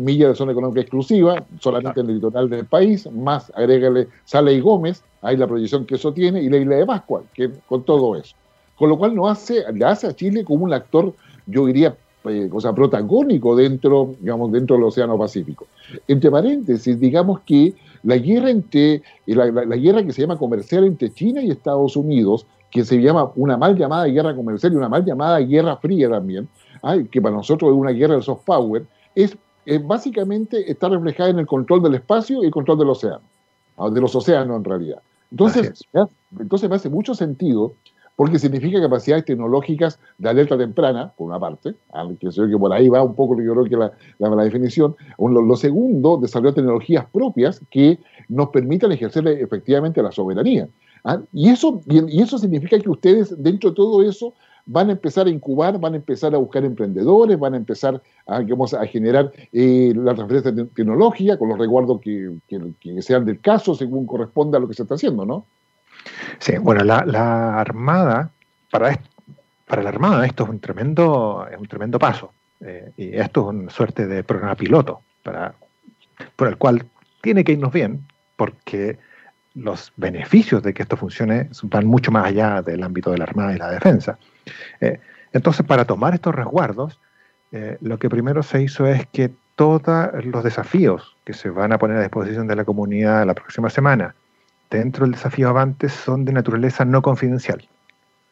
millas 0.01 0.31
de 0.31 0.35
zona 0.35 0.53
económica 0.53 0.81
exclusiva, 0.81 1.44
solamente 1.61 2.01
en 2.01 2.09
el 2.09 2.14
litoral 2.14 2.49
del 2.49 2.64
país, 2.64 3.07
más 3.12 3.53
agrégale 3.55 4.09
Sala 4.25 4.51
y 4.51 4.61
Gómez, 4.61 5.05
ahí 5.20 5.37
la 5.37 5.46
proyección 5.46 5.85
que 5.85 5.96
eso 5.96 6.11
tiene, 6.14 6.42
y 6.42 6.49
la 6.49 6.57
isla 6.57 6.77
de 6.77 6.87
Pascua, 6.87 7.22
que 7.35 7.51
con 7.68 7.83
todo 7.83 8.16
eso. 8.16 8.35
Con 8.77 8.88
lo 8.88 8.96
cual 8.96 9.14
nos 9.14 9.31
hace, 9.31 9.62
le 9.75 9.85
hace 9.85 10.07
a 10.07 10.16
Chile 10.16 10.42
como 10.42 10.64
un 10.64 10.72
actor, 10.72 11.12
yo 11.46 11.66
diría, 11.66 11.94
eh, 12.29 12.49
cosa 12.49 12.75
protagónico 12.75 13.57
dentro, 13.57 14.15
digamos, 14.21 14.53
dentro 14.53 14.77
del 14.77 14.85
Océano 14.85 15.19
Pacífico. 15.19 15.67
Entre 16.07 16.31
paréntesis, 16.31 16.99
digamos 16.99 17.41
que 17.41 17.75
la 18.03 18.17
guerra 18.17 18.51
entre 18.51 19.03
la, 19.27 19.77
guerra 19.77 20.05
que 20.05 20.12
se 20.12 20.23
llama 20.23 20.37
comercial 20.37 20.85
entre 20.85 21.12
China 21.12 21.43
y 21.43 21.51
Estados 21.51 21.97
Unidos, 21.97 22.47
que 22.71 22.85
se 22.85 23.01
llama 23.01 23.31
una 23.37 23.57
mal 23.57 23.77
llamada 23.77 24.07
guerra 24.07 24.35
comercial 24.35 24.73
y 24.73 24.77
una 24.77 24.89
mal 24.89 25.05
llamada 25.05 25.39
guerra 25.41 25.77
fría 25.77 26.09
también, 26.09 26.49
que 27.11 27.21
para 27.21 27.35
nosotros 27.35 27.73
es 27.73 27.77
una 27.77 27.91
guerra 27.91 28.17
de 28.17 28.23
soft 28.23 28.45
power, 28.45 28.85
es, 29.15 29.37
básicamente 29.85 30.71
está 30.71 30.89
reflejada 30.89 31.31
en 31.31 31.39
el 31.41 31.47
control 31.47 31.83
del 31.83 31.95
espacio 31.95 32.43
y 32.43 32.47
el 32.47 32.53
control 32.53 32.79
del 32.79 32.91
océano, 32.91 33.23
de 33.91 34.01
los 34.01 34.15
océanos 34.15 34.57
en 34.59 34.65
realidad. 34.65 35.03
Entonces, 35.31 35.83
entonces 36.39 36.69
me 36.71 36.77
hace 36.77 36.89
mucho 36.89 37.15
sentido 37.15 37.73
porque 38.16 38.38
significa 38.38 38.81
capacidades 38.81 39.26
tecnológicas 39.26 40.00
de 40.18 40.29
alerta 40.29 40.57
temprana, 40.57 41.12
por 41.16 41.29
una 41.29 41.38
parte, 41.38 41.74
que 42.18 42.33
sé 42.33 42.48
que 42.48 42.59
por 42.59 42.72
ahí 42.72 42.88
va 42.88 43.02
un 43.02 43.14
poco 43.14 43.40
yo 43.40 43.52
creo 43.52 43.64
que 43.64 43.76
la, 43.76 43.92
la, 44.18 44.44
definición. 44.44 44.96
Lo, 45.18 45.57
segundo, 45.57 46.16
desarrollar 46.16 46.55
tecnologías 46.55 47.05
propias 47.12 47.61
que 47.70 47.98
nos 48.29 48.48
permitan 48.48 48.90
ejercer 48.92 49.29
efectivamente 49.29 50.02
la 50.02 50.11
soberanía. 50.11 50.68
¿ah? 51.05 51.20
Y, 51.33 51.50
eso, 51.50 51.83
y 51.87 52.22
eso 52.22 52.38
significa 52.38 52.79
que 52.79 52.88
ustedes, 52.88 53.35
dentro 53.42 53.70
de 53.70 53.76
todo 53.76 54.02
eso, 54.02 54.33
van 54.66 54.88
a 54.88 54.92
empezar 54.92 55.26
a 55.26 55.31
incubar, 55.31 55.79
van 55.79 55.94
a 55.94 55.96
empezar 55.96 56.35
a 56.35 56.38
buscar 56.38 56.64
emprendedores, 56.64 57.38
van 57.38 57.55
a 57.55 57.57
empezar 57.57 58.02
a, 58.26 58.38
a 58.38 58.87
generar 58.87 59.33
eh, 59.52 59.92
la 59.94 60.14
transferencia 60.14 60.52
tecnológica 60.74 61.38
con 61.38 61.48
los 61.50 61.59
resguardos 61.59 62.00
que, 62.00 62.35
que, 62.48 63.02
sean 63.02 63.24
del 63.24 63.40
caso 63.40 63.74
según 63.74 64.07
corresponda 64.07 64.59
a 64.59 64.61
lo 64.61 64.66
que 64.66 64.74
se 64.74 64.83
está 64.83 64.96
haciendo, 64.96 65.24
¿no? 65.24 65.46
Sí, 66.38 66.59
bueno, 66.59 66.85
la, 66.85 67.61
Armada, 67.61 68.31
para, 68.71 68.99
para 69.66 69.83
la 69.83 69.88
Armada 69.88 70.27
esto 70.27 70.45
es 70.45 70.51
un 70.51 70.61
tremendo, 70.61 71.47
es 71.51 71.59
un 71.59 71.66
tremendo 71.66 71.99
paso. 71.99 72.33
Eh, 72.61 72.92
y 72.97 73.16
esto 73.16 73.42
es 73.42 73.57
una 73.57 73.71
suerte 73.71 74.07
de 74.07 74.25
programa 74.25 74.55
piloto 74.55 75.03
para, 75.23 75.55
por 76.37 76.49
el 76.49 76.57
cual 76.57 76.87
tiene 77.21 77.45
que 77.45 77.53
irnos 77.53 77.73
bien, 77.73 78.07
porque 78.37 78.99
los 79.55 79.92
beneficios 79.97 80.62
de 80.62 80.75
que 80.75 80.83
esto 80.83 80.97
funcione 80.97 81.49
van 81.64 81.87
mucho 81.87 82.11
más 82.11 82.27
allá 82.27 82.62
del 82.62 82.83
ámbito 82.83 83.11
de 83.11 83.19
la 83.19 83.25
Armada 83.25 83.55
y 83.55 83.59
la 83.59 83.71
defensa. 83.71 84.19
Eh, 84.81 85.01
entonces, 85.33 85.66
para 85.66 85.85
tomar 85.85 86.14
estos 86.14 86.35
resguardos, 86.35 86.99
eh, 87.53 87.77
lo 87.81 87.99
que 87.99 88.09
primero 88.09 88.42
se 88.42 88.62
hizo 88.62 88.87
es 88.87 89.07
que 89.07 89.31
todos 89.55 89.83
los 90.25 90.45
desafíos 90.45 91.16
que 91.25 91.33
se 91.33 91.49
van 91.49 91.73
a 91.73 91.79
poner 91.79 91.97
a 91.97 92.03
disposición 92.03 92.47
de 92.47 92.57
la 92.57 92.64
comunidad 92.64 93.27
la 93.27 93.35
próxima 93.35 93.71
semana 93.71 94.14
dentro 94.70 95.05
del 95.05 95.12
desafío 95.12 95.48
Avantes 95.48 95.92
son 95.92 96.24
de 96.24 96.33
naturaleza 96.33 96.85
no 96.85 97.02
confidencial. 97.02 97.66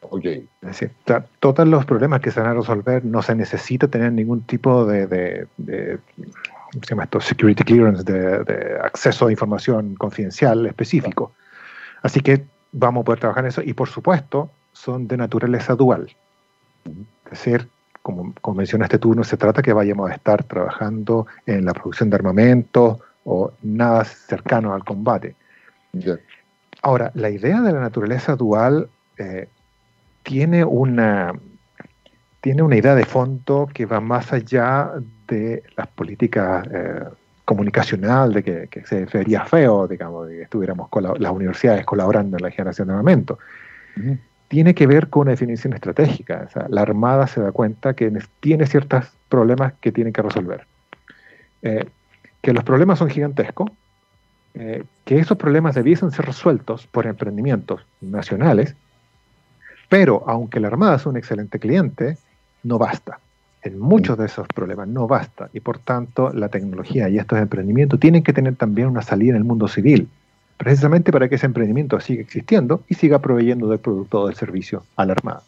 Okay. 0.01 0.47
Es 0.61 0.67
decir, 0.67 0.91
todos 1.39 1.67
los 1.67 1.85
problemas 1.85 2.21
que 2.21 2.31
se 2.31 2.39
van 2.39 2.51
a 2.51 2.53
resolver 2.53 3.03
no 3.03 3.21
se 3.21 3.35
necesita 3.35 3.87
tener 3.87 4.11
ningún 4.11 4.41
tipo 4.41 4.85
de, 4.85 5.07
de, 5.07 5.97
¿cómo 6.15 6.83
se 6.83 6.89
llama 6.89 7.03
esto? 7.05 7.19
Security 7.19 7.63
clearance, 7.63 8.03
de, 8.03 8.77
acceso 8.83 9.27
a 9.27 9.31
información 9.31 9.95
confidencial 9.95 10.65
específico. 10.67 11.33
Así 12.03 12.21
que 12.21 12.45
vamos 12.71 13.01
a 13.01 13.05
poder 13.05 13.19
trabajar 13.19 13.45
en 13.45 13.49
eso 13.49 13.61
y 13.63 13.73
por 13.73 13.89
supuesto 13.89 14.51
son 14.73 15.07
de 15.07 15.17
naturaleza 15.17 15.73
dual. 15.75 16.15
Es 17.25 17.31
decir, 17.31 17.67
como, 18.03 18.33
como 18.41 18.57
mencionaste 18.57 18.99
tú, 18.99 19.15
no 19.15 19.23
se 19.23 19.37
trata 19.37 19.63
que 19.63 19.73
vayamos 19.73 20.11
a 20.11 20.13
estar 20.13 20.43
trabajando 20.43 21.25
en 21.47 21.65
la 21.65 21.73
producción 21.73 22.11
de 22.11 22.17
armamento 22.17 22.99
o 23.23 23.51
nada 23.63 24.05
cercano 24.05 24.73
al 24.73 24.83
combate 24.83 25.35
Ahora, 26.81 27.11
la 27.15 27.29
idea 27.29 27.61
de 27.61 27.71
la 27.71 27.79
naturaleza 27.79 28.35
dual 28.35 28.89
eh, 29.17 29.47
tiene, 30.23 30.63
una, 30.63 31.33
tiene 32.41 32.61
una 32.61 32.75
idea 32.75 32.95
de 32.95 33.05
fondo 33.05 33.69
que 33.73 33.85
va 33.85 33.99
más 33.99 34.33
allá 34.33 34.91
de 35.27 35.63
las 35.75 35.87
políticas 35.87 36.67
eh, 36.71 37.03
comunicacional, 37.45 38.33
de 38.33 38.43
que, 38.43 38.85
se 38.85 39.05
vería 39.05 39.45
feo, 39.45 39.87
digamos, 39.87 40.27
de 40.27 40.37
que 40.37 40.41
estuviéramos 40.43 40.89
con 40.89 41.03
las 41.03 41.31
universidades 41.31 41.85
colaborando 41.85 42.37
en 42.37 42.43
la 42.43 42.51
generación 42.51 42.87
de 42.87 42.93
armamento. 42.93 43.39
Tiene 44.47 44.75
que 44.75 44.87
ver 44.87 45.09
con 45.09 45.21
una 45.21 45.31
definición 45.31 45.73
estratégica. 45.73 46.47
la 46.69 46.81
Armada 46.81 47.27
se 47.27 47.41
da 47.41 47.51
cuenta 47.51 47.93
que 47.93 48.11
tiene 48.39 48.65
ciertos 48.65 49.05
problemas 49.29 49.73
que 49.79 49.91
tiene 49.91 50.11
que 50.11 50.21
resolver. 50.21 50.65
Eh, 51.61 51.85
que 52.41 52.53
los 52.53 52.63
problemas 52.63 52.99
son 52.99 53.09
gigantescos, 53.09 53.71
eh, 54.57 54.83
que 55.03 55.19
esos 55.19 55.37
problemas 55.37 55.75
debiesen 55.75 56.11
ser 56.11 56.25
resueltos 56.25 56.87
por 56.87 57.05
emprendimientos 57.05 57.81
nacionales, 57.99 58.73
pero 59.89 60.23
aunque 60.27 60.61
la 60.61 60.67
Armada 60.67 60.95
es 60.95 61.05
un 61.05 61.17
excelente 61.17 61.59
cliente, 61.59 62.17
no 62.63 62.77
basta. 62.77 63.19
En 63.63 63.77
muchos 63.79 64.17
de 64.17 64.27
esos 64.27 64.47
problemas 64.47 64.87
no 64.87 65.07
basta 65.07 65.49
y 65.51 65.59
por 65.59 65.79
tanto 65.79 66.31
la 66.31 66.49
tecnología 66.49 67.09
y 67.09 67.17
estos 67.17 67.39
emprendimientos 67.39 67.99
tienen 67.99 68.23
que 68.23 68.31
tener 68.31 68.55
también 68.55 68.87
una 68.87 69.01
salida 69.01 69.31
en 69.31 69.37
el 69.37 69.43
mundo 69.43 69.67
civil, 69.67 70.07
precisamente 70.57 71.11
para 71.11 71.27
que 71.27 71.35
ese 71.35 71.47
emprendimiento 71.47 71.99
siga 71.99 72.21
existiendo 72.21 72.81
y 72.87 72.93
siga 72.93 73.19
proveyendo 73.19 73.67
del 73.67 73.79
producto 73.79 74.21
o 74.21 74.27
del 74.27 74.35
servicio 74.35 74.83
a 74.95 75.05
la 75.05 75.13
Armada. 75.13 75.41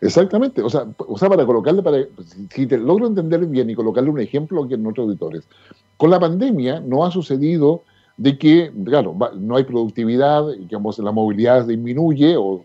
Exactamente, 0.00 0.62
o 0.62 0.70
sea, 0.70 0.86
o 0.96 1.18
sea 1.18 1.28
para 1.28 1.44
colocarle, 1.44 1.82
para, 1.82 1.98
si 2.50 2.66
te 2.66 2.78
logro 2.78 3.06
entender 3.06 3.44
bien 3.46 3.68
y 3.70 3.74
colocarle 3.74 4.10
un 4.10 4.20
ejemplo 4.20 4.64
aquí 4.64 4.74
en 4.74 4.82
nuestros 4.82 5.06
auditores, 5.06 5.44
con 5.96 6.10
la 6.10 6.18
pandemia 6.18 6.80
no 6.80 7.04
ha 7.04 7.10
sucedido 7.10 7.82
de 8.16 8.38
que, 8.38 8.72
claro, 8.84 9.16
no 9.36 9.56
hay 9.56 9.64
productividad, 9.64 10.46
digamos, 10.52 10.98
la 10.98 11.12
movilidad 11.12 11.66
disminuye 11.66 12.36
o, 12.36 12.62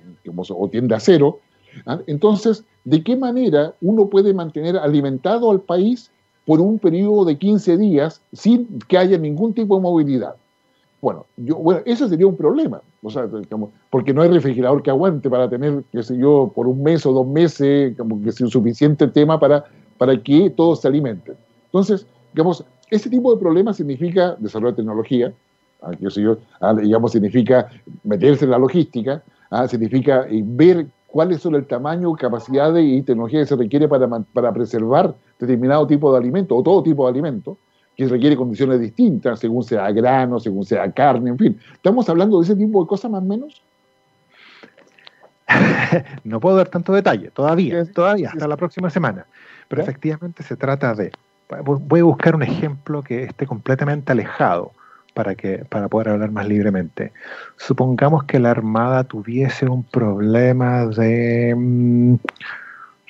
o 0.49 0.69
tiende 0.69 0.95
a 0.95 0.99
cero. 0.99 1.39
¿ah? 1.85 1.99
Entonces, 2.07 2.63
¿de 2.83 3.03
qué 3.03 3.15
manera 3.15 3.73
uno 3.81 4.07
puede 4.07 4.33
mantener 4.33 4.77
alimentado 4.77 5.51
al 5.51 5.61
país 5.61 6.11
por 6.45 6.61
un 6.61 6.79
periodo 6.79 7.25
de 7.25 7.37
15 7.37 7.77
días 7.77 8.21
sin 8.33 8.79
que 8.87 8.97
haya 8.97 9.17
ningún 9.17 9.53
tipo 9.53 9.75
de 9.75 9.81
movilidad? 9.81 10.35
Bueno, 10.99 11.27
yo, 11.37 11.55
bueno, 11.57 11.81
ese 11.85 12.09
sería 12.09 12.25
un 12.25 12.35
problema, 12.35 12.81
o 13.03 13.11
sea, 13.11 13.27
porque 13.91 14.13
no 14.13 14.23
hay 14.23 14.29
refrigerador 14.29 14.81
que 14.81 14.89
aguante 14.89 15.29
para 15.29 15.47
tener, 15.47 15.83
qué 15.91 16.01
sé 16.01 16.17
yo, 16.17 16.51
por 16.55 16.67
un 16.67 16.81
mes 16.81 17.05
o 17.05 17.13
dos 17.13 17.27
meses, 17.27 17.95
como 17.95 18.21
que 18.23 18.31
sea 18.31 18.47
suficiente 18.47 19.07
tema 19.07 19.39
para, 19.39 19.63
para 19.99 20.17
que 20.21 20.49
todos 20.49 20.81
se 20.81 20.87
alimenten. 20.87 21.35
Entonces, 21.65 22.07
digamos, 22.33 22.65
ese 22.89 23.09
tipo 23.11 23.31
de 23.33 23.39
problemas 23.39 23.77
significa 23.77 24.35
desarrollar 24.39 24.75
tecnología, 24.75 25.31
ah, 25.83 25.91
sé 26.09 26.21
yo, 26.21 26.37
ah, 26.61 26.73
digamos, 26.73 27.11
significa 27.11 27.69
meterse 28.03 28.45
en 28.45 28.51
la 28.51 28.57
logística, 28.57 29.21
ah, 29.51 29.67
significa 29.67 30.25
eh, 30.29 30.41
ver 30.43 30.87
cuáles 31.05 31.41
son 31.41 31.53
el 31.53 31.67
tamaño, 31.67 32.13
capacidades 32.13 32.83
y 32.83 33.03
tecnología 33.03 33.41
que 33.41 33.45
se 33.45 33.55
requiere 33.55 33.87
para, 33.87 34.07
para 34.07 34.51
preservar 34.51 35.13
determinado 35.39 35.85
tipo 35.85 36.11
de 36.11 36.17
alimento 36.17 36.55
o 36.55 36.63
todo 36.63 36.81
tipo 36.81 37.05
de 37.05 37.11
alimento 37.11 37.55
que 37.97 38.07
requiere 38.07 38.35
condiciones 38.37 38.79
distintas, 38.79 39.39
según 39.39 39.63
sea 39.63 39.91
grano, 39.91 40.39
según 40.39 40.63
sea 40.63 40.89
carne, 40.91 41.31
en 41.31 41.37
fin. 41.37 41.59
¿Estamos 41.73 42.07
hablando 42.07 42.39
de 42.39 42.45
ese 42.45 42.55
tipo 42.55 42.83
de 42.83 42.87
cosas 42.87 43.09
más 43.09 43.23
o 43.23 43.25
menos? 43.25 43.61
no 46.23 46.39
puedo 46.39 46.57
dar 46.57 46.67
tanto 46.67 46.93
detalle, 46.93 47.31
todavía, 47.31 47.83
todavía, 47.91 48.29
hasta 48.29 48.47
la 48.47 48.55
próxima 48.55 48.91
semana. 48.91 49.25
Pero 49.67 49.81
efectivamente 49.81 50.43
se 50.43 50.55
trata 50.55 50.93
de, 50.93 51.11
voy 51.63 52.01
a 52.01 52.03
buscar 52.03 52.35
un 52.35 52.43
ejemplo 52.43 53.01
que 53.01 53.23
esté 53.23 53.47
completamente 53.47 54.11
alejado 54.11 54.73
para, 55.15 55.33
que, 55.33 55.65
para 55.67 55.87
poder 55.87 56.09
hablar 56.09 56.29
más 56.29 56.47
libremente. 56.47 57.11
Supongamos 57.55 58.25
que 58.25 58.37
la 58.37 58.51
Armada 58.51 59.05
tuviese 59.05 59.65
un 59.65 59.83
problema 59.83 60.85
de... 60.85 61.55
Mm, 61.57 62.15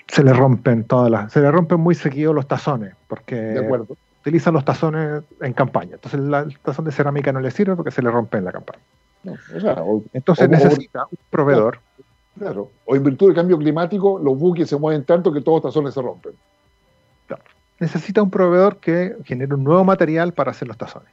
se 0.07 0.23
le 0.23 0.31
rompen 0.31 0.85
todas 0.85 1.11
las... 1.11 1.33
Se 1.33 1.41
le 1.41 1.51
rompen 1.51 1.81
muy 1.81 1.93
seguido 1.93 2.31
los 2.31 2.47
tazones, 2.47 2.93
porque... 3.09 3.35
De 3.35 3.59
acuerdo 3.59 3.97
utilizan 4.27 4.53
los 4.53 4.65
tazones 4.65 5.23
en 5.39 5.53
campaña. 5.53 5.95
Entonces 5.95 6.19
el 6.19 6.59
tazón 6.61 6.83
de 6.83 6.91
cerámica 6.91 7.31
no 7.31 7.39
le 7.39 7.49
sirve 7.49 7.77
porque 7.77 7.91
se 7.91 8.01
le 8.01 8.11
rompe 8.11 8.37
en 8.37 8.43
la 8.43 8.51
campaña. 8.51 8.83
Entonces 10.11 10.49
necesita 10.49 11.05
un 11.09 11.17
proveedor. 11.29 11.79
Claro, 12.37 12.69
o 12.85 12.95
en 12.95 13.03
virtud 13.03 13.27
del 13.27 13.35
cambio 13.35 13.57
climático, 13.57 14.19
los 14.19 14.37
buques 14.37 14.69
se 14.69 14.75
mueven 14.75 15.05
tanto 15.05 15.31
que 15.31 15.41
todos 15.41 15.63
los 15.63 15.73
tazones 15.73 15.93
se 15.93 16.01
rompen. 16.01 16.33
Necesita 17.79 18.21
un 18.21 18.29
proveedor 18.29 18.77
que 18.77 19.15
genere 19.23 19.53
un 19.53 19.63
nuevo 19.63 19.83
material 19.83 20.33
para 20.33 20.51
hacer 20.51 20.67
los 20.67 20.77
tazones. 20.77 21.09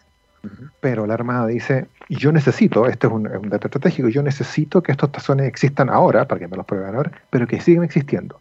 Pero 0.81 1.07
la 1.07 1.15
Armada 1.15 1.47
dice, 1.47 1.87
yo 2.09 2.33
necesito, 2.33 2.87
este 2.87 3.07
es 3.07 3.13
un, 3.13 3.27
un, 3.29 3.49
dato 3.49 3.69
estratégico, 3.69 4.09
yo 4.09 4.23
necesito 4.23 4.83
que 4.83 4.93
estos 4.93 5.13
tazones 5.13 5.47
existan 5.47 5.89
ahora, 5.89 6.27
para 6.27 6.39
que 6.41 6.49
me 6.49 6.57
los 6.57 6.67
prueben 6.67 6.95
ahora, 6.95 7.13
pero 7.31 7.47
que 7.47 7.61
sigan 7.61 7.85
existiendo. 7.85 8.41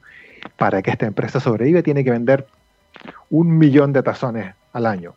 Para 0.58 0.82
que 0.82 0.92
esta 0.92 1.06
empresa 1.06 1.40
sobreviva 1.40 1.82
tiene 1.82 2.04
que 2.04 2.12
vender 2.12 2.48
un 3.30 3.58
millón 3.58 3.94
de 3.94 4.04
tazones 4.04 4.56
al 4.74 4.86
año. 4.86 5.14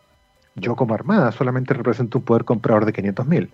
Yo 0.55 0.75
como 0.77 0.95
Armada 0.95 1.33
solamente 1.33 1.75
represento 1.75 2.19
un 2.19 2.25
poder 2.25 2.45
comprador 2.45 2.87
de 2.87 2.93
500 2.93 3.27
mil. 3.27 3.51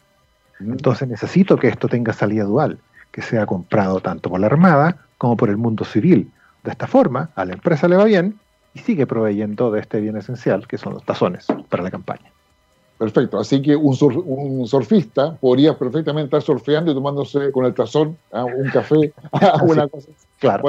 Entonces 0.61 1.09
necesito 1.09 1.57
que 1.57 1.69
esto 1.69 1.89
tenga 1.89 2.13
salida 2.13 2.45
dual, 2.45 2.79
que 3.11 3.23
sea 3.23 3.47
comprado 3.47 4.01
tanto 4.01 4.31
por 4.31 4.41
la 4.41 4.47
Armada 4.47 4.97
como 5.19 5.37
por 5.37 5.51
el 5.51 5.57
mundo 5.57 5.85
civil. 5.85 6.31
De 6.63 6.71
esta 6.71 6.87
forma, 6.87 7.31
a 7.35 7.45
la 7.45 7.55
empresa 7.55 7.89
le 7.89 7.97
va 7.97 8.05
bien 8.05 8.39
y 8.75 8.79
sigue 8.79 9.07
proveyendo 9.07 9.71
de 9.71 9.81
este 9.81 10.01
bien 10.01 10.17
esencial, 10.17 10.67
que 10.67 10.79
son 10.79 10.95
los 10.95 11.05
tazones 11.05 11.47
para 11.69 11.83
la 11.83 11.91
campaña. 11.91 12.31
Perfecto, 12.99 13.41
así 13.41 13.61
que 13.61 13.75
un, 13.75 13.97
surfista 14.67 15.35
podría 15.35 15.77
perfectamente 15.77 16.27
estar 16.27 16.43
surfeando 16.43 16.93
y 16.93 16.95
tomándose 16.95 17.51
con 17.51 17.65
el 17.65 17.75
tazón 17.75 18.17
a 18.31 18.45
un 18.45 18.71
café, 18.71 19.13
a 19.33 19.61
una 19.65 19.89
cosa. 19.89 20.09
Claro. 20.39 20.63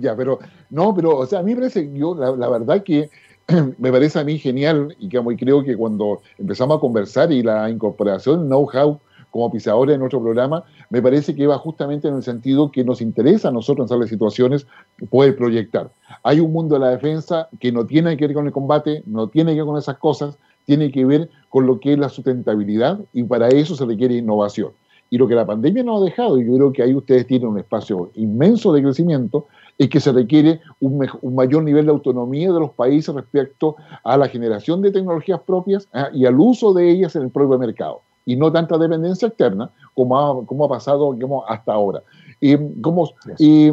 Ya, 0.02 0.16
pero 0.16 0.38
no, 0.70 0.94
pero, 0.94 1.16
o 1.16 1.26
sea, 1.26 1.40
a 1.40 1.42
mí 1.42 1.52
me 1.52 1.58
parece, 1.58 1.90
yo, 1.92 2.14
la, 2.14 2.48
verdad 2.48 2.82
que 2.82 3.10
me 3.78 3.92
parece 3.92 4.18
a 4.18 4.24
mí 4.24 4.38
genial 4.38 4.96
y, 4.98 5.08
que, 5.08 5.20
creo 5.36 5.62
que 5.62 5.76
cuando 5.76 6.20
empezamos 6.38 6.78
a 6.78 6.80
conversar 6.80 7.32
y 7.32 7.42
la 7.42 7.68
incorporación 7.68 8.46
know-how 8.46 8.98
como 9.30 9.50
pisadores 9.50 9.94
en 9.94 10.00
nuestro 10.00 10.20
programa, 10.20 10.64
me 10.88 11.00
parece 11.00 11.34
que 11.34 11.46
va 11.46 11.56
justamente 11.56 12.08
en 12.08 12.14
el 12.14 12.22
sentido 12.22 12.72
que 12.72 12.82
nos 12.82 13.00
interesa 13.00 13.48
a 13.48 13.52
nosotros 13.52 13.90
en 13.90 13.98
esas 13.98 14.10
situaciones 14.10 14.66
poder 15.08 15.36
proyectar. 15.36 15.90
Hay 16.24 16.40
un 16.40 16.52
mundo 16.52 16.74
de 16.74 16.80
la 16.80 16.90
defensa 16.90 17.48
que 17.60 17.70
no 17.70 17.86
tiene 17.86 18.16
que 18.16 18.26
ver 18.26 18.34
con 18.34 18.46
el 18.46 18.52
combate, 18.52 19.04
no 19.06 19.28
tiene 19.28 19.52
que 19.52 19.58
ver 19.58 19.66
con 19.66 19.78
esas 19.78 19.98
cosas, 19.98 20.36
tiene 20.64 20.90
que 20.90 21.04
ver 21.04 21.30
con 21.48 21.66
lo 21.66 21.78
que 21.80 21.92
es 21.92 21.98
la 21.98 22.08
sustentabilidad 22.08 23.00
y 23.12 23.22
para 23.22 23.48
eso 23.48 23.76
se 23.76 23.86
requiere 23.86 24.16
innovación. 24.16 24.72
Y 25.10 25.18
lo 25.18 25.26
que 25.26 25.34
la 25.34 25.44
pandemia 25.44 25.82
nos 25.82 26.00
ha 26.00 26.04
dejado, 26.04 26.40
y 26.40 26.46
yo 26.46 26.54
creo 26.54 26.72
que 26.72 26.82
ahí 26.84 26.94
ustedes 26.94 27.26
tienen 27.26 27.48
un 27.48 27.58
espacio 27.58 28.12
inmenso 28.14 28.72
de 28.72 28.82
crecimiento, 28.82 29.46
es 29.80 29.88
que 29.88 29.98
se 29.98 30.12
requiere 30.12 30.60
un, 30.80 31.08
mayor 31.34 31.62
nivel 31.62 31.86
de 31.86 31.92
autonomía 31.92 32.52
de 32.52 32.60
los 32.60 32.72
países 32.72 33.14
respecto 33.14 33.76
a 34.04 34.18
la 34.18 34.28
generación 34.28 34.82
de 34.82 34.92
tecnologías 34.92 35.40
propias 35.40 35.88
ah, 35.94 36.10
y 36.12 36.26
al 36.26 36.38
uso 36.38 36.74
de 36.74 36.90
ellas 36.90 37.16
en 37.16 37.22
el 37.22 37.30
propio 37.30 37.58
mercado 37.58 38.02
y 38.26 38.36
no 38.36 38.52
tanta 38.52 38.76
dependencia 38.76 39.28
externa 39.28 39.70
como 39.94 40.18
ha, 40.18 40.44
como 40.44 40.66
ha 40.66 40.68
pasado 40.68 41.16
hasta 41.48 41.72
ahora. 41.72 42.02
Y, 42.42 42.58
¿cómo, 42.82 43.08
y, 43.38 43.72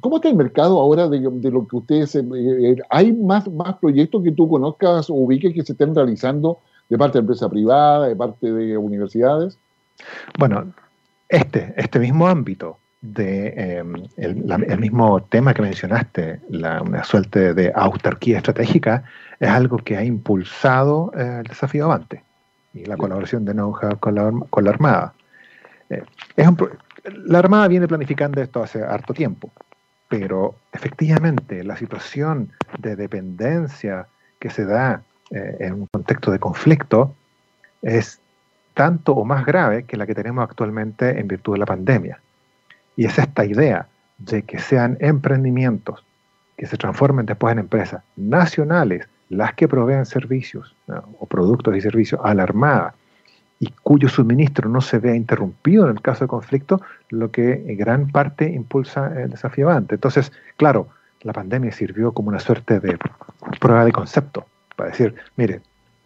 ¿Cómo 0.00 0.16
está 0.16 0.28
el 0.28 0.36
mercado 0.36 0.78
ahora 0.78 1.08
de, 1.08 1.20
lo 1.20 1.66
que 1.66 1.76
ustedes... 1.76 2.14
Eh, 2.16 2.22
eh, 2.34 2.76
¿Hay 2.90 3.14
más, 3.14 3.50
más 3.50 3.78
proyectos 3.78 4.22
que 4.22 4.32
tú 4.32 4.46
conozcas 4.50 5.08
o 5.08 5.14
ubiques 5.14 5.54
que 5.54 5.64
se 5.64 5.72
estén 5.72 5.94
realizando 5.94 6.58
de 6.90 6.98
parte 6.98 7.16
de 7.16 7.20
empresa 7.20 7.48
privada, 7.48 8.08
de 8.08 8.14
parte 8.14 8.52
de 8.52 8.76
universidades? 8.76 9.56
Bueno, 10.38 10.74
este, 11.30 11.72
este 11.78 11.98
mismo 11.98 12.26
ámbito 12.26 12.76
de 13.12 13.78
em, 13.78 13.94
el, 14.16 14.78
mismo 14.78 15.22
tema 15.22 15.54
que 15.54 15.62
mencionaste, 15.62 16.40
la, 16.50 16.82
una 16.82 17.04
suerte 17.04 17.54
de 17.54 17.72
autarquía 17.74 18.38
estratégica, 18.38 19.04
es 19.38 19.48
algo 19.48 19.78
que 19.78 19.96
ha 19.96 20.04
impulsado 20.04 21.12
eh, 21.16 21.38
el 21.40 21.44
desafío 21.44 21.84
Avante 21.84 22.22
y 22.74 22.84
la 22.84 22.96
colaboración 22.96 23.44
de 23.44 23.52
know-how 23.52 23.98
con 23.98 24.14
la, 24.14 24.70
Armada. 24.70 25.14
Eh, 25.90 26.02
es 26.36 26.48
la 27.26 27.38
Armada 27.38 27.68
viene 27.68 27.88
planificando 27.88 28.40
esto 28.40 28.62
hace 28.62 28.82
harto 28.82 29.14
tiempo, 29.14 29.50
pero 30.08 30.56
efectivamente 30.72 31.62
la 31.64 31.76
situación 31.76 32.50
de 32.78 32.96
dependencia 32.96 34.06
que 34.38 34.50
se 34.50 34.64
da 34.64 35.02
eh, 35.30 35.56
en 35.60 35.74
un 35.74 35.86
contexto 35.86 36.30
de 36.30 36.38
conflicto 36.38 37.14
es 37.82 38.20
tanto 38.74 39.14
o 39.14 39.24
más 39.24 39.46
grave 39.46 39.84
que 39.84 39.96
la 39.96 40.06
que 40.06 40.14
tenemos 40.14 40.44
actualmente 40.44 41.18
en 41.18 41.28
virtud 41.28 41.54
de 41.54 41.58
la 41.60 41.66
pandemia. 41.66 42.20
Y 42.96 43.06
es 43.06 43.18
esta 43.18 43.44
idea 43.44 43.86
de 44.18 44.42
que 44.42 44.58
sean 44.58 44.96
emprendimientos 45.00 46.04
que 46.56 46.66
se 46.66 46.76
transformen 46.76 47.26
después 47.26 47.52
en 47.52 47.58
empresas 47.58 48.02
nacionales 48.16 49.06
las 49.28 49.54
que 49.54 49.68
provean 49.68 50.06
servicios 50.06 50.74
o 51.18 51.26
productos 51.26 51.76
y 51.76 51.80
servicios 51.80 52.20
a 52.24 52.32
la 52.34 52.44
Armada 52.44 52.94
y 53.58 53.72
cuyo 53.82 54.08
suministro 54.08 54.68
no 54.68 54.80
se 54.80 54.98
vea 54.98 55.14
interrumpido 55.14 55.84
en 55.84 55.96
el 55.96 56.02
caso 56.02 56.24
de 56.24 56.28
conflicto, 56.28 56.80
lo 57.08 57.30
que 57.30 57.64
en 57.66 57.76
gran 57.76 58.08
parte 58.10 58.50
impulsa 58.50 59.12
el 59.20 59.30
desafío 59.30 59.70
avante. 59.70 59.94
Entonces, 59.94 60.32
claro, 60.56 60.88
la 61.22 61.32
pandemia 61.32 61.72
sirvió 61.72 62.12
como 62.12 62.28
una 62.28 62.38
suerte 62.38 62.80
de 62.80 62.98
prueba 63.58 63.84
de 63.84 63.92
concepto 63.92 64.46
para 64.76 64.90
decir, 64.90 65.14
mire, 65.36 65.62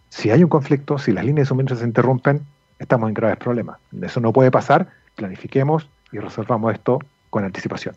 si 0.09 0.30
hay 0.30 0.43
un 0.43 0.49
conflicto, 0.49 0.99
si 0.99 1.12
las 1.12 1.24
líneas 1.24 1.47
de 1.47 1.49
suministro 1.49 1.76
se 1.76 1.84
interrumpen, 1.84 2.43
estamos 2.78 3.09
en 3.09 3.14
graves 3.14 3.38
problemas. 3.38 3.78
Eso 4.01 4.20
no 4.20 4.32
puede 4.32 4.51
pasar, 4.51 4.88
planifiquemos 5.16 5.88
y 6.13 6.19
resolvamos 6.19 6.73
esto 6.73 6.99
con 7.29 7.45
anticipación. 7.45 7.95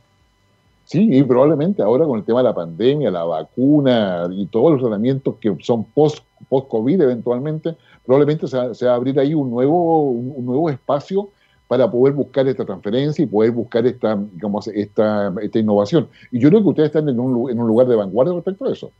Sí, 0.85 1.07
y 1.11 1.23
probablemente 1.23 1.81
ahora 1.81 2.05
con 2.05 2.19
el 2.19 2.25
tema 2.25 2.39
de 2.39 2.43
la 2.45 2.53
pandemia, 2.53 3.09
la 3.09 3.23
vacuna 3.23 4.27
y 4.31 4.45
todos 4.47 4.73
los 4.73 4.81
tratamientos 4.81 5.35
que 5.39 5.55
son 5.61 5.85
post-COVID 5.85 7.01
eventualmente, 7.01 7.75
probablemente 8.05 8.47
se, 8.47 8.57
va 8.57 8.91
a 8.91 8.95
abrir 8.95 9.17
ahí 9.19 9.33
un 9.33 9.49
nuevo, 9.49 10.11
un 10.11 10.45
nuevo 10.45 10.69
espacio 10.69 11.29
para 11.67 11.89
poder 11.89 12.13
buscar 12.13 12.47
esta 12.47 12.65
transferencia 12.65 13.23
y 13.23 13.25
poder 13.25 13.51
buscar 13.51 13.85
esta, 13.87 14.15
digamos, 14.15 14.67
esta, 14.67 15.33
esta 15.41 15.59
innovación. 15.59 16.07
Y 16.31 16.39
yo 16.39 16.49
creo 16.49 16.61
que 16.61 16.69
ustedes 16.69 16.87
están 16.87 17.07
en 17.07 17.19
un, 17.19 17.49
en 17.49 17.59
un 17.59 17.67
lugar 17.67 17.87
de 17.87 17.95
vanguardia 17.95 18.35
respecto 18.35 18.65
a 18.65 18.73
eso. 18.73 18.91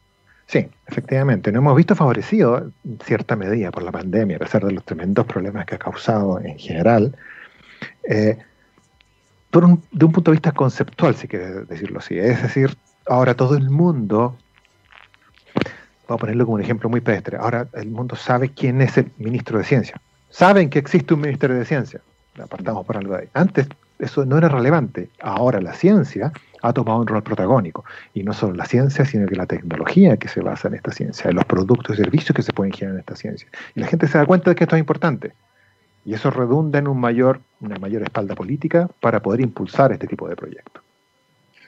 Sí, 0.48 0.68
efectivamente. 0.88 1.52
Nos 1.52 1.62
hemos 1.62 1.76
visto 1.76 1.96
favorecidos 1.96 2.64
en 2.86 3.00
cierta 3.00 3.36
medida 3.36 3.72
por 3.72 3.84
la 3.84 3.92
pandemia, 3.92 4.38
a 4.38 4.40
pesar 4.40 4.64
de 4.66 4.72
los 4.72 4.84
tremendos 4.84 5.26
problemas 5.26 5.66
que 5.66 5.76
ha 5.76 5.78
causado 5.78 6.40
en 6.40 6.58
general. 6.58 7.16
Eh, 8.10 8.38
de 9.62 10.06
un 10.06 10.12
punto 10.12 10.32
de 10.32 10.36
vista 10.36 10.52
conceptual, 10.52 11.16
si 11.16 11.28
quieres 11.28 11.68
decirlo 11.68 12.00
así. 12.00 12.18
Es 12.18 12.42
decir, 12.42 12.76
ahora 13.08 13.36
todo 13.36 13.56
el 13.56 13.70
mundo, 13.70 14.36
voy 16.08 16.16
a 16.16 16.18
ponerlo 16.18 16.46
como 16.46 16.56
un 16.56 16.62
ejemplo 16.62 16.90
muy 16.90 17.02
pedestre, 17.02 17.38
ahora 17.38 17.68
el 17.74 17.90
mundo 17.90 18.16
sabe 18.16 18.50
quién 18.50 18.82
es 18.82 18.98
el 18.98 19.12
ministro 19.18 19.58
de 19.58 19.64
Ciencia. 19.64 20.02
Saben 20.30 20.70
que 20.70 20.80
existe 20.80 21.14
un 21.14 21.22
Ministerio 21.22 21.56
de 21.56 21.66
Ciencia. 21.66 22.02
Apartamos 22.42 22.86
por 22.86 22.98
algo 22.98 23.14
de 23.14 23.22
ahí. 23.22 23.30
Antes 23.34 23.68
eso 24.00 24.26
no 24.26 24.38
era 24.38 24.50
relevante. 24.50 25.10
Ahora 25.22 25.62
la 25.62 25.74
ciencia 25.74 26.32
ha 26.64 26.74
tomado 26.74 27.00
un 27.00 27.08
rol 27.08 27.22
protagónico. 27.22 27.86
Y 28.14 28.24
no 28.24 28.34
solo 28.34 28.56
la 28.56 28.66
ciencia, 28.66 29.06
sino 29.06 29.28
que 29.28 29.36
la 29.36 29.46
tecnología 29.46 30.18
que 30.18 30.28
se 30.28 30.42
basa 30.42 30.68
en 30.68 30.74
esta 30.74 30.92
ciencia, 30.92 31.30
en 31.30 31.36
los 31.36 31.46
productos 31.46 32.00
y 32.00 32.02
servicios 32.02 32.36
que 32.36 32.42
se 32.42 32.52
pueden 32.54 32.74
generar 32.74 32.96
en 32.96 33.00
esta 33.02 33.16
ciencia. 33.16 33.48
Y 33.76 33.82
la 33.82 33.88
gente 33.88 34.08
se 34.08 34.18
da 34.18 34.26
cuenta 34.26 34.50
de 34.50 34.56
que 34.56 34.64
esto 34.64 34.76
es 34.76 34.80
importante. 34.80 35.34
Y 36.06 36.14
eso 36.14 36.30
redunda 36.30 36.80
en 36.80 36.88
un 36.88 37.00
mayor, 37.00 37.40
una 37.62 37.78
mayor 37.78 38.04
espalda 38.04 38.36
política 38.36 38.90
para 39.00 39.22
poder 39.22 39.42
impulsar 39.42 39.92
este 39.92 40.08
tipo 40.08 40.28
de 40.28 40.36
proyectos. 40.36 40.84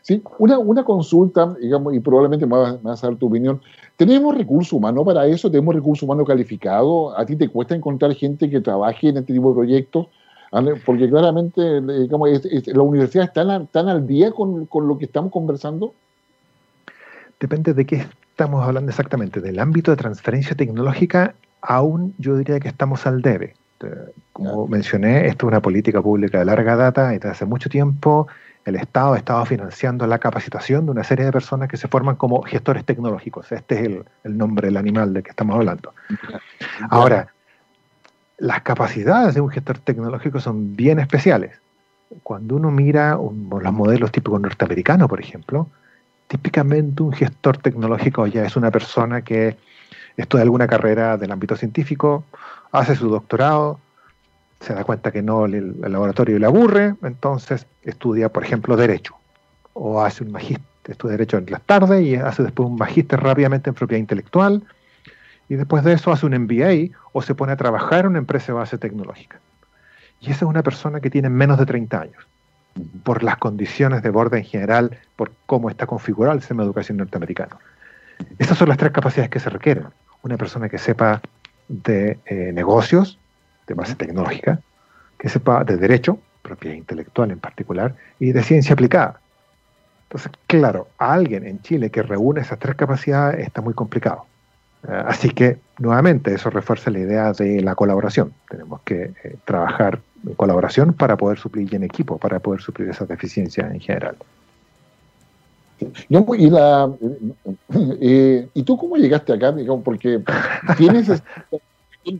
Sí, 0.01 0.21
una, 0.37 0.59
una 0.59 0.83
consulta, 0.83 1.55
digamos, 1.59 1.95
y 1.95 1.99
probablemente 1.99 2.45
me 2.45 2.55
vas, 2.55 3.03
a 3.03 3.07
dar 3.07 3.15
tu 3.15 3.27
opinión. 3.27 3.59
¿Tenemos 3.95 4.37
recurso 4.37 4.75
humano 4.75 5.03
para 5.03 5.25
eso? 5.25 5.49
¿Tenemos 5.49 5.73
recurso 5.73 6.05
humano 6.05 6.23
calificado? 6.23 7.17
¿A 7.17 7.25
ti 7.25 7.35
te 7.35 7.49
cuesta 7.49 7.73
encontrar 7.75 8.13
gente 8.13 8.49
que 8.49 8.61
trabaje 8.61 9.09
en 9.09 9.17
este 9.17 9.33
tipo 9.33 9.49
de 9.49 9.55
proyectos? 9.55 10.07
Porque 10.85 11.09
claramente, 11.09 11.81
digamos, 11.81 12.29
la 12.67 12.81
universidad 12.83 13.25
está 13.25 13.65
tan 13.65 13.89
al 13.89 14.05
día 14.05 14.31
con, 14.31 14.67
con 14.67 14.87
lo 14.87 14.97
que 14.97 15.05
estamos 15.05 15.31
conversando. 15.31 15.93
Depende 17.39 17.73
de 17.73 17.85
qué 17.85 18.05
estamos 18.29 18.63
hablando 18.63 18.91
exactamente. 18.91 19.41
Del 19.41 19.59
ámbito 19.59 19.91
de 19.91 19.97
transferencia 19.97 20.55
tecnológica, 20.55 21.33
aún 21.61 22.13
yo 22.19 22.37
diría 22.37 22.59
que 22.59 22.67
estamos 22.67 23.07
al 23.07 23.21
debe. 23.21 23.55
Este, 23.79 24.13
como 24.31 24.67
mencioné, 24.67 25.27
esto 25.27 25.45
es 25.45 25.51
una 25.51 25.61
política 25.61 26.01
pública 26.01 26.39
de 26.39 26.45
larga 26.45 26.75
data 26.75 27.11
y 27.11 27.15
desde 27.15 27.29
hace 27.29 27.45
mucho 27.45 27.69
tiempo 27.69 28.27
el 28.63 28.75
Estado 28.75 29.13
ha 29.13 29.17
estado 29.17 29.45
financiando 29.45 30.07
la 30.07 30.17
capacitación 30.17 30.85
de 30.85 30.91
una 30.91 31.03
serie 31.03 31.25
de 31.25 31.31
personas 31.31 31.69
que 31.69 31.77
se 31.77 31.87
forman 31.87 32.15
como 32.15 32.41
gestores 32.41 32.83
tecnológicos. 32.83 33.51
Este 33.51 33.75
es 33.79 34.05
el, 34.23 34.37
nombre 34.37 34.67
del 34.67 34.77
animal 34.77 35.13
del 35.13 35.21
que 35.21 35.29
estamos 35.29 35.55
hablando. 35.55 35.93
Ahora, 36.89 37.27
las 38.39 38.61
capacidades 38.61 39.35
de 39.35 39.41
un 39.41 39.49
gestor 39.49 39.77
tecnológico 39.77 40.39
son 40.39 40.75
bien 40.75 40.97
especiales. 40.97 41.51
Cuando 42.23 42.55
uno 42.55 42.71
mira 42.71 43.11
los 43.11 43.73
modelos 43.73 44.11
típicos 44.11 44.41
norteamericanos, 44.41 45.07
por 45.07 45.19
ejemplo, 45.19 45.67
típicamente 46.27 47.03
un 47.03 47.13
gestor 47.13 47.57
tecnológico 47.57 48.25
ya 48.25 48.45
es 48.45 48.55
una 48.55 48.71
persona 48.71 49.21
que 49.21 49.57
estudia 50.17 50.41
alguna 50.41 50.65
carrera 50.65 51.17
del 51.17 51.31
ámbito 51.31 51.55
científico, 51.55 52.23
hace 52.77 52.95
su 52.95 53.09
doctorado, 53.09 53.79
se 54.59 54.73
da 54.73 54.83
cuenta 54.83 55.11
que 55.11 55.21
no 55.21 55.45
el, 55.45 55.79
laboratorio 55.81 56.39
le 56.39 56.45
aburre, 56.45 56.95
entonces 57.03 57.67
estudia, 57.83 58.29
por 58.29 58.43
ejemplo, 58.43 58.75
Derecho, 58.75 59.15
o 59.73 60.01
hace 60.01 60.23
un 60.23 60.31
magíster, 60.31 60.65
estudia 60.87 61.13
Derecho 61.13 61.37
en 61.37 61.45
las 61.49 61.61
tardes 61.61 62.03
y 62.03 62.15
hace 62.15 62.43
después 62.43 62.69
un 62.69 62.77
magíster 62.77 63.19
rápidamente 63.19 63.69
en 63.69 63.75
propiedad 63.75 63.99
intelectual, 63.99 64.63
y 65.47 65.55
después 65.55 65.83
de 65.83 65.93
eso 65.93 66.11
hace 66.11 66.25
un 66.25 66.33
MBA 66.33 66.97
o 67.13 67.21
se 67.21 67.35
pone 67.35 67.51
a 67.51 67.57
trabajar 67.57 68.01
en 68.01 68.11
una 68.11 68.19
empresa 68.19 68.47
de 68.47 68.53
base 68.53 68.77
tecnológica. 68.77 69.39
Y 70.19 70.31
esa 70.31 70.45
es 70.45 70.49
una 70.49 70.63
persona 70.63 70.99
que 71.01 71.09
tiene 71.09 71.29
menos 71.29 71.59
de 71.59 71.65
30 71.65 72.01
años, 72.01 72.27
por 73.03 73.23
las 73.23 73.37
condiciones 73.37 74.01
de 74.01 74.09
borde 74.09 74.39
en 74.39 74.45
general, 74.45 74.97
por 75.15 75.31
cómo 75.45 75.69
está 75.69 75.85
configurado 75.85 76.33
el 76.35 76.41
sistema 76.41 76.63
de 76.63 76.67
educación 76.67 76.97
norteamericano. 76.97 77.59
Estas 78.39 78.57
son 78.57 78.69
las 78.69 78.77
tres 78.77 78.91
capacidades 78.91 79.29
que 79.29 79.39
se 79.39 79.49
requieren. 79.49 79.85
Una 80.23 80.37
persona 80.37 80.69
que 80.69 80.77
sepa 80.77 81.21
de 81.67 82.19
eh, 82.25 82.51
negocios, 82.53 83.19
de 83.67 83.73
base 83.73 83.95
tecnológica, 83.95 84.59
que 85.17 85.29
sepa 85.29 85.63
de 85.63 85.77
derecho, 85.77 86.19
propiedad 86.41 86.75
intelectual 86.75 87.31
en 87.31 87.39
particular, 87.39 87.95
y 88.19 88.31
de 88.31 88.43
ciencia 88.43 88.73
aplicada. 88.73 89.19
Entonces, 90.03 90.31
claro, 90.47 90.87
a 90.97 91.13
alguien 91.13 91.45
en 91.45 91.61
Chile 91.61 91.89
que 91.89 92.03
reúne 92.03 92.41
esas 92.41 92.59
tres 92.59 92.75
capacidades 92.75 93.45
está 93.45 93.61
muy 93.61 93.73
complicado. 93.73 94.25
Eh, 94.87 95.03
así 95.07 95.29
que, 95.29 95.57
nuevamente, 95.79 96.33
eso 96.33 96.49
refuerza 96.49 96.91
la 96.91 96.99
idea 96.99 97.33
de 97.33 97.61
la 97.61 97.75
colaboración. 97.75 98.33
Tenemos 98.49 98.81
que 98.81 99.13
eh, 99.23 99.35
trabajar 99.45 99.99
en 100.25 100.35
colaboración 100.35 100.93
para 100.93 101.17
poder 101.17 101.39
suplir 101.39 101.73
en 101.73 101.83
equipo, 101.83 102.17
para 102.17 102.39
poder 102.39 102.61
suplir 102.61 102.89
esas 102.89 103.07
deficiencias 103.07 103.71
en 103.71 103.79
general. 103.79 104.15
Y, 105.79 106.49
la, 106.49 106.91
eh, 108.01 108.47
¿Y 108.53 108.63
tú 108.63 108.77
cómo 108.77 108.95
llegaste 108.95 109.33
acá? 109.33 109.51
Digamos, 109.51 109.83
porque 109.83 110.21
tienes, 110.77 111.07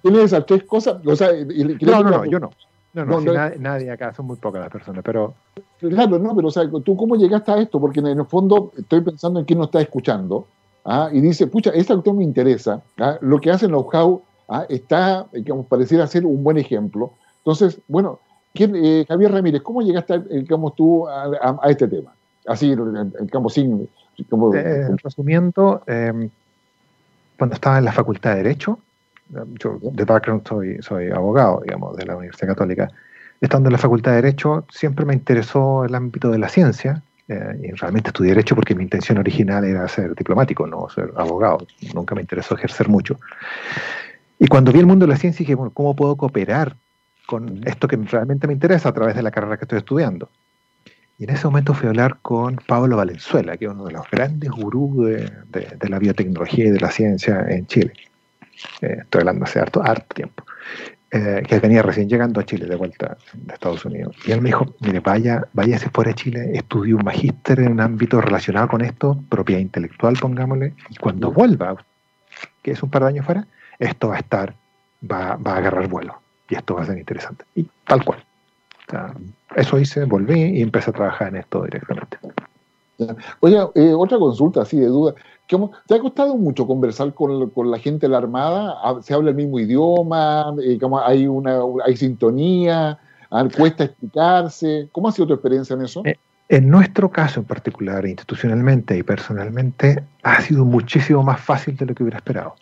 tienes 0.01 0.23
esas 0.23 0.45
tres 0.45 0.63
cosas. 0.63 0.97
O 1.05 1.15
sea, 1.15 1.29
no, 1.33 2.03
no, 2.03 2.09
no, 2.09 2.25
yo 2.25 2.39
no. 2.39 2.51
No, 2.93 3.03
no, 3.03 3.33
nadie, 3.59 3.91
acá, 3.91 4.13
son 4.13 4.27
muy 4.27 4.37
pocas 4.37 4.61
las 4.61 4.71
personas, 4.71 5.03
pero... 5.03 5.33
Claro, 5.79 6.17
no, 6.17 6.33
pero 6.33 6.47
o 6.47 6.51
sea, 6.51 6.63
¿tú 6.83 6.95
cómo 6.95 7.17
llegaste 7.17 7.51
a 7.51 7.57
esto? 7.57 7.77
Porque 7.79 7.99
en 7.99 8.07
el 8.07 8.25
fondo 8.25 8.71
estoy 8.77 9.01
pensando 9.01 9.39
en 9.39 9.45
quién 9.45 9.59
nos 9.59 9.67
está 9.67 9.81
escuchando, 9.81 10.47
¿ah? 10.85 11.09
y 11.11 11.19
dice, 11.19 11.47
pucha, 11.47 11.71
esta 11.71 11.93
cuestión 11.93 12.17
me 12.17 12.23
interesa, 12.23 12.81
¿ah? 12.97 13.17
lo 13.19 13.41
que 13.41 13.51
hace 13.51 13.67
Know-how 13.67 14.21
¿ah? 14.47 14.65
está, 14.69 15.27
digamos, 15.33 15.65
pareciera 15.65 16.07
ser 16.07 16.25
un 16.25 16.41
buen 16.41 16.57
ejemplo. 16.57 17.11
Entonces, 17.39 17.81
bueno, 17.89 18.19
eh, 18.53 19.05
Javier 19.07 19.31
Ramírez, 19.31 19.61
¿cómo 19.61 19.81
llegaste, 19.81 20.19
digamos, 20.19 20.75
tú 20.75 21.07
a, 21.07 21.59
este 21.65 21.87
tema? 21.87 22.13
Así, 22.47 22.75
digamos, 23.21 23.53
sin... 23.53 23.89
Como, 24.29 24.55
eh, 24.55 24.87
resumiendo, 25.03 25.83
em, 25.87 26.29
cuando 27.37 27.55
estaba 27.55 27.79
en 27.79 27.85
la 27.85 27.91
Facultad 27.91 28.31
de 28.31 28.43
Derecho, 28.43 28.79
yo 29.59 29.77
de 29.81 30.05
background 30.05 30.47
soy, 30.47 30.81
soy 30.81 31.09
abogado, 31.09 31.61
digamos, 31.63 31.97
de 31.97 32.05
la 32.05 32.15
Universidad 32.15 32.49
Católica. 32.49 32.89
Estando 33.41 33.67
en 33.67 33.73
la 33.73 33.77
Facultad 33.77 34.11
de 34.11 34.21
Derecho, 34.21 34.65
siempre 34.69 35.05
me 35.05 35.13
interesó 35.13 35.83
el 35.83 35.95
ámbito 35.95 36.31
de 36.31 36.37
la 36.37 36.47
ciencia, 36.47 37.03
eh, 37.27 37.59
y 37.63 37.71
realmente 37.71 38.09
estudié 38.09 38.31
Derecho 38.31 38.55
porque 38.55 38.75
mi 38.75 38.83
intención 38.83 39.17
original 39.17 39.65
era 39.65 39.87
ser 39.87 40.13
diplomático, 40.15 40.67
no 40.67 40.87
ser 40.89 41.11
abogado. 41.15 41.65
Nunca 41.93 42.13
me 42.13 42.21
interesó 42.21 42.55
ejercer 42.55 42.87
mucho. 42.87 43.19
Y 44.37 44.47
cuando 44.47 44.71
vi 44.71 44.79
el 44.79 44.85
mundo 44.85 45.05
de 45.05 45.13
la 45.13 45.17
ciencia 45.17 45.39
dije, 45.39 45.55
bueno, 45.55 45.71
¿cómo 45.73 45.95
puedo 45.95 46.15
cooperar 46.15 46.75
con 47.25 47.61
esto 47.65 47.87
que 47.87 47.95
realmente 47.95 48.45
me 48.47 48.53
interesa 48.53 48.89
a 48.89 48.93
través 48.93 49.15
de 49.15 49.23
la 49.23 49.31
carrera 49.31 49.57
que 49.57 49.65
estoy 49.65 49.79
estudiando? 49.79 50.29
Y 51.17 51.23
en 51.23 51.29
ese 51.29 51.45
momento 51.47 51.73
fui 51.73 51.87
a 51.87 51.89
hablar 51.89 52.17
con 52.21 52.57
Pablo 52.67 52.97
Valenzuela, 52.97 53.55
que 53.55 53.65
es 53.65 53.71
uno 53.71 53.85
de 53.85 53.93
los 53.93 54.09
grandes 54.11 54.49
gurús 54.49 55.07
de, 55.07 55.31
de 55.47 55.89
la 55.89 55.99
biotecnología 55.99 56.65
y 56.65 56.71
de 56.71 56.79
la 56.79 56.91
ciencia 56.91 57.45
en 57.47 57.65
Chile. 57.67 57.93
Eh, 58.81 58.97
estoy 59.01 59.19
hablando 59.19 59.45
hace 59.45 59.59
harto, 59.59 59.83
harto 59.83 60.13
tiempo, 60.13 60.43
eh, 61.11 61.43
que 61.47 61.59
venía 61.59 61.81
recién 61.81 62.09
llegando 62.09 62.39
a 62.39 62.45
Chile 62.45 62.65
de 62.65 62.75
vuelta 62.75 63.17
de 63.33 63.53
Estados 63.53 63.85
Unidos. 63.85 64.15
Y 64.25 64.31
él 64.31 64.41
me 64.41 64.49
dijo, 64.49 64.75
mire, 64.79 64.99
vaya, 64.99 65.47
váyase 65.53 65.89
fuera 65.89 66.09
de 66.09 66.15
Chile, 66.15 66.51
estudie 66.53 66.93
un 66.93 67.03
magíster 67.03 67.59
en 67.59 67.73
un 67.73 67.81
ámbito 67.81 68.21
relacionado 68.21 68.67
con 68.67 68.81
esto, 68.81 69.19
propiedad 69.29 69.61
intelectual, 69.61 70.15
pongámosle, 70.19 70.73
y 70.89 70.95
cuando 70.95 71.31
vuelva, 71.31 71.75
que 72.61 72.71
es 72.71 72.83
un 72.83 72.89
par 72.89 73.03
de 73.03 73.09
años 73.09 73.25
fuera, 73.25 73.47
esto 73.79 74.09
va 74.09 74.15
a 74.15 74.19
estar, 74.19 74.53
va, 75.09 75.35
va 75.35 75.53
a 75.53 75.57
agarrar 75.57 75.87
vuelo, 75.87 76.19
y 76.49 76.55
esto 76.55 76.75
va 76.75 76.83
a 76.83 76.85
ser 76.85 76.97
interesante. 76.97 77.45
Y 77.55 77.67
tal 77.85 78.03
cual. 78.03 78.23
Eso 79.55 79.79
hice, 79.79 80.05
volví 80.05 80.57
y 80.57 80.61
empecé 80.61 80.89
a 80.91 80.93
trabajar 80.93 81.29
en 81.29 81.37
esto 81.37 81.63
directamente. 81.63 82.17
Oye, 83.41 83.57
eh, 83.75 83.93
otra 83.93 84.17
consulta 84.17 84.61
así 84.61 84.77
de 84.77 84.87
duda. 84.87 85.13
¿Te 85.87 85.95
ha 85.95 85.99
costado 85.99 86.35
mucho 86.37 86.65
conversar 86.65 87.13
con, 87.13 87.51
la 87.69 87.77
gente 87.77 88.07
de 88.07 88.11
la 88.11 88.17
Armada? 88.17 88.77
¿Se 89.01 89.13
habla 89.13 89.29
el 89.29 89.35
mismo 89.35 89.59
idioma? 89.59 90.55
Eh, 90.63 90.79
¿Hay, 91.03 91.27
una, 91.27 91.59
¿Hay 91.85 91.95
sintonía? 91.97 92.97
Ah, 93.29 93.47
¿Cuesta 93.55 93.83
explicarse? 93.83 94.89
¿Cómo 94.91 95.09
ha 95.09 95.11
sido 95.11 95.27
tu 95.27 95.33
experiencia 95.33 95.75
en 95.75 95.83
eso? 95.83 96.01
Eh, 96.05 96.17
en 96.49 96.69
nuestro 96.69 97.09
caso 97.09 97.39
en 97.41 97.45
particular, 97.45 98.05
institucionalmente 98.05 98.97
y 98.97 99.03
personalmente, 99.03 100.03
ha 100.23 100.41
sido 100.41 100.63
muchísimo 100.65 101.21
más 101.21 101.41
fácil 101.41 101.75
de 101.75 101.85
lo 101.85 101.95
que 101.95 102.03
hubiera 102.03 102.17
esperado. 102.17 102.55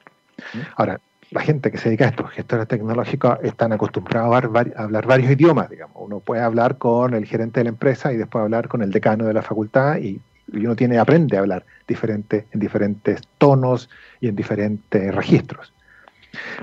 Ahora, 0.75 0.99
la 1.33 1.41
gente 1.41 1.71
que 1.71 1.77
se 1.77 1.89
dedica 1.89 2.05
a 2.05 2.09
esto, 2.09 2.25
gestores 2.25 2.67
tecnológicos, 2.67 3.39
están 3.41 3.73
acostumbrados 3.73 4.33
a, 4.33 4.81
hablar 4.81 5.07
varios 5.07 5.31
idiomas, 5.31 5.69
digamos. 5.69 5.95
Uno 5.99 6.19
puede 6.19 6.41
hablar 6.41 6.77
con 6.77 7.13
el 7.13 7.25
gerente 7.25 7.59
de 7.59 7.65
la 7.65 7.69
empresa 7.69 8.13
y 8.13 8.17
después 8.17 8.43
hablar 8.43 8.67
con 8.67 8.83
el 8.83 8.91
decano 8.91 9.25
de 9.25 9.33
la 9.33 9.41
facultad 9.41 9.97
y 9.97 10.21
uno 10.53 10.75
tiene, 10.75 10.99
aprende 10.99 11.37
a 11.37 11.39
hablar 11.39 11.65
diferente, 11.87 12.45
en 12.51 12.59
diferentes 12.59 13.21
tonos 13.37 13.89
y 14.21 14.27
en 14.27 14.35
diferentes 14.35 15.13
registros. 15.15 15.73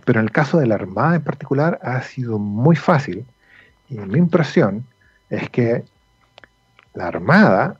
Pero 0.04 0.20
en 0.20 0.26
el 0.26 0.32
caso 0.32 0.58
de 0.58 0.66
la 0.66 0.76
Armada 0.76 1.16
en 1.16 1.22
particular 1.22 1.78
ha 1.82 2.00
sido 2.02 2.38
muy 2.38 2.76
fácil 2.76 3.24
y 3.88 3.98
mi 3.98 4.18
impresión 4.18 4.84
es 5.30 5.50
que 5.50 5.84
la 6.94 7.08
Armada 7.08 7.76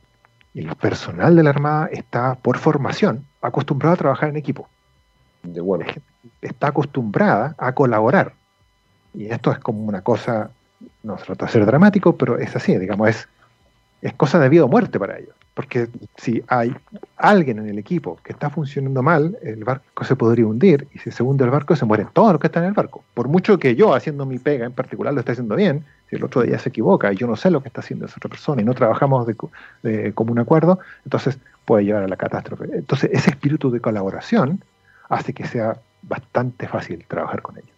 y 0.55 0.66
el 0.66 0.74
personal 0.76 1.36
de 1.36 1.43
la 1.45 1.51
Armada 1.51 1.88
está 1.93 2.34
por 2.34 2.59
formación 2.59 3.24
acostumbrado 3.43 3.95
a 3.95 3.99
trabajar 3.99 4.28
en 4.30 4.36
equipo. 4.36 4.68
De 5.43 5.61
Está 6.41 6.68
acostumbrada 6.68 7.55
a 7.59 7.73
colaborar. 7.73 8.35
Y 9.14 9.27
esto 9.27 9.51
es 9.53 9.59
como 9.59 9.85
una 9.85 10.03
cosa, 10.03 10.51
no 11.03 11.18
se 11.18 11.25
trata 11.25 11.47
de 11.47 11.53
ser 11.53 11.66
dramático, 11.66 12.16
pero 12.16 12.39
es 12.39 12.55
así, 12.55 12.77
digamos, 12.77 13.09
es, 13.09 13.29
es 14.03 14.14
cosa 14.14 14.39
de 14.39 14.49
vida 14.49 14.64
o 14.64 14.68
muerte 14.68 14.99
para 14.99 15.18
ellos. 15.18 15.35
Porque 15.55 15.89
si 16.16 16.43
hay 16.47 16.75
alguien 17.16 17.59
en 17.59 17.68
el 17.68 17.79
equipo 17.79 18.18
que 18.23 18.33
está 18.33 18.51
funcionando 18.51 19.03
mal, 19.03 19.37
el 19.43 19.64
barco 19.64 20.05
se 20.05 20.14
podría 20.16 20.47
hundir 20.47 20.87
y 20.95 20.99
si 21.01 21.11
se 21.11 21.23
hunde 21.23 21.45
el 21.45 21.51
barco 21.51 21.75
se 21.75 21.85
mueren 21.85 22.09
todos 22.12 22.33
los 22.33 22.41
que 22.41 22.47
están 22.47 22.62
en 22.62 22.68
el 22.68 22.75
barco. 22.75 23.03
Por 23.14 23.29
mucho 23.29 23.59
que 23.59 23.75
yo, 23.75 23.93
haciendo 23.93 24.25
mi 24.25 24.39
pega 24.39 24.64
en 24.64 24.73
particular, 24.73 25.12
lo 25.12 25.21
esté 25.21 25.33
haciendo 25.33 25.57
bien, 25.57 25.85
si 26.09 26.16
el 26.16 26.25
otro 26.25 26.43
día 26.43 26.59
se 26.59 26.68
equivoca 26.68 27.12
y 27.12 27.16
yo 27.16 27.27
no 27.27 27.37
sé 27.37 27.51
lo 27.51 27.62
que 27.62 27.68
está 27.68 27.81
haciendo 27.81 28.07
esa 28.07 28.14
otra 28.16 28.31
persona 28.31 28.62
y 28.62 28.64
no 28.64 28.75
trabajamos 28.75 29.27
de, 29.27 29.37
de 29.83 30.12
común 30.12 30.39
acuerdo, 30.39 30.79
entonces 31.05 31.39
puede 31.64 31.85
llevar 31.85 32.05
a 32.05 32.09
la 32.09 32.16
catástrofe. 32.16 32.64
Entonces 32.73 33.11
ese 33.12 33.31
espíritu 33.31 33.71
de 33.71 33.81
colaboración 33.81 34.62
hace 35.09 35.33
que 35.33 35.47
sea 35.47 35.77
bastante 36.03 36.66
fácil 36.68 37.05
trabajar 37.09 37.42
con 37.42 37.59
ellos. 37.59 37.70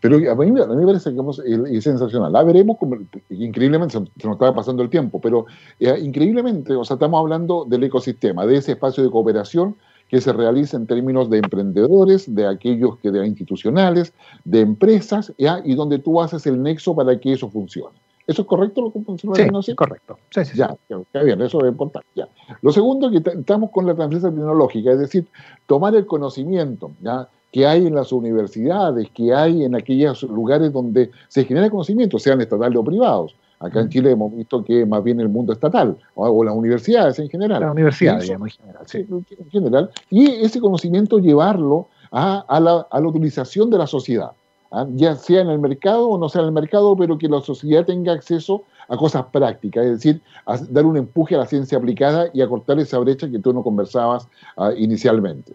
Pero 0.00 0.30
a 0.30 0.34
mí, 0.36 0.52
me 0.52 0.86
parece 0.86 1.12
que 1.12 1.76
es 1.76 1.84
sensacional. 1.84 2.32
La 2.32 2.42
veremos, 2.42 2.76
como, 2.78 2.96
increíblemente, 3.30 3.94
se, 3.94 4.00
nos 4.00 4.34
estaba 4.34 4.54
pasando 4.54 4.82
el 4.82 4.90
tiempo, 4.90 5.20
pero 5.20 5.46
eh, 5.80 5.98
increíblemente, 6.00 6.74
o 6.74 6.84
sea, 6.84 6.94
estamos 6.94 7.18
hablando 7.18 7.64
del 7.64 7.84
ecosistema, 7.84 8.46
de 8.46 8.58
ese 8.58 8.72
espacio 8.72 9.02
de 9.02 9.10
cooperación 9.10 9.74
que 10.08 10.20
se 10.20 10.32
realiza 10.32 10.76
en 10.76 10.86
términos 10.86 11.28
de 11.30 11.38
emprendedores, 11.38 12.32
de 12.32 12.46
aquellos 12.46 12.98
que 12.98 13.10
de 13.10 13.26
institucionales, 13.26 14.12
de 14.44 14.60
empresas, 14.60 15.32
y 15.36 15.74
donde 15.74 15.98
tú 15.98 16.20
haces 16.20 16.46
el 16.46 16.62
nexo 16.62 16.94
para 16.94 17.18
que 17.18 17.32
eso 17.32 17.50
funcione. 17.50 17.96
¿Eso 18.26 18.42
es 18.42 18.48
correcto 18.48 18.82
lo 18.82 18.92
que 18.92 19.00
funciona? 19.00 19.62
Sí, 19.62 19.74
correcto. 19.74 20.18
Sí, 20.30 20.44
sí, 20.44 20.56
ya, 20.56 20.76
está 20.88 21.22
bien, 21.22 21.40
eso 21.42 21.60
es 21.64 21.68
importante. 21.68 22.08
Ya. 22.14 22.28
Lo 22.60 22.72
segundo 22.72 23.10
que 23.10 23.18
estamos 23.18 23.70
con 23.70 23.86
la 23.86 23.94
transferencia 23.94 24.30
tecnológica, 24.30 24.92
es 24.92 24.98
decir, 24.98 25.26
tomar 25.66 25.94
el 25.94 26.06
conocimiento, 26.06 26.92
¿ya? 27.00 27.28
Que 27.52 27.66
hay 27.66 27.86
en 27.86 27.94
las 27.94 28.12
universidades, 28.12 29.08
que 29.14 29.34
hay 29.34 29.64
en 29.64 29.74
aquellos 29.74 30.22
lugares 30.24 30.72
donde 30.72 31.10
se 31.28 31.44
genera 31.44 31.70
conocimiento, 31.70 32.18
sean 32.18 32.40
estatales 32.40 32.76
o 32.78 32.84
privados. 32.84 33.34
Acá 33.58 33.80
en 33.80 33.86
mm. 33.86 33.90
Chile 33.90 34.10
hemos 34.10 34.36
visto 34.36 34.62
que 34.62 34.84
más 34.84 35.02
bien 35.02 35.20
el 35.20 35.28
mundo 35.28 35.52
estatal, 35.52 35.96
o, 36.14 36.44
las 36.44 36.54
universidades 36.54 37.18
en 37.18 37.28
general. 37.28 37.60
Las 37.60 37.72
universidades, 37.72 38.28
en 38.28 38.44
general. 38.46 38.82
Sí. 38.86 39.06
En 39.08 39.50
general. 39.50 39.90
Y 40.10 40.26
ese 40.26 40.60
conocimiento 40.60 41.18
llevarlo 41.18 41.88
a, 42.10 42.60
la, 42.60 42.86
utilización 43.06 43.70
de 43.70 43.78
la 43.78 43.86
sociedad, 43.86 44.32
¿ah? 44.70 44.86
ya 44.90 45.16
sea 45.16 45.40
en 45.40 45.48
el 45.48 45.58
mercado 45.58 46.08
o 46.08 46.18
no 46.18 46.28
sea 46.28 46.42
en 46.42 46.48
el 46.48 46.52
mercado, 46.52 46.96
pero 46.96 47.18
que 47.18 47.28
la 47.28 47.40
sociedad 47.40 47.84
tenga 47.84 48.12
acceso 48.12 48.64
a 48.88 48.96
cosas 48.96 49.24
prácticas, 49.32 49.84
es 49.84 49.92
decir, 49.92 50.20
a 50.44 50.58
dar 50.58 50.84
un 50.84 50.96
empuje 50.96 51.34
a 51.34 51.38
la 51.38 51.46
ciencia 51.46 51.78
aplicada 51.78 52.28
y 52.32 52.42
a 52.42 52.48
cortar 52.48 52.78
esa 52.78 52.98
brecha 52.98 53.30
que 53.30 53.38
tú 53.38 53.52
no 53.52 53.62
conversabas 53.62 54.28
ah, 54.56 54.72
inicialmente. 54.76 55.54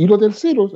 Y 0.00 0.06
lo 0.06 0.16
tercero, 0.16 0.70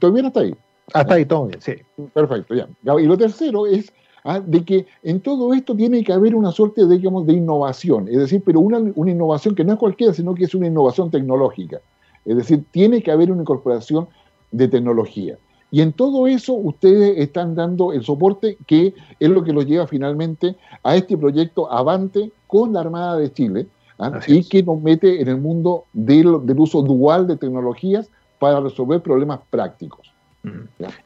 ¿todo 0.00 0.12
bien 0.12 0.26
hasta 0.26 0.40
ahí? 0.40 0.52
Hasta 0.92 1.14
ahí 1.14 1.24
todo 1.24 1.46
bien, 1.46 1.62
sí. 1.62 1.74
Perfecto, 2.12 2.56
ya. 2.56 2.66
Y 3.00 3.06
lo 3.06 3.16
tercero 3.16 3.68
es 3.68 3.92
ah, 4.24 4.40
de 4.40 4.64
que 4.64 4.84
en 5.04 5.20
todo 5.20 5.54
esto 5.54 5.76
tiene 5.76 6.02
que 6.02 6.12
haber 6.12 6.34
una 6.34 6.50
suerte 6.50 6.84
de, 6.84 6.96
digamos, 6.96 7.24
de 7.24 7.34
innovación, 7.34 8.08
es 8.08 8.18
decir, 8.18 8.42
pero 8.44 8.58
una, 8.58 8.78
una 8.96 9.12
innovación 9.12 9.54
que 9.54 9.62
no 9.62 9.74
es 9.74 9.78
cualquiera, 9.78 10.12
sino 10.12 10.34
que 10.34 10.42
es 10.42 10.56
una 10.56 10.66
innovación 10.66 11.08
tecnológica. 11.08 11.80
Es 12.24 12.36
decir, 12.36 12.64
tiene 12.72 13.00
que 13.00 13.12
haber 13.12 13.30
una 13.30 13.42
incorporación 13.42 14.08
de 14.50 14.66
tecnología. 14.66 15.38
Y 15.70 15.80
en 15.80 15.92
todo 15.92 16.26
eso 16.26 16.54
ustedes 16.54 17.16
están 17.16 17.54
dando 17.54 17.92
el 17.92 18.02
soporte 18.02 18.58
que 18.66 18.92
es 19.20 19.28
lo 19.28 19.44
que 19.44 19.52
los 19.52 19.66
lleva 19.66 19.86
finalmente 19.86 20.56
a 20.82 20.96
este 20.96 21.16
proyecto 21.16 21.70
Avante 21.70 22.32
con 22.48 22.72
la 22.72 22.80
Armada 22.80 23.18
de 23.18 23.32
Chile 23.32 23.68
¿ah? 24.00 24.18
y 24.26 24.42
que 24.42 24.64
nos 24.64 24.82
mete 24.82 25.22
en 25.22 25.28
el 25.28 25.36
mundo 25.36 25.84
del, 25.92 26.44
del, 26.44 26.58
uso 26.58 26.82
dual 26.82 27.28
de 27.28 27.36
tecnologías 27.36 28.10
para 28.38 28.60
resolver 28.60 29.00
problemas 29.00 29.40
prácticos. 29.50 30.12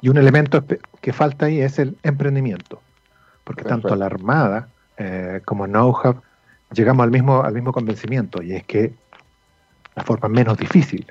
Y 0.01 0.09
un 0.09 0.19
elemento 0.19 0.65
que 1.01 1.13
falta 1.13 1.47
ahí 1.47 1.61
es 1.61 1.79
el 1.79 1.97
emprendimiento, 2.03 2.81
porque 3.45 3.65
tanto 3.65 3.97
la 3.97 4.07
Armada 4.07 4.69
eh, 4.99 5.41
como 5.45 5.67
Know-How 5.67 6.21
llegamos 6.73 7.03
al 7.05 7.11
mismo, 7.11 7.43
al 7.43 7.53
mismo 7.53 7.73
convencimiento, 7.73 8.43
y 8.43 8.53
es 8.53 8.65
que 8.65 8.95
la 9.97 10.05
forma 10.05 10.29
menos 10.29 10.57
difícil 10.59 11.07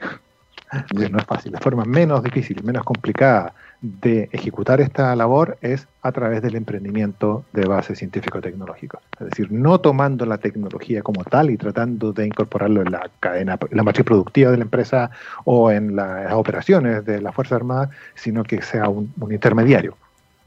que 0.98 1.10
no 1.10 1.18
es 1.18 1.26
fácil. 1.26 1.52
La 1.52 1.60
forma 1.60 1.84
menos 1.84 2.24
difícil, 2.24 2.64
menos 2.64 2.84
complicada 2.84 3.54
de 3.82 4.30
ejecutar 4.32 4.80
esta 4.80 5.16
labor 5.16 5.58
es 5.62 5.88
a 6.04 6.12
través 6.12 6.44
del 6.44 6.56
emprendimiento 6.56 7.44
de 7.52 7.66
base 7.66 7.96
científico-tecnológico. 7.96 9.02
Es 9.20 9.32
decir, 9.32 9.52
no 9.52 9.80
tomando 9.80 10.26
la 10.28 10.38
tecnología 10.38 11.02
como 11.02 11.24
tal 11.24 11.50
y 11.50 11.58
tratando 11.58 12.14
de 12.14 12.28
incorporarlo 12.28 12.82
en 12.84 12.92
la 12.92 13.10
cadena, 13.20 13.58
en 13.70 13.78
la 13.78 13.84
matriz 13.84 14.06
productiva 14.06 14.52
de 14.52 14.58
la 14.58 14.64
empresa 14.64 15.10
o 15.46 15.72
en 15.72 15.96
las 15.96 16.32
operaciones 16.34 17.04
de 17.06 17.22
la 17.22 17.32
Fuerza 17.32 17.56
Armada, 17.56 17.90
sino 18.14 18.44
que 18.44 18.62
sea 18.62 18.88
un, 18.88 19.12
intermediario, 19.32 19.98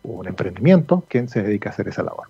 un 0.05 0.28
emprendimiento 0.28 1.03
quien 1.09 1.28
se 1.28 1.43
dedica 1.43 1.70
a 1.70 1.72
hacer 1.72 1.89
esa 1.89 2.05
labor. 2.05 2.28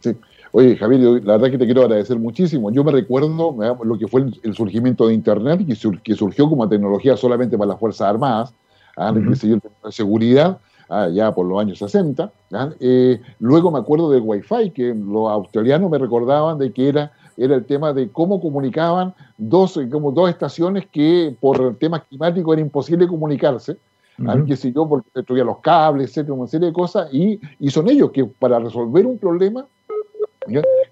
Sí. 0.00 0.14
Oye, 0.54 0.76
Javier, 0.76 1.24
la 1.24 1.38
verdad 1.38 1.50
que 1.50 1.56
te 1.56 1.64
quiero 1.64 1.80
agradecer 1.80 2.18
muchísimo. 2.18 2.70
Yo 2.70 2.84
me 2.84 2.92
recuerdo 2.92 3.56
lo 3.84 3.98
que 3.98 4.06
fue 4.06 4.26
el, 4.42 4.54
surgimiento 4.54 5.06
de 5.06 5.14
Internet, 5.14 5.66
que, 5.66 6.14
surgió 6.14 6.46
como 6.46 6.68
tecnología 6.68 7.16
solamente 7.16 7.56
para 7.56 7.68
las 7.70 7.80
Fuerzas 7.80 8.08
Armadas, 8.08 8.54
¿ah? 8.96 9.12
de 9.12 9.60
seguridad, 9.90 10.58
ah, 10.88 11.08
ya 11.08 11.34
por 11.34 11.46
los 11.46 11.60
años 11.60 11.78
60. 11.78 12.32
¿ah? 12.52 12.70
Eh, 12.80 13.20
luego 13.40 13.70
me 13.70 13.78
acuerdo 13.78 14.10
del 14.10 14.22
Wi-Fi, 14.24 14.70
que 14.70 14.94
los 14.94 15.30
australianos 15.30 15.90
me 15.90 15.98
recordaban 15.98 16.58
de 16.58 16.72
que 16.72 16.88
era, 16.88 17.12
era 17.36 17.54
el 17.54 17.64
tema 17.64 17.92
de 17.92 18.08
cómo 18.10 18.40
comunicaban 18.40 19.14
dos, 19.38 19.78
como 19.90 20.12
dos 20.12 20.30
estaciones 20.30 20.86
que 20.86 21.34
por 21.40 21.76
temas 21.76 22.02
climáticos 22.08 22.52
era 22.54 22.62
imposible 22.62 23.06
comunicarse. 23.06 23.76
Uh 24.18 24.44
que 24.44 24.56
sé 24.56 24.70
yo, 24.72 24.86
porque 24.86 25.08
destruían 25.14 25.46
los 25.46 25.60
cables, 25.60 26.10
etcétera, 26.10 26.34
una 26.34 26.46
serie 26.46 26.68
de 26.68 26.72
cosas, 26.72 27.08
y, 27.12 27.40
y 27.58 27.70
son 27.70 27.88
ellos 27.88 28.10
que 28.10 28.26
para 28.26 28.58
resolver 28.58 29.06
un 29.06 29.16
problema, 29.16 29.66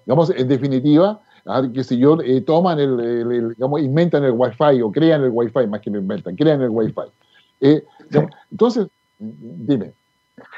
digamos, 0.05 0.31
en 0.31 0.47
definitiva, 0.47 1.21
que 1.73 1.83
si 1.83 1.97
yo, 1.97 2.19
eh, 2.21 2.41
toman 2.41 2.79
el, 2.79 3.49
digamos, 3.55 3.81
inventan 3.81 4.23
el 4.23 4.31
Wi-Fi 4.31 4.81
o 4.81 4.91
crean 4.91 5.23
el 5.23 5.31
Wi-Fi, 5.31 5.67
más 5.67 5.81
que 5.81 5.89
lo 5.89 5.99
inventan, 5.99 6.35
crean 6.35 6.61
el 6.61 6.69
Wi-Fi. 6.69 7.11
Eh, 7.61 7.83
entonces, 8.49 8.87
dime. 9.19 9.93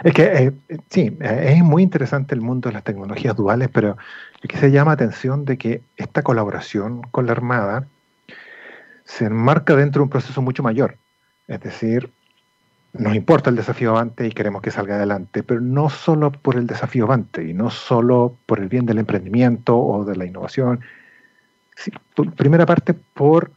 Es 0.03 0.13
que 0.13 0.23
eh, 0.23 0.53
sí, 0.89 1.17
es 1.19 1.63
muy 1.63 1.83
interesante 1.83 2.33
el 2.33 2.41
mundo 2.41 2.69
de 2.69 2.73
las 2.73 2.83
tecnologías 2.83 3.35
duales, 3.35 3.69
pero 3.71 3.97
es 4.41 4.49
que 4.49 4.57
se 4.57 4.71
llama 4.71 4.93
atención 4.93 5.45
de 5.45 5.57
que 5.57 5.81
esta 5.97 6.23
colaboración 6.23 7.01
con 7.11 7.25
la 7.25 7.33
Armada 7.33 7.87
se 9.05 9.25
enmarca 9.25 9.75
dentro 9.75 9.99
de 9.99 10.03
un 10.03 10.09
proceso 10.09 10.41
mucho 10.41 10.63
mayor. 10.63 10.97
Es 11.47 11.59
decir, 11.59 12.09
nos 12.93 13.15
importa 13.15 13.49
el 13.49 13.55
desafío 13.55 13.91
avante 13.91 14.27
y 14.27 14.31
queremos 14.31 14.61
que 14.61 14.71
salga 14.71 14.95
adelante, 14.95 15.43
pero 15.43 15.59
no 15.59 15.89
solo 15.89 16.31
por 16.31 16.55
el 16.55 16.67
desafío 16.67 17.05
avante 17.05 17.43
y 17.43 17.53
no 17.53 17.69
solo 17.69 18.37
por 18.45 18.59
el 18.59 18.69
bien 18.69 18.85
del 18.85 18.99
emprendimiento 18.99 19.77
o 19.77 20.05
de 20.05 20.15
la 20.15 20.25
innovación. 20.25 20.81
primera 22.37 22.65
parte, 22.65 22.93
por 22.93 23.51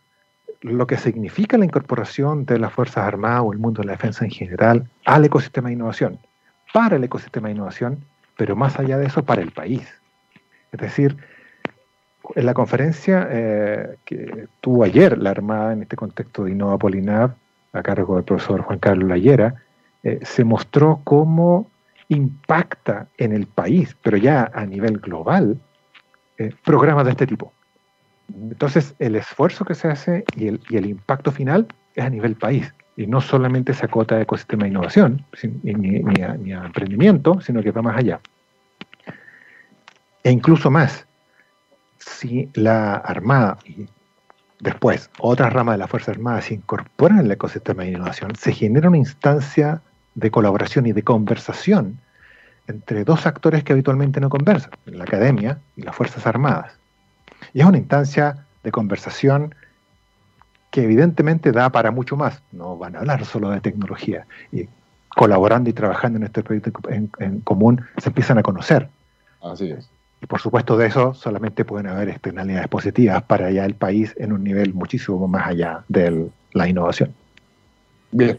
lo 0.66 0.86
que 0.86 0.96
significa 0.96 1.56
la 1.58 1.64
incorporación 1.64 2.44
de 2.44 2.58
las 2.58 2.72
Fuerzas 2.72 3.04
Armadas 3.04 3.42
o 3.44 3.52
el 3.52 3.58
mundo 3.58 3.82
de 3.82 3.86
la 3.86 3.92
defensa 3.92 4.24
en 4.24 4.30
general 4.30 4.88
al 5.04 5.24
ecosistema 5.24 5.68
de 5.68 5.74
innovación, 5.74 6.18
para 6.72 6.96
el 6.96 7.04
ecosistema 7.04 7.48
de 7.48 7.54
innovación, 7.54 8.04
pero 8.36 8.56
más 8.56 8.78
allá 8.78 8.98
de 8.98 9.06
eso, 9.06 9.24
para 9.24 9.42
el 9.42 9.52
país. 9.52 9.88
Es 10.72 10.80
decir, 10.80 11.16
en 12.34 12.46
la 12.46 12.54
conferencia 12.54 13.28
eh, 13.30 13.96
que 14.04 14.48
tuvo 14.60 14.84
ayer 14.84 15.16
la 15.18 15.30
Armada 15.30 15.72
en 15.72 15.82
este 15.82 15.96
contexto 15.96 16.44
de 16.44 16.50
Innova 16.50 16.78
Polinab, 16.78 17.34
a 17.72 17.82
cargo 17.82 18.16
del 18.16 18.24
profesor 18.24 18.62
Juan 18.62 18.78
Carlos 18.78 19.08
Layera, 19.08 19.54
eh, 20.02 20.18
se 20.22 20.44
mostró 20.44 21.00
cómo 21.04 21.70
impacta 22.08 23.08
en 23.18 23.32
el 23.32 23.46
país, 23.46 23.96
pero 24.02 24.16
ya 24.16 24.50
a 24.52 24.66
nivel 24.66 24.98
global, 24.98 25.60
eh, 26.38 26.52
programas 26.64 27.04
de 27.04 27.12
este 27.12 27.26
tipo. 27.26 27.52
Entonces, 28.34 28.94
el 28.98 29.16
esfuerzo 29.16 29.64
que 29.64 29.74
se 29.74 29.88
hace 29.88 30.24
y 30.36 30.48
el, 30.48 30.86
impacto 30.86 31.30
final 31.30 31.66
es 31.94 32.04
a 32.04 32.10
nivel 32.10 32.34
país. 32.34 32.72
Y 32.96 33.06
no 33.06 33.20
solamente 33.20 33.74
se 33.74 33.84
acota 33.84 34.16
a 34.16 34.22
ecosistema 34.22 34.64
de 34.64 34.70
innovación, 34.70 35.24
ni, 35.62 36.22
a, 36.22 36.64
emprendimiento, 36.64 37.40
sino 37.40 37.62
que 37.62 37.70
va 37.70 37.82
más 37.82 37.98
allá. 37.98 38.20
E 40.24 40.30
incluso 40.30 40.70
más, 40.70 41.06
si 41.98 42.48
la 42.54 42.94
Armada 42.94 43.58
y 43.64 43.86
después 44.60 45.10
otras 45.18 45.52
ramas 45.52 45.74
de 45.74 45.78
la 45.78 45.88
Fuerza 45.88 46.12
Armada 46.12 46.40
se 46.40 46.54
incorporan 46.54 47.18
al 47.18 47.30
ecosistema 47.30 47.84
de 47.84 47.90
innovación, 47.90 48.34
se 48.34 48.52
genera 48.52 48.88
una 48.88 48.98
instancia 48.98 49.82
de 50.14 50.30
colaboración 50.30 50.86
y 50.86 50.92
de 50.92 51.02
conversación 51.02 52.00
entre 52.66 53.04
dos 53.04 53.26
actores 53.26 53.62
que 53.62 53.72
habitualmente 53.72 54.20
no 54.20 54.28
conversan, 54.28 54.72
la 54.86 55.04
academia 55.04 55.60
y 55.76 55.82
las 55.82 55.94
Fuerzas 55.94 56.26
Armadas. 56.26 56.75
Y 57.52 57.60
es 57.60 57.66
una 57.66 57.78
instancia 57.78 58.44
de 58.62 58.72
conversación 58.72 59.54
que 60.70 60.84
evidentemente 60.84 61.52
da 61.52 61.70
para 61.70 61.90
mucho 61.90 62.16
más. 62.16 62.42
No 62.52 62.76
van 62.76 62.96
a 62.96 63.00
hablar 63.00 63.24
solo 63.24 63.50
de 63.50 63.60
tecnología. 63.60 64.26
Y 64.52 64.68
colaborando 65.08 65.70
y 65.70 65.72
trabajando 65.72 66.18
en 66.18 66.24
este 66.24 66.42
proyecto 66.42 66.72
en, 66.90 67.40
común, 67.40 67.82
se 67.96 68.10
empiezan 68.10 68.38
a 68.38 68.42
conocer. 68.42 68.88
Así 69.42 69.70
es. 69.70 69.88
Y 70.20 70.26
por 70.26 70.40
supuesto 70.40 70.76
de 70.76 70.86
eso 70.86 71.14
solamente 71.14 71.64
pueden 71.64 71.86
haber 71.86 72.08
externalidades 72.08 72.68
positivas 72.68 73.22
para 73.22 73.46
allá 73.46 73.64
el 73.64 73.74
país 73.74 74.14
en 74.18 74.32
un 74.32 74.44
nivel 74.44 74.74
muchísimo 74.74 75.26
más 75.28 75.46
allá 75.46 75.84
de 75.88 76.28
la 76.52 76.68
innovación. 76.68 77.14
Bien, 78.10 78.38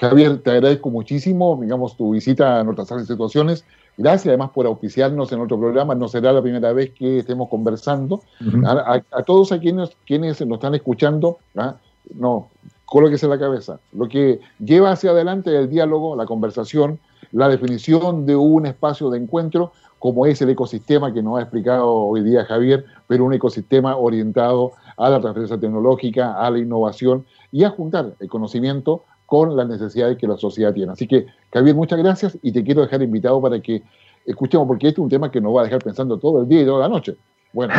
Javier, 0.00 0.38
te 0.38 0.50
agradezco 0.50 0.90
muchísimo, 0.90 1.58
digamos, 1.60 1.96
tu 1.96 2.12
visita 2.12 2.60
a 2.60 2.64
nuestras 2.64 3.06
situaciones 3.06 3.64
Gracias 3.98 4.28
además 4.28 4.50
por 4.54 4.64
auspiciarnos 4.66 5.32
en 5.32 5.40
otro 5.40 5.58
programa. 5.58 5.92
No 5.96 6.06
será 6.06 6.32
la 6.32 6.40
primera 6.40 6.72
vez 6.72 6.92
que 6.92 7.18
estemos 7.18 7.48
conversando. 7.48 8.22
a, 8.64 9.22
todos 9.26 9.50
a 9.50 9.58
quienes, 9.58 9.90
quienes 10.06 10.40
nos 10.46 10.56
están 10.56 10.76
escuchando, 10.76 11.38
¿ah? 11.56 11.74
no, 12.14 12.48
colóquese 12.84 13.26
la 13.26 13.40
cabeza. 13.40 13.80
Lo 13.92 14.08
que 14.08 14.40
lleva 14.60 14.92
hacia 14.92 15.10
adelante 15.10 15.54
el 15.54 15.68
diálogo, 15.68 16.14
la 16.14 16.26
conversación, 16.26 17.00
la 17.32 17.48
definición 17.48 18.24
de 18.24 18.36
un 18.36 18.66
espacio 18.66 19.10
de 19.10 19.18
encuentro, 19.18 19.72
como 19.98 20.26
es 20.26 20.40
el 20.42 20.50
ecosistema 20.50 21.12
que 21.12 21.20
nos 21.20 21.38
ha 21.38 21.42
explicado 21.42 21.92
hoy 21.92 22.22
día 22.22 22.44
Javier, 22.44 22.84
pero 23.08 23.24
un 23.24 23.34
ecosistema 23.34 23.96
orientado 23.96 24.72
a 24.96 25.10
la 25.10 25.20
transferencia 25.20 25.58
tecnológica, 25.58 26.34
a 26.34 26.48
la 26.50 26.58
innovación 26.58 27.26
y 27.50 27.64
a 27.64 27.70
juntar 27.70 28.14
el 28.20 28.28
conocimiento 28.28 29.02
con 29.28 29.54
las 29.54 29.68
necesidades 29.68 30.16
que 30.16 30.26
la 30.26 30.38
sociedad 30.38 30.72
tiene. 30.72 30.90
Así 30.90 31.06
que, 31.06 31.26
Javier, 31.52 31.76
muchas 31.76 31.98
gracias 31.98 32.38
y 32.40 32.50
te 32.50 32.64
quiero 32.64 32.80
dejar 32.80 33.02
invitado 33.02 33.42
para 33.42 33.60
que 33.60 33.82
escuchemos, 34.24 34.66
porque 34.66 34.88
este 34.88 35.02
es 35.02 35.04
un 35.04 35.10
tema 35.10 35.30
que 35.30 35.38
nos 35.38 35.54
va 35.54 35.60
a 35.60 35.64
dejar 35.64 35.84
pensando 35.84 36.18
todo 36.18 36.40
el 36.40 36.48
día 36.48 36.62
y 36.62 36.64
toda 36.64 36.80
la 36.80 36.88
noche. 36.88 37.14
Bueno, 37.52 37.74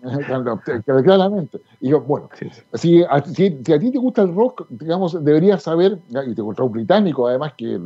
claramente. 1.04 1.60
Y 1.80 1.88
yo, 1.88 2.00
bueno, 2.02 2.28
Si, 2.74 3.02
a, 3.02 3.20
si, 3.24 3.46
a 3.48 3.78
ti 3.80 3.90
te 3.90 3.98
gusta 3.98 4.22
el 4.22 4.32
rock, 4.32 4.66
digamos, 4.70 5.24
deberías 5.24 5.60
saber, 5.60 5.98
y 6.08 6.34
te 6.36 6.40
rock 6.40 6.70
británico, 6.70 7.26
además, 7.26 7.54
que, 7.56 7.76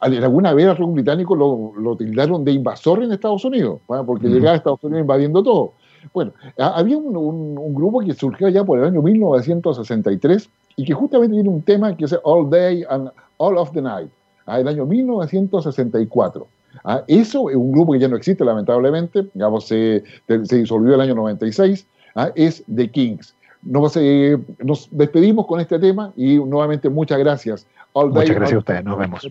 alguna 0.00 0.54
vez 0.54 0.68
el 0.68 0.76
rock 0.78 0.94
británico 0.94 1.36
lo, 1.36 1.74
lo 1.76 1.94
tildaron 1.94 2.42
de 2.42 2.52
invasor 2.52 3.02
en 3.02 3.12
Estados 3.12 3.44
Unidos, 3.44 3.80
porque 4.06 4.28
llegaba 4.28 4.52
a 4.52 4.56
Estados 4.56 4.82
Unidos 4.82 5.02
invadiendo 5.02 5.42
todo. 5.42 5.74
Bueno, 6.12 6.32
había 6.58 6.96
un, 6.96 7.16
un, 7.16 7.74
grupo 7.74 8.00
que 8.00 8.14
surgió 8.14 8.48
ya 8.48 8.64
por 8.64 8.78
el 8.78 8.86
año 8.86 9.02
1963 9.02 10.48
y 10.76 10.84
que 10.84 10.94
justamente 10.94 11.34
tiene 11.34 11.48
un 11.48 11.62
tema 11.62 11.96
que 11.96 12.04
es 12.04 12.18
All 12.24 12.50
Day 12.50 12.84
and 12.88 13.10
All 13.36 13.56
of 13.56 13.72
the 13.72 13.82
Night, 13.82 14.10
¿ah? 14.46 14.60
el 14.60 14.68
año 14.68 14.86
1964. 14.86 16.46
¿ah? 16.84 17.02
Eso 17.06 17.50
es 17.50 17.56
un 17.56 17.72
grupo 17.72 17.92
que 17.92 17.98
ya 17.98 18.08
no 18.08 18.16
existe, 18.16 18.44
lamentablemente, 18.44 19.26
digamos, 19.34 19.66
se, 19.66 20.02
se 20.26 20.56
disolvió 20.56 20.94
el 20.94 21.00
año 21.00 21.14
96, 21.14 21.86
¿ah? 22.14 22.30
es 22.34 22.64
The 22.74 22.90
Kings. 22.90 23.34
Nos, 23.62 23.96
eh, 23.96 24.36
nos, 24.58 24.88
despedimos 24.90 25.46
con 25.46 25.60
este 25.60 25.78
tema 25.78 26.12
y 26.16 26.36
nuevamente 26.36 26.88
muchas 26.88 27.18
gracias. 27.18 27.66
muchas 27.94 28.34
gracias 28.34 28.54
a 28.54 28.58
ustedes, 28.58 28.84
nos 28.84 28.98
vemos. 28.98 29.30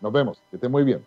Nos 0.00 0.12
vemos, 0.12 0.42
que 0.50 0.56
estén 0.56 0.70
muy 0.70 0.84
bien. 0.84 1.00